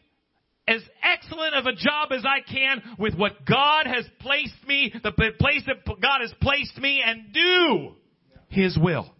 as 0.67 0.81
excellent 1.03 1.55
of 1.55 1.65
a 1.65 1.73
job 1.73 2.11
as 2.11 2.23
I 2.25 2.41
can 2.41 2.81
with 2.99 3.15
what 3.15 3.45
God 3.45 3.87
has 3.87 4.05
placed 4.19 4.67
me, 4.67 4.93
the 5.03 5.11
place 5.11 5.63
that 5.67 5.85
God 5.85 6.21
has 6.21 6.33
placed 6.41 6.77
me 6.77 7.01
and 7.05 7.33
do 7.33 7.95
His 8.49 8.77
will. 8.77 9.11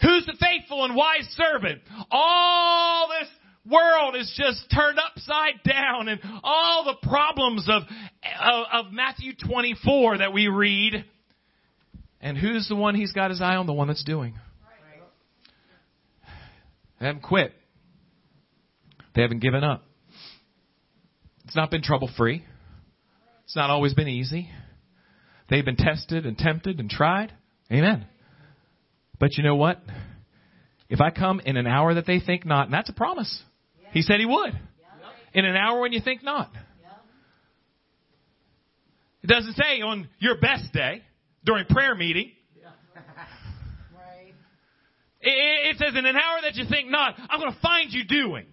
Who's 0.00 0.26
the 0.26 0.36
faithful 0.40 0.84
and 0.84 0.96
wise 0.96 1.28
servant? 1.36 1.82
All 2.10 3.08
this 3.08 3.28
world 3.68 4.16
is 4.16 4.32
just 4.36 4.70
turned 4.74 4.98
upside 4.98 5.62
down 5.64 6.08
and 6.08 6.20
all 6.42 6.84
the 6.84 7.06
problems 7.06 7.68
of, 7.68 7.82
of, 8.40 8.86
of 8.86 8.92
Matthew 8.92 9.32
24 9.34 10.18
that 10.18 10.32
we 10.32 10.48
read. 10.48 11.04
And 12.20 12.36
who's 12.36 12.68
the 12.68 12.76
one 12.76 12.94
he's 12.94 13.12
got 13.12 13.30
his 13.30 13.40
eye 13.40 13.56
on? 13.56 13.66
The 13.66 13.72
one 13.72 13.88
that's 13.88 14.04
doing. 14.04 14.34
They 17.00 17.06
haven't 17.06 17.22
quit. 17.22 17.52
They 19.14 19.22
haven't 19.22 19.40
given 19.40 19.64
up. 19.64 19.84
It's 21.44 21.56
not 21.56 21.70
been 21.70 21.82
trouble 21.82 22.08
free. 22.16 22.44
It's 23.44 23.56
not 23.56 23.70
always 23.70 23.92
been 23.92 24.08
easy. 24.08 24.48
They've 25.50 25.64
been 25.64 25.76
tested 25.76 26.24
and 26.24 26.38
tempted 26.38 26.78
and 26.78 26.88
tried. 26.88 27.32
Amen. 27.70 28.06
But 29.18 29.36
you 29.36 29.42
know 29.42 29.56
what? 29.56 29.82
If 30.88 31.00
I 31.00 31.10
come 31.10 31.40
in 31.40 31.56
an 31.56 31.66
hour 31.66 31.94
that 31.94 32.06
they 32.06 32.20
think 32.20 32.46
not, 32.46 32.66
and 32.66 32.72
that's 32.74 32.88
a 32.88 32.94
promise. 32.94 33.42
He 33.92 34.02
said 34.02 34.20
he 34.20 34.26
would. 34.26 34.58
In 35.34 35.44
an 35.44 35.56
hour 35.56 35.80
when 35.80 35.92
you 35.92 36.00
think 36.02 36.22
not. 36.22 36.50
It 39.22 39.28
doesn't 39.28 39.54
say 39.54 39.80
on 39.82 40.08
your 40.18 40.38
best 40.38 40.72
day 40.72 41.02
during 41.44 41.66
prayer 41.66 41.94
meeting. 41.94 42.32
It, 45.24 45.76
says 45.78 45.94
in 45.96 46.04
an 46.04 46.16
hour 46.16 46.40
that 46.42 46.56
you 46.56 46.64
think 46.68 46.90
not, 46.90 47.14
I'm 47.30 47.38
going 47.38 47.52
to 47.52 47.60
find 47.60 47.92
you 47.92 48.04
doing. 48.04 48.44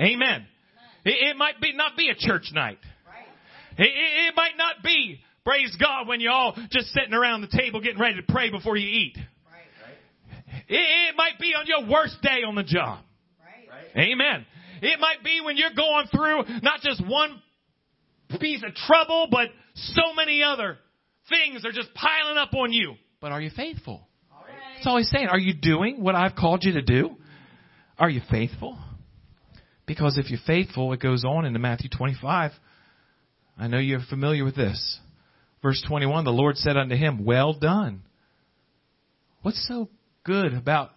Amen. 0.00 0.46
It, 1.04 1.36
might 1.36 1.60
be 1.60 1.74
not 1.74 1.96
be 1.96 2.08
a 2.08 2.14
church 2.14 2.50
night. 2.54 2.78
It, 3.76 3.82
it 3.84 4.34
might 4.34 4.56
not 4.56 4.76
be 4.82 5.20
praise 5.44 5.76
God 5.78 6.08
when 6.08 6.20
you're 6.20 6.32
all 6.32 6.56
just 6.70 6.88
sitting 6.88 7.12
around 7.12 7.42
the 7.42 7.56
table 7.56 7.80
getting 7.80 8.00
ready 8.00 8.16
to 8.16 8.32
pray 8.32 8.50
before 8.50 8.76
you 8.76 8.88
eat. 8.88 9.18
It, 10.68 10.74
it 10.74 11.16
might 11.16 11.38
be 11.38 11.52
on 11.58 11.66
your 11.66 11.90
worst 11.90 12.16
day 12.22 12.42
on 12.46 12.54
the 12.54 12.62
job. 12.62 13.00
Amen. 13.96 14.46
It 14.82 15.00
might 15.00 15.24
be 15.24 15.40
when 15.40 15.56
you're 15.56 15.74
going 15.74 16.06
through 16.08 16.60
not 16.62 16.80
just 16.80 17.02
one 17.06 17.40
piece 18.40 18.62
of 18.64 18.74
trouble, 18.74 19.28
but 19.30 19.48
so 19.74 20.12
many 20.14 20.42
other 20.42 20.78
things 21.28 21.64
are 21.64 21.72
just 21.72 21.94
piling 21.94 22.36
up 22.36 22.52
on 22.54 22.72
you. 22.72 22.94
But 23.20 23.32
are 23.32 23.40
you 23.40 23.50
faithful? 23.54 24.08
That's 24.74 24.86
all 24.86 24.98
he's 24.98 25.10
saying. 25.10 25.28
Are 25.28 25.38
you 25.38 25.54
doing 25.54 26.02
what 26.02 26.16
I've 26.16 26.34
called 26.34 26.64
you 26.64 26.72
to 26.72 26.82
do? 26.82 27.16
Are 27.98 28.10
you 28.10 28.20
faithful? 28.30 28.76
Because 29.86 30.18
if 30.18 30.30
you're 30.30 30.40
faithful, 30.46 30.92
it 30.92 31.00
goes 31.00 31.24
on 31.24 31.44
into 31.44 31.60
Matthew 31.60 31.88
25. 31.88 32.50
I 33.58 33.68
know 33.68 33.78
you're 33.78 34.00
familiar 34.10 34.44
with 34.44 34.56
this. 34.56 34.98
Verse 35.62 35.82
21, 35.86 36.24
the 36.24 36.30
Lord 36.32 36.56
said 36.56 36.76
unto 36.76 36.96
him, 36.96 37.24
Well 37.24 37.52
done. 37.52 38.02
What's 39.42 39.64
so 39.68 39.88
good 40.24 40.54
about 40.54 40.90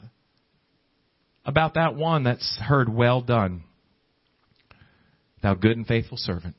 about 1.46 1.76
that 1.76 1.96
one 1.96 2.24
that's 2.24 2.60
heard 2.60 2.90
well 2.90 3.22
done. 3.22 3.64
Thou 5.46 5.54
good 5.54 5.78
and 5.78 5.86
faithful 5.86 6.18
servant. 6.18 6.56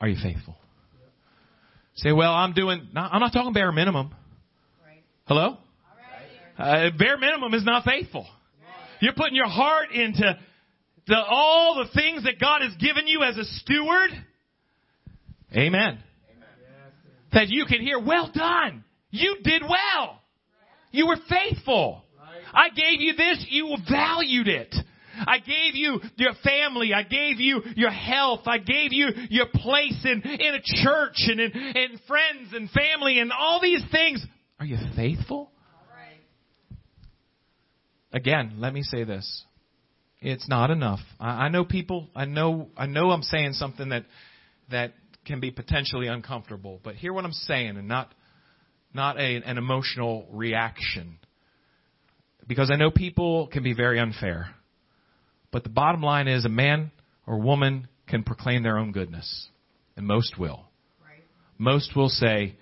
Are 0.00 0.08
you 0.08 0.16
faithful? 0.20 0.56
Say, 1.94 2.10
well, 2.10 2.32
I'm 2.32 2.52
doing, 2.52 2.88
I'm 2.96 3.20
not 3.20 3.32
talking 3.32 3.52
bare 3.52 3.70
minimum. 3.70 4.12
Hello? 5.24 5.56
Uh, 6.58 6.90
bare 6.98 7.16
minimum 7.16 7.54
is 7.54 7.64
not 7.64 7.84
faithful. 7.84 8.26
You're 8.98 9.12
putting 9.12 9.36
your 9.36 9.46
heart 9.46 9.92
into 9.92 10.36
the, 11.06 11.16
all 11.16 11.76
the 11.76 11.88
things 12.00 12.24
that 12.24 12.40
God 12.40 12.62
has 12.62 12.74
given 12.74 13.06
you 13.06 13.22
as 13.22 13.36
a 13.36 13.44
steward. 13.44 14.10
Amen. 15.56 16.00
That 17.34 17.50
you 17.50 17.66
can 17.66 17.80
hear, 17.80 18.00
well 18.04 18.32
done. 18.34 18.82
You 19.12 19.36
did 19.44 19.62
well. 19.62 20.20
You 20.90 21.06
were 21.06 21.18
faithful. 21.28 22.02
I 22.52 22.70
gave 22.70 23.00
you 23.00 23.12
this, 23.14 23.46
you 23.48 23.76
valued 23.88 24.48
it. 24.48 24.74
I 25.26 25.38
gave 25.38 25.74
you 25.74 26.00
your 26.16 26.32
family. 26.44 26.92
I 26.94 27.02
gave 27.02 27.40
you 27.40 27.62
your 27.76 27.90
health. 27.90 28.40
I 28.46 28.58
gave 28.58 28.92
you 28.92 29.08
your 29.30 29.46
place 29.52 30.04
in, 30.04 30.22
in 30.22 30.54
a 30.54 30.60
church 30.62 31.26
and 31.26 31.40
in, 31.40 31.52
in 31.52 32.00
friends 32.06 32.52
and 32.52 32.70
family 32.70 33.18
and 33.18 33.32
all 33.32 33.60
these 33.60 33.82
things. 33.90 34.24
Are 34.60 34.66
you 34.66 34.78
faithful? 34.96 35.50
Again, 38.12 38.54
let 38.58 38.72
me 38.72 38.82
say 38.82 39.04
this. 39.04 39.44
It's 40.20 40.48
not 40.48 40.70
enough. 40.70 41.00
I, 41.20 41.44
I 41.44 41.48
know 41.48 41.64
people, 41.64 42.08
I 42.14 42.24
know, 42.24 42.68
I 42.76 42.86
know 42.86 43.10
I'm 43.10 43.22
saying 43.22 43.52
something 43.52 43.90
that, 43.90 44.04
that 44.70 44.94
can 45.24 45.40
be 45.40 45.50
potentially 45.50 46.08
uncomfortable, 46.08 46.80
but 46.82 46.94
hear 46.94 47.12
what 47.12 47.24
I'm 47.24 47.32
saying 47.32 47.76
and 47.76 47.86
not, 47.86 48.12
not 48.94 49.18
a, 49.18 49.36
an 49.36 49.58
emotional 49.58 50.26
reaction. 50.32 51.18
Because 52.46 52.70
I 52.72 52.76
know 52.76 52.90
people 52.90 53.48
can 53.48 53.62
be 53.62 53.74
very 53.74 54.00
unfair. 54.00 54.48
But 55.50 55.62
the 55.62 55.70
bottom 55.70 56.02
line 56.02 56.28
is 56.28 56.44
a 56.44 56.50
man 56.50 56.90
or 57.26 57.38
woman 57.38 57.88
can 58.06 58.22
proclaim 58.22 58.62
their 58.62 58.78
own 58.78 58.92
goodness. 58.92 59.48
And 59.96 60.06
most 60.06 60.38
will. 60.38 60.66
Right. 61.04 61.24
Most 61.58 61.96
will 61.96 62.08
say, 62.08 62.56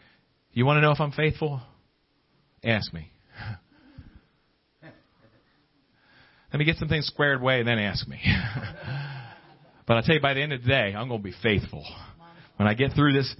You 0.52 0.64
want 0.64 0.78
to 0.78 0.80
know 0.80 0.92
if 0.92 1.00
I'm 1.00 1.12
faithful? 1.12 1.60
Ask 2.64 2.92
me. 2.92 3.10
Let 6.52 6.58
me 6.58 6.64
get 6.64 6.76
some 6.76 6.88
things 6.88 7.06
squared 7.06 7.40
away 7.40 7.58
and 7.58 7.68
then 7.68 7.78
ask 7.78 8.08
me. 8.08 8.20
but 9.86 9.96
I 9.98 10.00
tell 10.02 10.14
you, 10.14 10.20
by 10.22 10.34
the 10.34 10.42
end 10.42 10.52
of 10.52 10.62
the 10.62 10.68
day, 10.68 10.94
I'm 10.96 11.08
going 11.08 11.20
to 11.20 11.24
be 11.24 11.34
faithful. 11.42 11.84
When 12.56 12.66
I 12.66 12.74
get 12.74 12.92
through 12.94 13.12
this, 13.12 13.34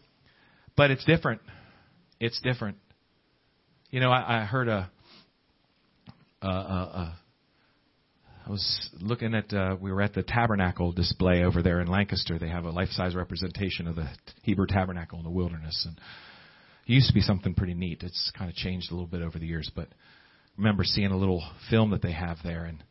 but 0.77 0.91
it's 0.91 1.05
different. 1.05 1.41
It's 2.21 2.39
different. 2.43 2.77
You 3.91 4.01
know, 4.01 4.11
I, 4.11 4.43
I 4.43 4.45
heard 4.45 4.69
a 4.69 4.91
a, 6.43 6.47
uh, 6.47 6.51
uh, 6.51 7.13
I 8.47 8.51
was 8.51 8.91
looking 9.01 9.35
at, 9.35 9.53
uh, 9.53 9.75
we 9.81 9.91
were 9.91 10.03
at 10.03 10.15
the 10.15 10.23
tabernacle 10.23 10.93
display 10.93 11.43
over 11.43 11.63
there 11.63 11.81
in 11.81 11.89
Lancaster. 11.89 12.39
They 12.39 12.49
have 12.49 12.65
a 12.65 12.71
life 12.71 12.91
size 12.91 13.17
representation 13.17 13.89
of 13.89 13.97
the 13.97 14.09
Hebrew 14.43 14.67
tabernacle 14.69 15.19
in 15.19 15.25
the 15.25 15.33
wilderness. 15.33 15.85
And 15.85 15.99
it 16.87 16.93
used 16.93 17.09
to 17.09 17.13
be 17.15 17.23
something 17.23 17.55
pretty 17.55 17.75
neat. 17.75 18.05
It's 18.05 18.31
kind 18.39 18.49
of 18.49 18.55
changed 18.55 18.93
a 18.93 18.95
little 18.95 19.09
bit 19.09 19.21
over 19.23 19.41
the 19.41 19.49
years. 19.49 19.69
But 19.75 19.89
I 19.89 20.59
remember 20.59 20.85
seeing 20.85 21.11
a 21.11 21.17
little 21.17 21.43
film 21.71 21.91
that 21.91 22.03
they 22.03 22.13
have 22.13 22.37
there. 22.45 22.67
And 22.67 22.85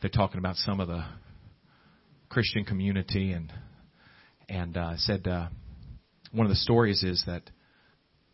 they're 0.00 0.08
talking 0.08 0.38
about 0.38 0.56
some 0.56 0.80
of 0.80 0.88
the 0.88 1.04
Christian 2.30 2.64
community. 2.64 3.32
And, 3.32 3.52
and 4.48 4.78
uh, 4.78 4.96
said 4.96 5.26
uh, 5.26 5.48
one 6.32 6.46
of 6.46 6.50
the 6.50 6.56
stories 6.56 7.02
is 7.02 7.22
that 7.26 7.42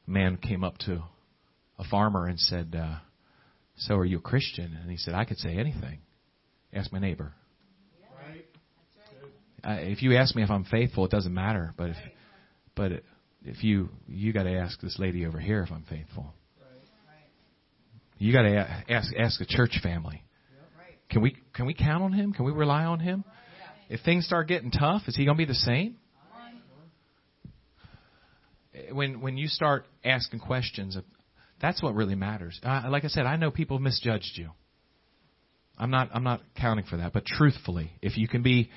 a 0.07 0.11
man 0.11 0.37
came 0.37 0.63
up 0.63 0.79
to 0.87 1.03
a 1.81 1.85
farmer 1.91 2.29
and 2.29 2.39
said, 2.39 2.77
uh, 2.81 2.99
so 3.79 3.97
are 3.97 4.05
you 4.05 4.19
a 4.19 4.23
Christian? 4.23 4.79
And 4.81 4.89
he 4.89 4.97
said, 4.97 5.15
I 5.15 5.25
could 5.25 5.39
say 5.39 5.57
anything. 5.57 6.03
Ask 6.73 6.93
my 6.93 6.99
neighbor. 6.99 7.33
Uh, 9.65 9.77
if 9.79 10.03
you 10.03 10.17
ask 10.17 10.35
me 10.35 10.43
if 10.43 10.51
I'm 10.51 10.65
faithful, 10.65 11.05
it 11.05 11.11
doesn't 11.11 11.33
matter. 11.33 11.73
But 11.77 11.91
if, 11.91 11.97
but 12.75 12.93
if 13.45 13.63
you 13.63 13.91
you 14.09 14.33
got 14.33 14.45
to 14.45 14.53
ask 14.53 14.81
this 14.81 14.99
lady 14.99 15.25
over 15.25 15.39
here 15.39 15.63
if 15.63 15.71
I'm 15.71 15.85
faithful. 15.89 16.35
You 18.19 18.33
got 18.33 18.43
to 18.43 18.85
ask 18.89 19.13
ask 19.17 19.41
a 19.41 19.45
church 19.45 19.79
family. 19.83 20.25
Can 21.11 21.23
we 21.23 21.37
can 21.55 21.67
we 21.67 21.75
count 21.75 22.03
on 22.03 22.13
him? 22.13 22.33
Can 22.33 22.45
we 22.45 22.53
rely 22.53 22.85
on 22.85 22.99
him? 22.99 23.25
If 23.89 24.01
things 24.01 24.25
start 24.25 24.49
getting 24.49 24.71
tough, 24.71 25.03
is 25.07 25.15
he 25.15 25.25
going 25.25 25.37
to 25.37 25.39
be 25.39 25.47
the 25.47 25.55
same? 25.55 25.97
When 28.91 29.21
when 29.21 29.37
you 29.37 29.49
start 29.49 29.87
asking 30.05 30.41
questions 30.41 30.97
that's 31.61 31.81
what 31.81 31.95
really 31.95 32.17
matters. 32.17 32.59
Uh, 32.63 32.83
like 32.91 33.05
I 33.05 33.09
said, 33.09 33.25
I 33.25 33.37
know 33.37 33.53
people 33.53 33.79
misjudged 33.79 34.33
you. 34.35 34.51
I'm 35.79 35.91
not 35.91 36.11
I'm 36.13 36.25
not 36.25 36.41
counting 36.61 36.85
for 36.85 36.99
that, 36.99 37.13
but 37.13 37.25
truthfully, 37.25 37.93
if 38.03 38.17
you 38.17 38.29
can 38.29 38.43
be 38.43 38.71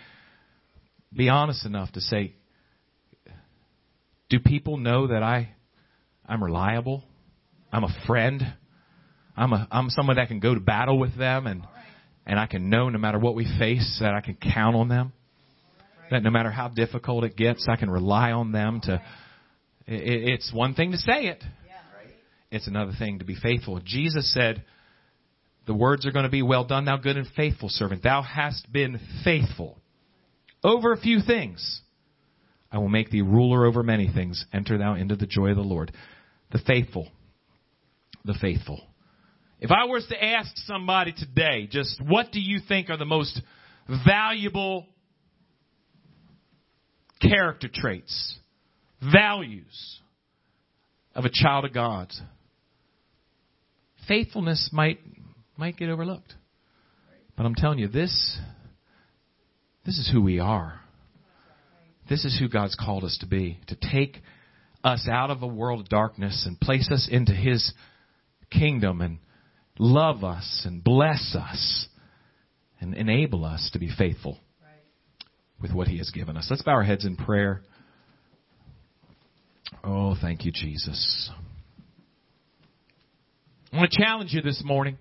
be 1.13 1.29
honest 1.29 1.65
enough 1.65 1.91
to 1.93 2.01
say 2.01 2.33
do 4.29 4.39
people 4.39 4.77
know 4.77 5.07
that 5.07 5.23
I 5.23 5.49
I'm 6.25 6.43
reliable? 6.43 7.03
I'm 7.71 7.83
a 7.83 7.95
friend. 8.07 8.41
I'm 9.37 9.53
a 9.53 9.67
I'm 9.71 9.89
someone 9.89 10.15
that 10.15 10.27
can 10.27 10.39
go 10.39 10.53
to 10.53 10.59
battle 10.59 10.97
with 10.97 11.17
them 11.17 11.47
and 11.47 11.63
and 12.25 12.39
I 12.39 12.47
can 12.47 12.69
know 12.69 12.89
no 12.89 12.97
matter 12.97 13.19
what 13.19 13.35
we 13.35 13.45
face 13.59 13.99
that 14.01 14.13
I 14.13 14.21
can 14.21 14.35
count 14.35 14.75
on 14.75 14.89
them. 14.89 15.13
That 16.11 16.23
no 16.23 16.29
matter 16.29 16.51
how 16.51 16.69
difficult 16.69 17.23
it 17.23 17.35
gets, 17.35 17.67
I 17.69 17.75
can 17.75 17.89
rely 17.89 18.31
on 18.31 18.51
them 18.51 18.81
to 18.83 19.01
it, 19.87 20.33
it's 20.33 20.53
one 20.53 20.73
thing 20.73 20.91
to 20.91 20.97
say 20.97 21.27
it. 21.27 21.43
It's 22.51 22.67
another 22.67 22.93
thing 22.97 23.19
to 23.19 23.25
be 23.25 23.35
faithful. 23.35 23.79
Jesus 23.83 24.33
said, 24.33 24.63
the 25.66 25.74
words 25.74 26.05
are 26.05 26.11
going 26.11 26.26
to 26.26 26.30
be, 26.30 26.41
well 26.41 26.63
done, 26.63 26.86
thou 26.86 26.97
good 26.97 27.18
and 27.18 27.28
faithful 27.36 27.70
servant. 27.70 28.03
Thou 28.03 28.22
hast 28.22 28.72
been 28.72 28.99
faithful 29.24 29.80
over 30.63 30.91
a 30.91 30.97
few 30.97 31.20
things. 31.26 31.82
I 32.72 32.78
will 32.78 32.89
make 32.89 33.09
thee 33.09 33.22
ruler 33.22 33.66
over 33.66 33.84
many 33.84 34.11
things. 34.11 34.45
Enter 34.53 34.78
thou 34.78 34.95
into 34.95 35.16
the 35.16 35.28
joy 35.28 35.49
of 35.49 35.55
the 35.55 35.61
Lord. 35.61 35.91
The 36.51 36.59
faithful. 36.59 37.07
The 38.26 38.38
faithful. 38.39 38.82
If 39.59 39.72
I 39.72 39.86
was 39.86 40.05
to 40.07 40.24
ask 40.24 40.51
somebody 40.66 41.13
today, 41.13 41.68
just 41.72 42.01
what 42.05 42.32
do 42.32 42.39
you 42.39 42.59
think 42.68 42.89
are 42.89 42.97
the 42.97 43.05
most 43.05 43.41
valuable 44.05 44.88
character 47.22 47.70
traits, 47.74 48.38
values 49.01 49.99
of 51.16 51.26
a 51.26 51.32
child 51.32 51.66
of 51.66 51.74
God? 51.74 52.11
Faithfulness 54.07 54.70
might 54.74 54.99
might 55.57 55.77
get 55.77 55.89
overlooked. 55.89 56.33
But 57.35 57.45
I'm 57.45 57.55
telling 57.55 57.79
you 57.79 57.87
this 57.87 58.37
this 59.85 59.97
is 59.97 60.09
who 60.11 60.21
we 60.21 60.39
are. 60.39 60.79
This 62.09 62.25
is 62.25 62.37
who 62.39 62.47
God's 62.47 62.75
called 62.75 63.03
us 63.03 63.17
to 63.21 63.27
be, 63.27 63.59
to 63.67 63.75
take 63.75 64.21
us 64.83 65.07
out 65.09 65.31
of 65.31 65.41
a 65.41 65.47
world 65.47 65.79
of 65.79 65.89
darkness 65.89 66.43
and 66.45 66.59
place 66.59 66.89
us 66.91 67.07
into 67.11 67.33
his 67.33 67.73
kingdom 68.51 69.01
and 69.01 69.17
love 69.79 70.23
us 70.23 70.63
and 70.65 70.83
bless 70.83 71.35
us 71.35 71.87
and 72.79 72.93
enable 72.93 73.43
us 73.43 73.69
to 73.73 73.79
be 73.79 73.89
faithful 73.95 74.39
with 75.61 75.71
what 75.71 75.87
He 75.87 75.97
has 75.97 76.11
given 76.11 76.37
us. 76.37 76.47
Let's 76.49 76.61
bow 76.61 76.73
our 76.73 76.83
heads 76.83 77.05
in 77.05 77.15
prayer. 77.15 77.61
Oh, 79.83 80.15
thank 80.19 80.45
you, 80.45 80.51
Jesus. 80.51 81.29
I 83.71 83.77
want 83.77 83.91
to 83.91 83.97
challenge 83.97 84.33
you 84.33 84.41
this 84.41 84.61
morning. 84.63 84.97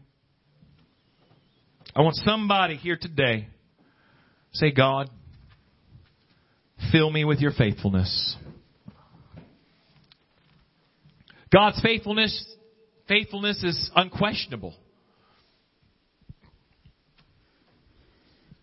I 1.97 2.03
want 2.03 2.17
somebody 2.17 2.77
here 2.77 2.97
today 3.01 3.47
say, 4.53 4.73
God, 4.73 5.11
fill 6.91 7.11
me 7.11 7.25
with 7.25 7.39
your 7.39 7.53
faithfulness. 7.53 8.37
God's 11.53 11.81
faithfulness 11.81 12.55
faithfulness 13.07 13.63
is 13.63 13.91
unquestionable. 13.95 14.75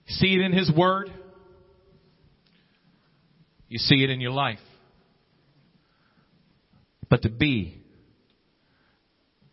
See 0.07 0.33
it 0.33 0.41
in 0.41 0.51
His 0.51 0.71
Word. 0.75 1.09
You 3.69 3.77
see 3.77 4.03
it 4.03 4.09
in 4.09 4.19
your 4.19 4.31
life. 4.31 4.59
But 7.09 7.21
to 7.21 7.29
be 7.29 7.77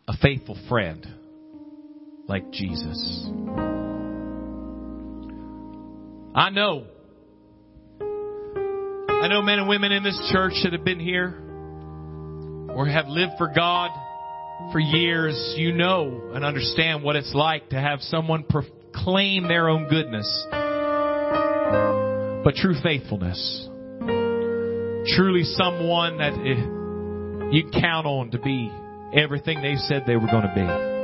a 0.09 0.17
faithful 0.17 0.59
friend 0.69 1.07
like 2.29 2.51
Jesus. 2.53 3.27
I 6.35 6.51
know. 6.51 6.85
I 8.01 9.27
know 9.27 9.43
men 9.43 9.59
and 9.59 9.69
women 9.69 9.91
in 9.91 10.05
this 10.05 10.19
church 10.31 10.53
that 10.63 10.73
have 10.73 10.85
been 10.85 11.01
here 11.01 11.35
or 12.71 12.87
have 12.87 13.09
lived 13.09 13.33
for 13.39 13.51
God 13.53 13.91
for 14.73 14.79
years, 14.79 15.55
you 15.57 15.73
know 15.73 16.31
and 16.35 16.45
understand 16.45 17.03
what 17.03 17.17
it's 17.17 17.33
like 17.35 17.71
to 17.71 17.81
have 17.81 18.01
someone 18.03 18.45
proclaim 18.45 19.49
their 19.49 19.69
own 19.69 19.89
goodness. 19.89 20.47
But 22.45 22.55
true 22.55 22.75
faithfulness, 22.83 23.69
truly 25.17 25.45
someone 25.45 26.19
that 26.19 26.35
eh, 26.35 27.57
you 27.57 27.71
count 27.81 28.07
on 28.07 28.31
to 28.33 28.39
be 28.39 28.71
everything 29.15 29.63
they 29.63 29.77
said 29.77 30.05
they 30.07 30.17
were 30.17 30.29
going 30.29 30.43
to 30.43 30.55
be. 30.55 30.98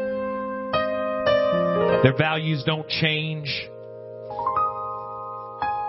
Their 2.05 2.17
values 2.17 2.63
don't 2.65 2.89
change 2.89 3.49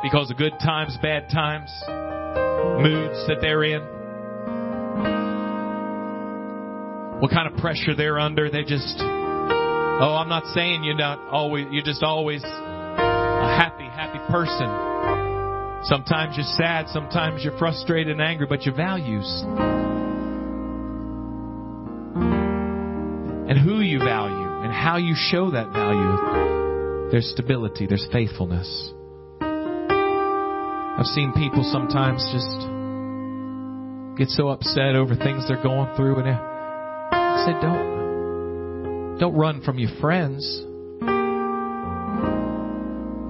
because 0.02 0.32
of 0.32 0.38
good 0.38 0.54
times, 0.64 0.98
bad 1.04 1.30
times, 1.30 1.70
moods 2.82 3.28
that 3.28 3.38
they're 3.42 3.64
in. 3.64 3.96
what 7.20 7.32
kind 7.32 7.52
of 7.52 7.58
pressure 7.60 7.96
they're 7.96 8.20
under. 8.20 8.52
They 8.52 8.64
just, 8.64 8.98
oh, 9.00 10.18
I'm 10.20 10.30
not 10.30 10.46
saying 10.54 10.84
you're 10.84 10.96
not 10.96 11.18
always, 11.32 11.66
you're 11.72 11.84
just 11.84 12.04
always 12.04 12.44
a 12.44 13.56
happy, 13.58 13.86
happy 13.86 14.20
person. 14.32 14.68
Sometimes 15.86 16.36
you're 16.36 16.46
sad, 16.58 16.88
sometimes 16.90 17.44
you're 17.44 17.58
frustrated 17.58 18.12
and 18.12 18.22
angry, 18.22 18.48
but 18.48 18.64
your 18.64 18.76
values 18.76 19.26
and 23.48 23.58
who 23.58 23.82
you 23.82 24.00
value 24.00 24.45
and 24.66 24.74
how 24.74 24.98
you 24.98 25.14
show 25.16 25.52
that 25.52 25.72
value, 25.72 27.12
there's 27.12 27.30
stability, 27.30 27.86
there's 27.86 28.08
faithfulness. 28.12 28.92
I've 29.40 31.06
seen 31.06 31.34
people 31.34 31.62
sometimes 31.72 32.28
just 32.34 32.50
get 34.18 34.30
so 34.30 34.48
upset 34.48 34.96
over 34.96 35.14
things 35.16 35.48
they're 35.48 35.62
going 35.62 35.96
through 35.96 36.18
and 36.18 36.30
I 36.30 37.46
said, 37.46 37.62
don't, 37.62 39.20
don't 39.20 39.36
run 39.36 39.62
from 39.62 39.78
your 39.78 39.92
friends. 40.02 40.44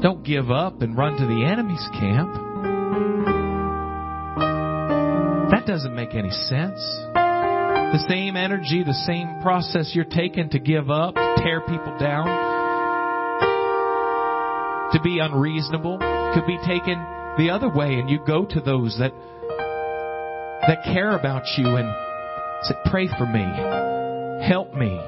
Don't 0.02 0.24
give 0.24 0.50
up 0.50 0.82
and 0.82 0.98
run 0.98 1.18
to 1.18 1.26
the 1.26 1.44
enemy's 1.44 1.86
camp. 2.00 2.34
That 5.52 5.66
doesn't 5.68 5.94
make 5.94 6.16
any 6.16 6.32
sense. 6.32 6.80
The 7.94 8.06
same 8.10 8.36
energy, 8.36 8.84
the 8.84 8.94
same 9.06 9.42
process 9.42 9.92
you're 9.94 10.06
taking 10.06 10.50
to 10.50 10.60
give 10.60 10.90
up, 10.90 11.16
to 11.16 11.36
tear 11.44 11.62
people 11.62 11.98
down, 12.00 12.28
to 14.92 15.00
be 15.02 15.20
unreasonable, 15.20 15.98
could 16.34 16.46
be 16.46 16.58
taken 16.66 17.04
the 17.38 17.50
other 17.52 17.70
way 17.70 17.96
and 17.96 18.10
you 18.10 18.20
go 18.26 18.46
to 18.46 18.62
those 18.62 18.98
that 19.00 19.12
that 20.68 20.84
care 20.84 21.16
about 21.16 21.44
you 21.58 21.68
and 21.76 21.94
say, 22.64 22.76
pray 22.86 23.08
for 23.08 23.26
me. 23.26 23.46
Help 24.48 24.74
me. 24.74 25.00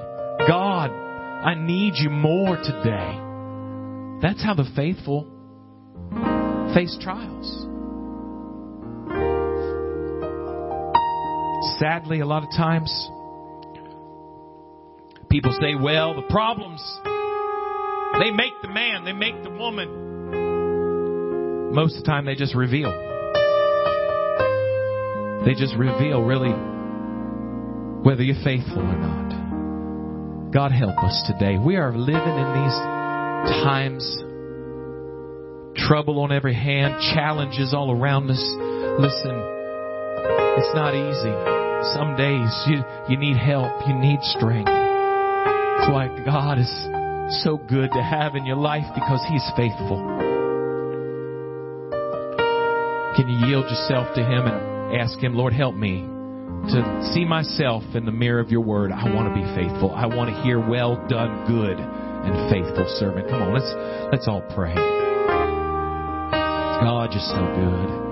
God, 0.47 0.91
I 0.91 1.55
need 1.55 1.93
you 1.95 2.09
more 2.09 2.57
today. 2.57 3.19
That's 4.21 4.43
how 4.43 4.53
the 4.55 4.69
faithful 4.75 5.27
face 6.73 6.97
trials. 7.01 7.66
Sadly, 11.79 12.21
a 12.21 12.25
lot 12.25 12.43
of 12.43 12.49
times, 12.49 12.89
people 15.29 15.51
say, 15.61 15.75
well, 15.75 16.15
the 16.15 16.23
problems, 16.29 16.81
they 18.19 18.31
make 18.31 18.53
the 18.63 18.69
man, 18.69 19.05
they 19.05 19.13
make 19.13 19.43
the 19.43 19.51
woman. 19.51 20.05
Most 21.73 21.97
of 21.97 22.03
the 22.03 22.07
time, 22.07 22.25
they 22.25 22.33
just 22.33 22.55
reveal. 22.55 22.89
They 25.45 25.53
just 25.53 25.75
reveal 25.77 26.23
really 26.23 26.51
whether 28.03 28.23
you're 28.23 28.43
faithful 28.43 28.79
or 28.79 28.97
not. 28.97 30.51
God 30.51 30.71
help 30.71 30.97
us 30.97 31.21
today. 31.27 31.57
We 31.57 31.75
are 31.75 31.95
living 31.95 32.15
in 32.15 32.53
these 32.63 32.79
times, 33.63 34.03
trouble 35.87 36.21
on 36.21 36.31
every 36.31 36.55
hand, 36.55 36.95
challenges 37.13 37.73
all 37.73 37.91
around 37.91 38.31
us. 38.31 38.41
Listen, 38.99 39.43
it's 40.57 40.73
not 40.73 40.95
easy. 40.95 41.56
Some 41.93 42.15
days 42.15 42.51
you, 42.67 42.83
you 43.09 43.17
need 43.17 43.37
help, 43.37 43.87
you 43.87 43.93
need 43.95 44.19
strength. 44.21 44.67
That's 44.67 45.91
why 45.91 46.09
God 46.25 46.59
is 46.59 46.71
so 47.43 47.57
good 47.57 47.91
to 47.91 48.01
have 48.01 48.35
in 48.35 48.45
your 48.45 48.57
life 48.57 48.85
because 48.93 49.21
He's 49.29 49.45
faithful. 49.55 49.99
Can 53.15 53.29
you 53.29 53.47
yield 53.47 53.65
yourself 53.65 54.13
to 54.15 54.21
Him 54.21 54.45
and 54.45 54.97
ask 54.99 55.17
Him, 55.19 55.33
Lord, 55.35 55.53
help 55.53 55.75
me 55.75 56.01
to 56.69 57.11
see 57.13 57.23
myself 57.23 57.83
in 57.95 58.05
the 58.05 58.11
mirror 58.11 58.39
of 58.39 58.49
your 58.49 58.61
word. 58.61 58.91
I 58.91 59.13
want 59.13 59.33
to 59.33 59.35
be 59.35 59.45
faithful. 59.55 59.91
I 59.91 60.05
want 60.05 60.29
to 60.29 60.41
hear 60.43 60.59
well 60.59 60.95
done, 61.07 61.47
good 61.47 61.77
and 61.79 62.51
faithful 62.51 62.85
servant. 62.99 63.29
Come 63.29 63.41
on, 63.41 63.53
let's 63.53 63.73
let's 64.11 64.27
all 64.27 64.41
pray. 64.53 64.75
God, 66.83 67.13
you're 67.13 67.21
so 67.21 67.45
good. 67.55 68.06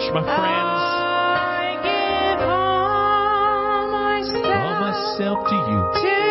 Church, 0.00 0.14
my 0.14 0.22
friends. 0.22 1.00
All 4.42 4.80
myself 4.80 5.48
to 5.48 5.54
you. 5.54 6.00
values 6.00 6.29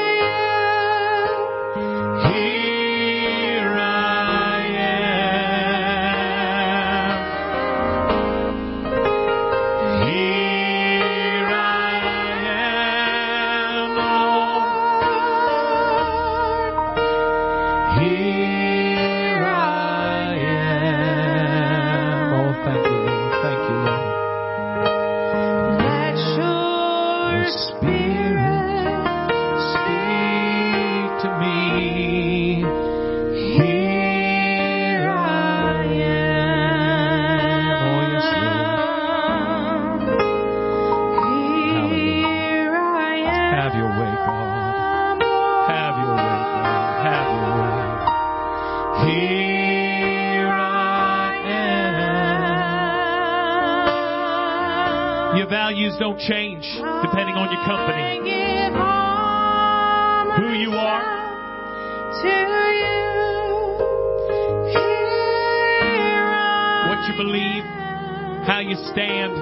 you 68.70 68.78
stand. 68.93 69.34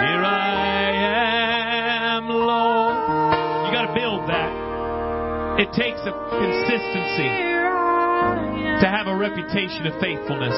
Here 0.00 0.24
I 0.24 0.96
am, 2.16 2.24
Lord. 2.28 2.96
You 3.68 3.72
got 3.76 3.92
to 3.92 3.94
build 3.94 4.24
that. 4.30 5.60
It 5.60 5.68
takes 5.76 6.00
a 6.08 6.12
consistency 6.32 7.28
to 8.80 8.86
have 8.88 9.06
a 9.06 9.14
reputation 9.14 9.86
of 9.86 10.00
faithfulness. 10.00 10.56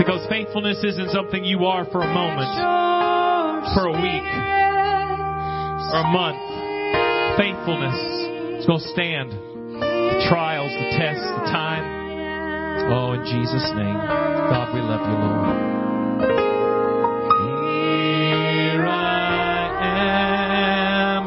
Because 0.00 0.26
faithfulness 0.30 0.82
isn't 0.82 1.10
something 1.10 1.44
you 1.44 1.66
are 1.66 1.84
for 1.92 2.00
a 2.00 2.08
moment, 2.08 2.48
for 3.74 3.88
a 3.88 3.92
week, 3.92 4.24
or 5.92 6.00
a 6.00 6.08
month. 6.16 6.40
Faithfulness 7.36 7.98
is 8.60 8.66
going 8.66 8.80
to 8.80 8.88
stand 8.88 9.32
the 9.32 10.24
trials, 10.30 10.72
the 10.72 10.96
tests, 10.96 11.20
the 11.22 11.44
time. 11.52 12.05
Oh, 12.88 13.12
in 13.14 13.24
Jesus' 13.24 13.70
name. 13.74 13.98
God, 13.98 14.72
we 14.72 14.80
love 14.80 15.00
you, 15.00 15.16
Lord. 15.18 15.56
Here 18.70 18.86
I 18.86 19.68
am, 21.18 21.26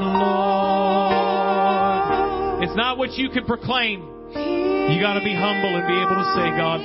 Lord. 2.54 2.64
It's 2.64 2.78
not 2.78 2.98
what 2.98 3.12
you 3.14 3.30
can 3.30 3.44
proclaim. 3.46 4.08
You 4.34 5.02
got 5.02 5.16
to 5.16 5.24
be 5.24 5.34
humble 5.36 5.76
and 5.76 5.86
be 5.86 6.00
able 6.00 6.16
to 6.16 6.24
say, 6.34 6.50
God, 6.56 6.80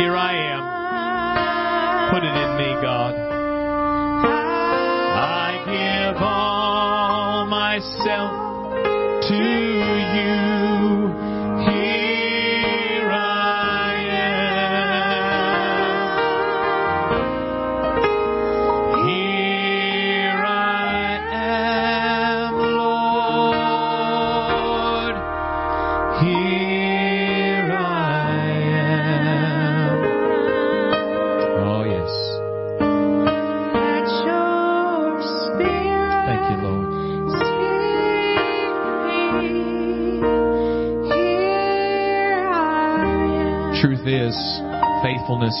here 0.00 0.14
I 0.14 0.34
am. 0.54 0.62
Put 2.14 2.22
it 2.22 2.34
in 2.34 2.56
me, 2.58 2.74
God. 2.80 3.14
I 5.16 5.50
give 5.66 6.16
all 6.22 7.44
myself 7.46 8.30
to 9.28 9.34
you. 9.34 10.59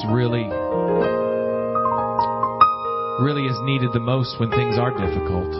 Faithfulness 0.00 0.04
really, 0.06 0.44
really 3.22 3.46
is 3.46 3.56
needed 3.62 3.92
the 3.92 4.00
most 4.00 4.38
when 4.38 4.50
things 4.50 4.78
are 4.78 4.90
difficult. 4.90 5.50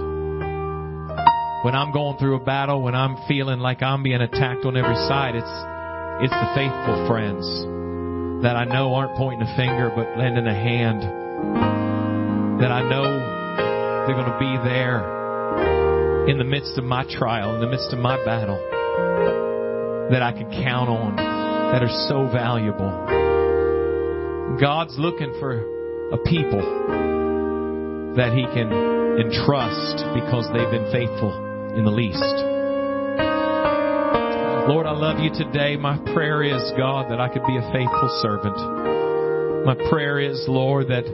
When 1.65 1.75
I'm 1.75 1.93
going 1.93 2.17
through 2.19 2.37
a 2.37 2.41
battle, 2.41 2.83
when 2.83 2.95
I'm 2.95 3.17
feeling 3.29 3.61
like 3.61 3.83
I'm 3.83 4.03
being 4.03 4.21
attacked 4.21 4.65
on 4.65 4.77
every 4.77 4.97
side, 5.09 5.35
it's, 5.35 5.45
it's 6.25 6.33
the 6.33 6.53
faithful 6.55 7.07
friends 7.07 7.45
that 8.43 8.57
I 8.57 8.65
know 8.65 8.95
aren't 8.95 9.17
pointing 9.17 9.47
a 9.47 9.57
finger 9.57 9.93
but 9.95 10.17
lending 10.17 10.47
a 10.47 10.55
hand. 10.55 11.03
That 12.61 12.73
I 12.73 12.83
know 12.83 13.05
they're 14.07 14.17
going 14.17 14.33
to 14.33 14.39
be 14.39 14.69
there 14.69 16.29
in 16.29 16.39
the 16.39 16.45
midst 16.45 16.79
of 16.79 16.85
my 16.85 17.05
trial, 17.05 17.55
in 17.55 17.61
the 17.61 17.69
midst 17.69 17.93
of 17.93 17.99
my 17.99 18.23
battle, 18.25 18.59
that 20.11 20.23
I 20.23 20.33
can 20.33 20.51
count 20.63 20.89
on, 20.89 21.17
that 21.17 21.83
are 21.83 22.09
so 22.09 22.29
valuable. 22.33 23.20
God's 24.59 24.99
looking 24.99 25.35
for 25.39 25.61
a 26.13 26.19
people 26.25 26.63
that 28.17 28.33
He 28.33 28.43
can 28.51 28.73
entrust 29.21 30.03
because 30.15 30.49
they've 30.53 30.71
been 30.71 30.91
faithful 30.91 31.31
in 31.77 31.85
the 31.85 31.91
least. 31.91 32.19
Lord, 34.69 34.87
I 34.87 34.93
love 34.93 35.19
you 35.19 35.31
today. 35.31 35.77
My 35.77 35.99
prayer 36.13 36.43
is, 36.43 36.73
God, 36.77 37.11
that 37.11 37.21
I 37.21 37.29
could 37.29 37.47
be 37.47 37.57
a 37.57 37.73
faithful 37.73 38.11
servant. 38.23 38.57
My 39.67 39.75
prayer 39.89 40.19
is, 40.19 40.45
Lord, 40.49 40.89
that, 40.89 41.05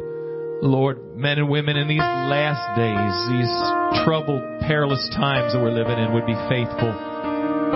Lord, 0.63 1.17
men 1.17 1.39
and 1.39 1.49
women 1.49 1.77
in 1.77 1.89
these 1.89 1.99
last 1.99 2.77
days, 2.77 3.17
these 3.33 4.05
troubled, 4.05 4.43
perilous 4.61 5.09
times 5.17 5.53
that 5.53 5.61
we're 5.61 5.71
living 5.71 5.99
in, 5.99 6.13
would 6.13 6.27
be 6.27 6.37
faithful 6.49 6.93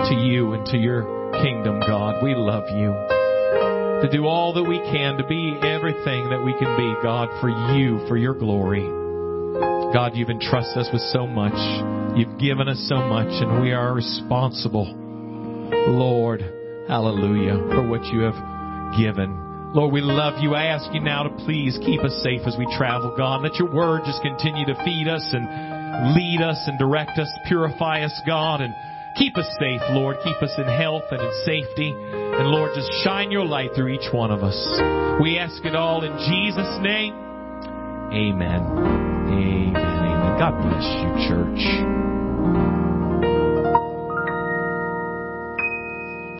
to 0.09 0.15
you 0.15 0.53
and 0.53 0.65
to 0.67 0.77
your 0.77 1.03
kingdom, 1.41 1.79
God. 1.79 2.23
We 2.23 2.35
love 2.35 2.69
you. 2.69 3.20
To 4.01 4.09
do 4.11 4.25
all 4.25 4.53
that 4.53 4.63
we 4.63 4.79
can, 4.79 5.17
to 5.17 5.27
be 5.27 5.53
everything 5.61 6.29
that 6.29 6.41
we 6.43 6.57
can 6.57 6.75
be, 6.75 6.89
God, 7.03 7.29
for 7.39 7.49
you, 7.77 8.01
for 8.07 8.17
your 8.17 8.33
glory. 8.33 8.81
God, 9.93 10.15
you've 10.15 10.29
entrusted 10.31 10.77
us 10.77 10.89
with 10.91 11.03
so 11.13 11.27
much. 11.27 11.53
You've 12.17 12.39
given 12.39 12.67
us 12.67 12.83
so 12.89 12.97
much, 12.97 13.29
and 13.29 13.61
we 13.61 13.73
are 13.73 13.93
responsible, 13.93 14.89
Lord, 15.93 16.41
hallelujah, 16.87 17.61
for 17.69 17.87
what 17.87 18.03
you 18.05 18.21
have 18.21 18.35
given. 18.97 19.37
Lord, 19.75 19.93
we 19.93 20.01
love 20.01 20.41
you. 20.41 20.55
I 20.55 20.65
ask 20.65 20.91
you 20.93 20.99
now 20.99 21.23
to 21.23 21.29
please 21.45 21.77
keep 21.85 22.01
us 22.01 22.11
safe 22.23 22.41
as 22.45 22.55
we 22.57 22.65
travel, 22.75 23.13
God. 23.15 23.43
Let 23.43 23.55
your 23.55 23.71
word 23.71 24.01
just 24.05 24.21
continue 24.23 24.65
to 24.65 24.75
feed 24.83 25.07
us 25.07 25.23
and 25.31 26.15
lead 26.15 26.41
us 26.41 26.57
and 26.65 26.79
direct 26.79 27.19
us, 27.19 27.29
purify 27.47 28.01
us, 28.01 28.19
God, 28.25 28.61
and 28.61 28.73
keep 29.15 29.37
us 29.37 29.47
safe, 29.59 29.81
Lord. 29.91 30.17
Keep 30.23 30.41
us 30.41 30.53
in 30.57 30.65
health 30.65 31.03
and 31.11 31.21
in 31.21 31.31
safety. 31.45 31.91
And 31.91 32.47
Lord, 32.47 32.71
just 32.75 32.91
shine 33.03 33.31
your 33.31 33.45
light 33.45 33.71
through 33.75 33.89
each 33.89 34.11
one 34.11 34.31
of 34.31 34.43
us. 34.43 34.57
We 35.21 35.37
ask 35.37 35.63
it 35.65 35.75
all 35.75 36.03
in 36.03 36.11
Jesus' 36.29 36.77
name. 36.81 37.13
Amen. 38.11 38.61
Amen. 38.61 39.75
Amen. 39.75 40.39
God 40.39 40.61
bless 40.61 40.83
you, 40.83 41.29
church. 41.29 42.90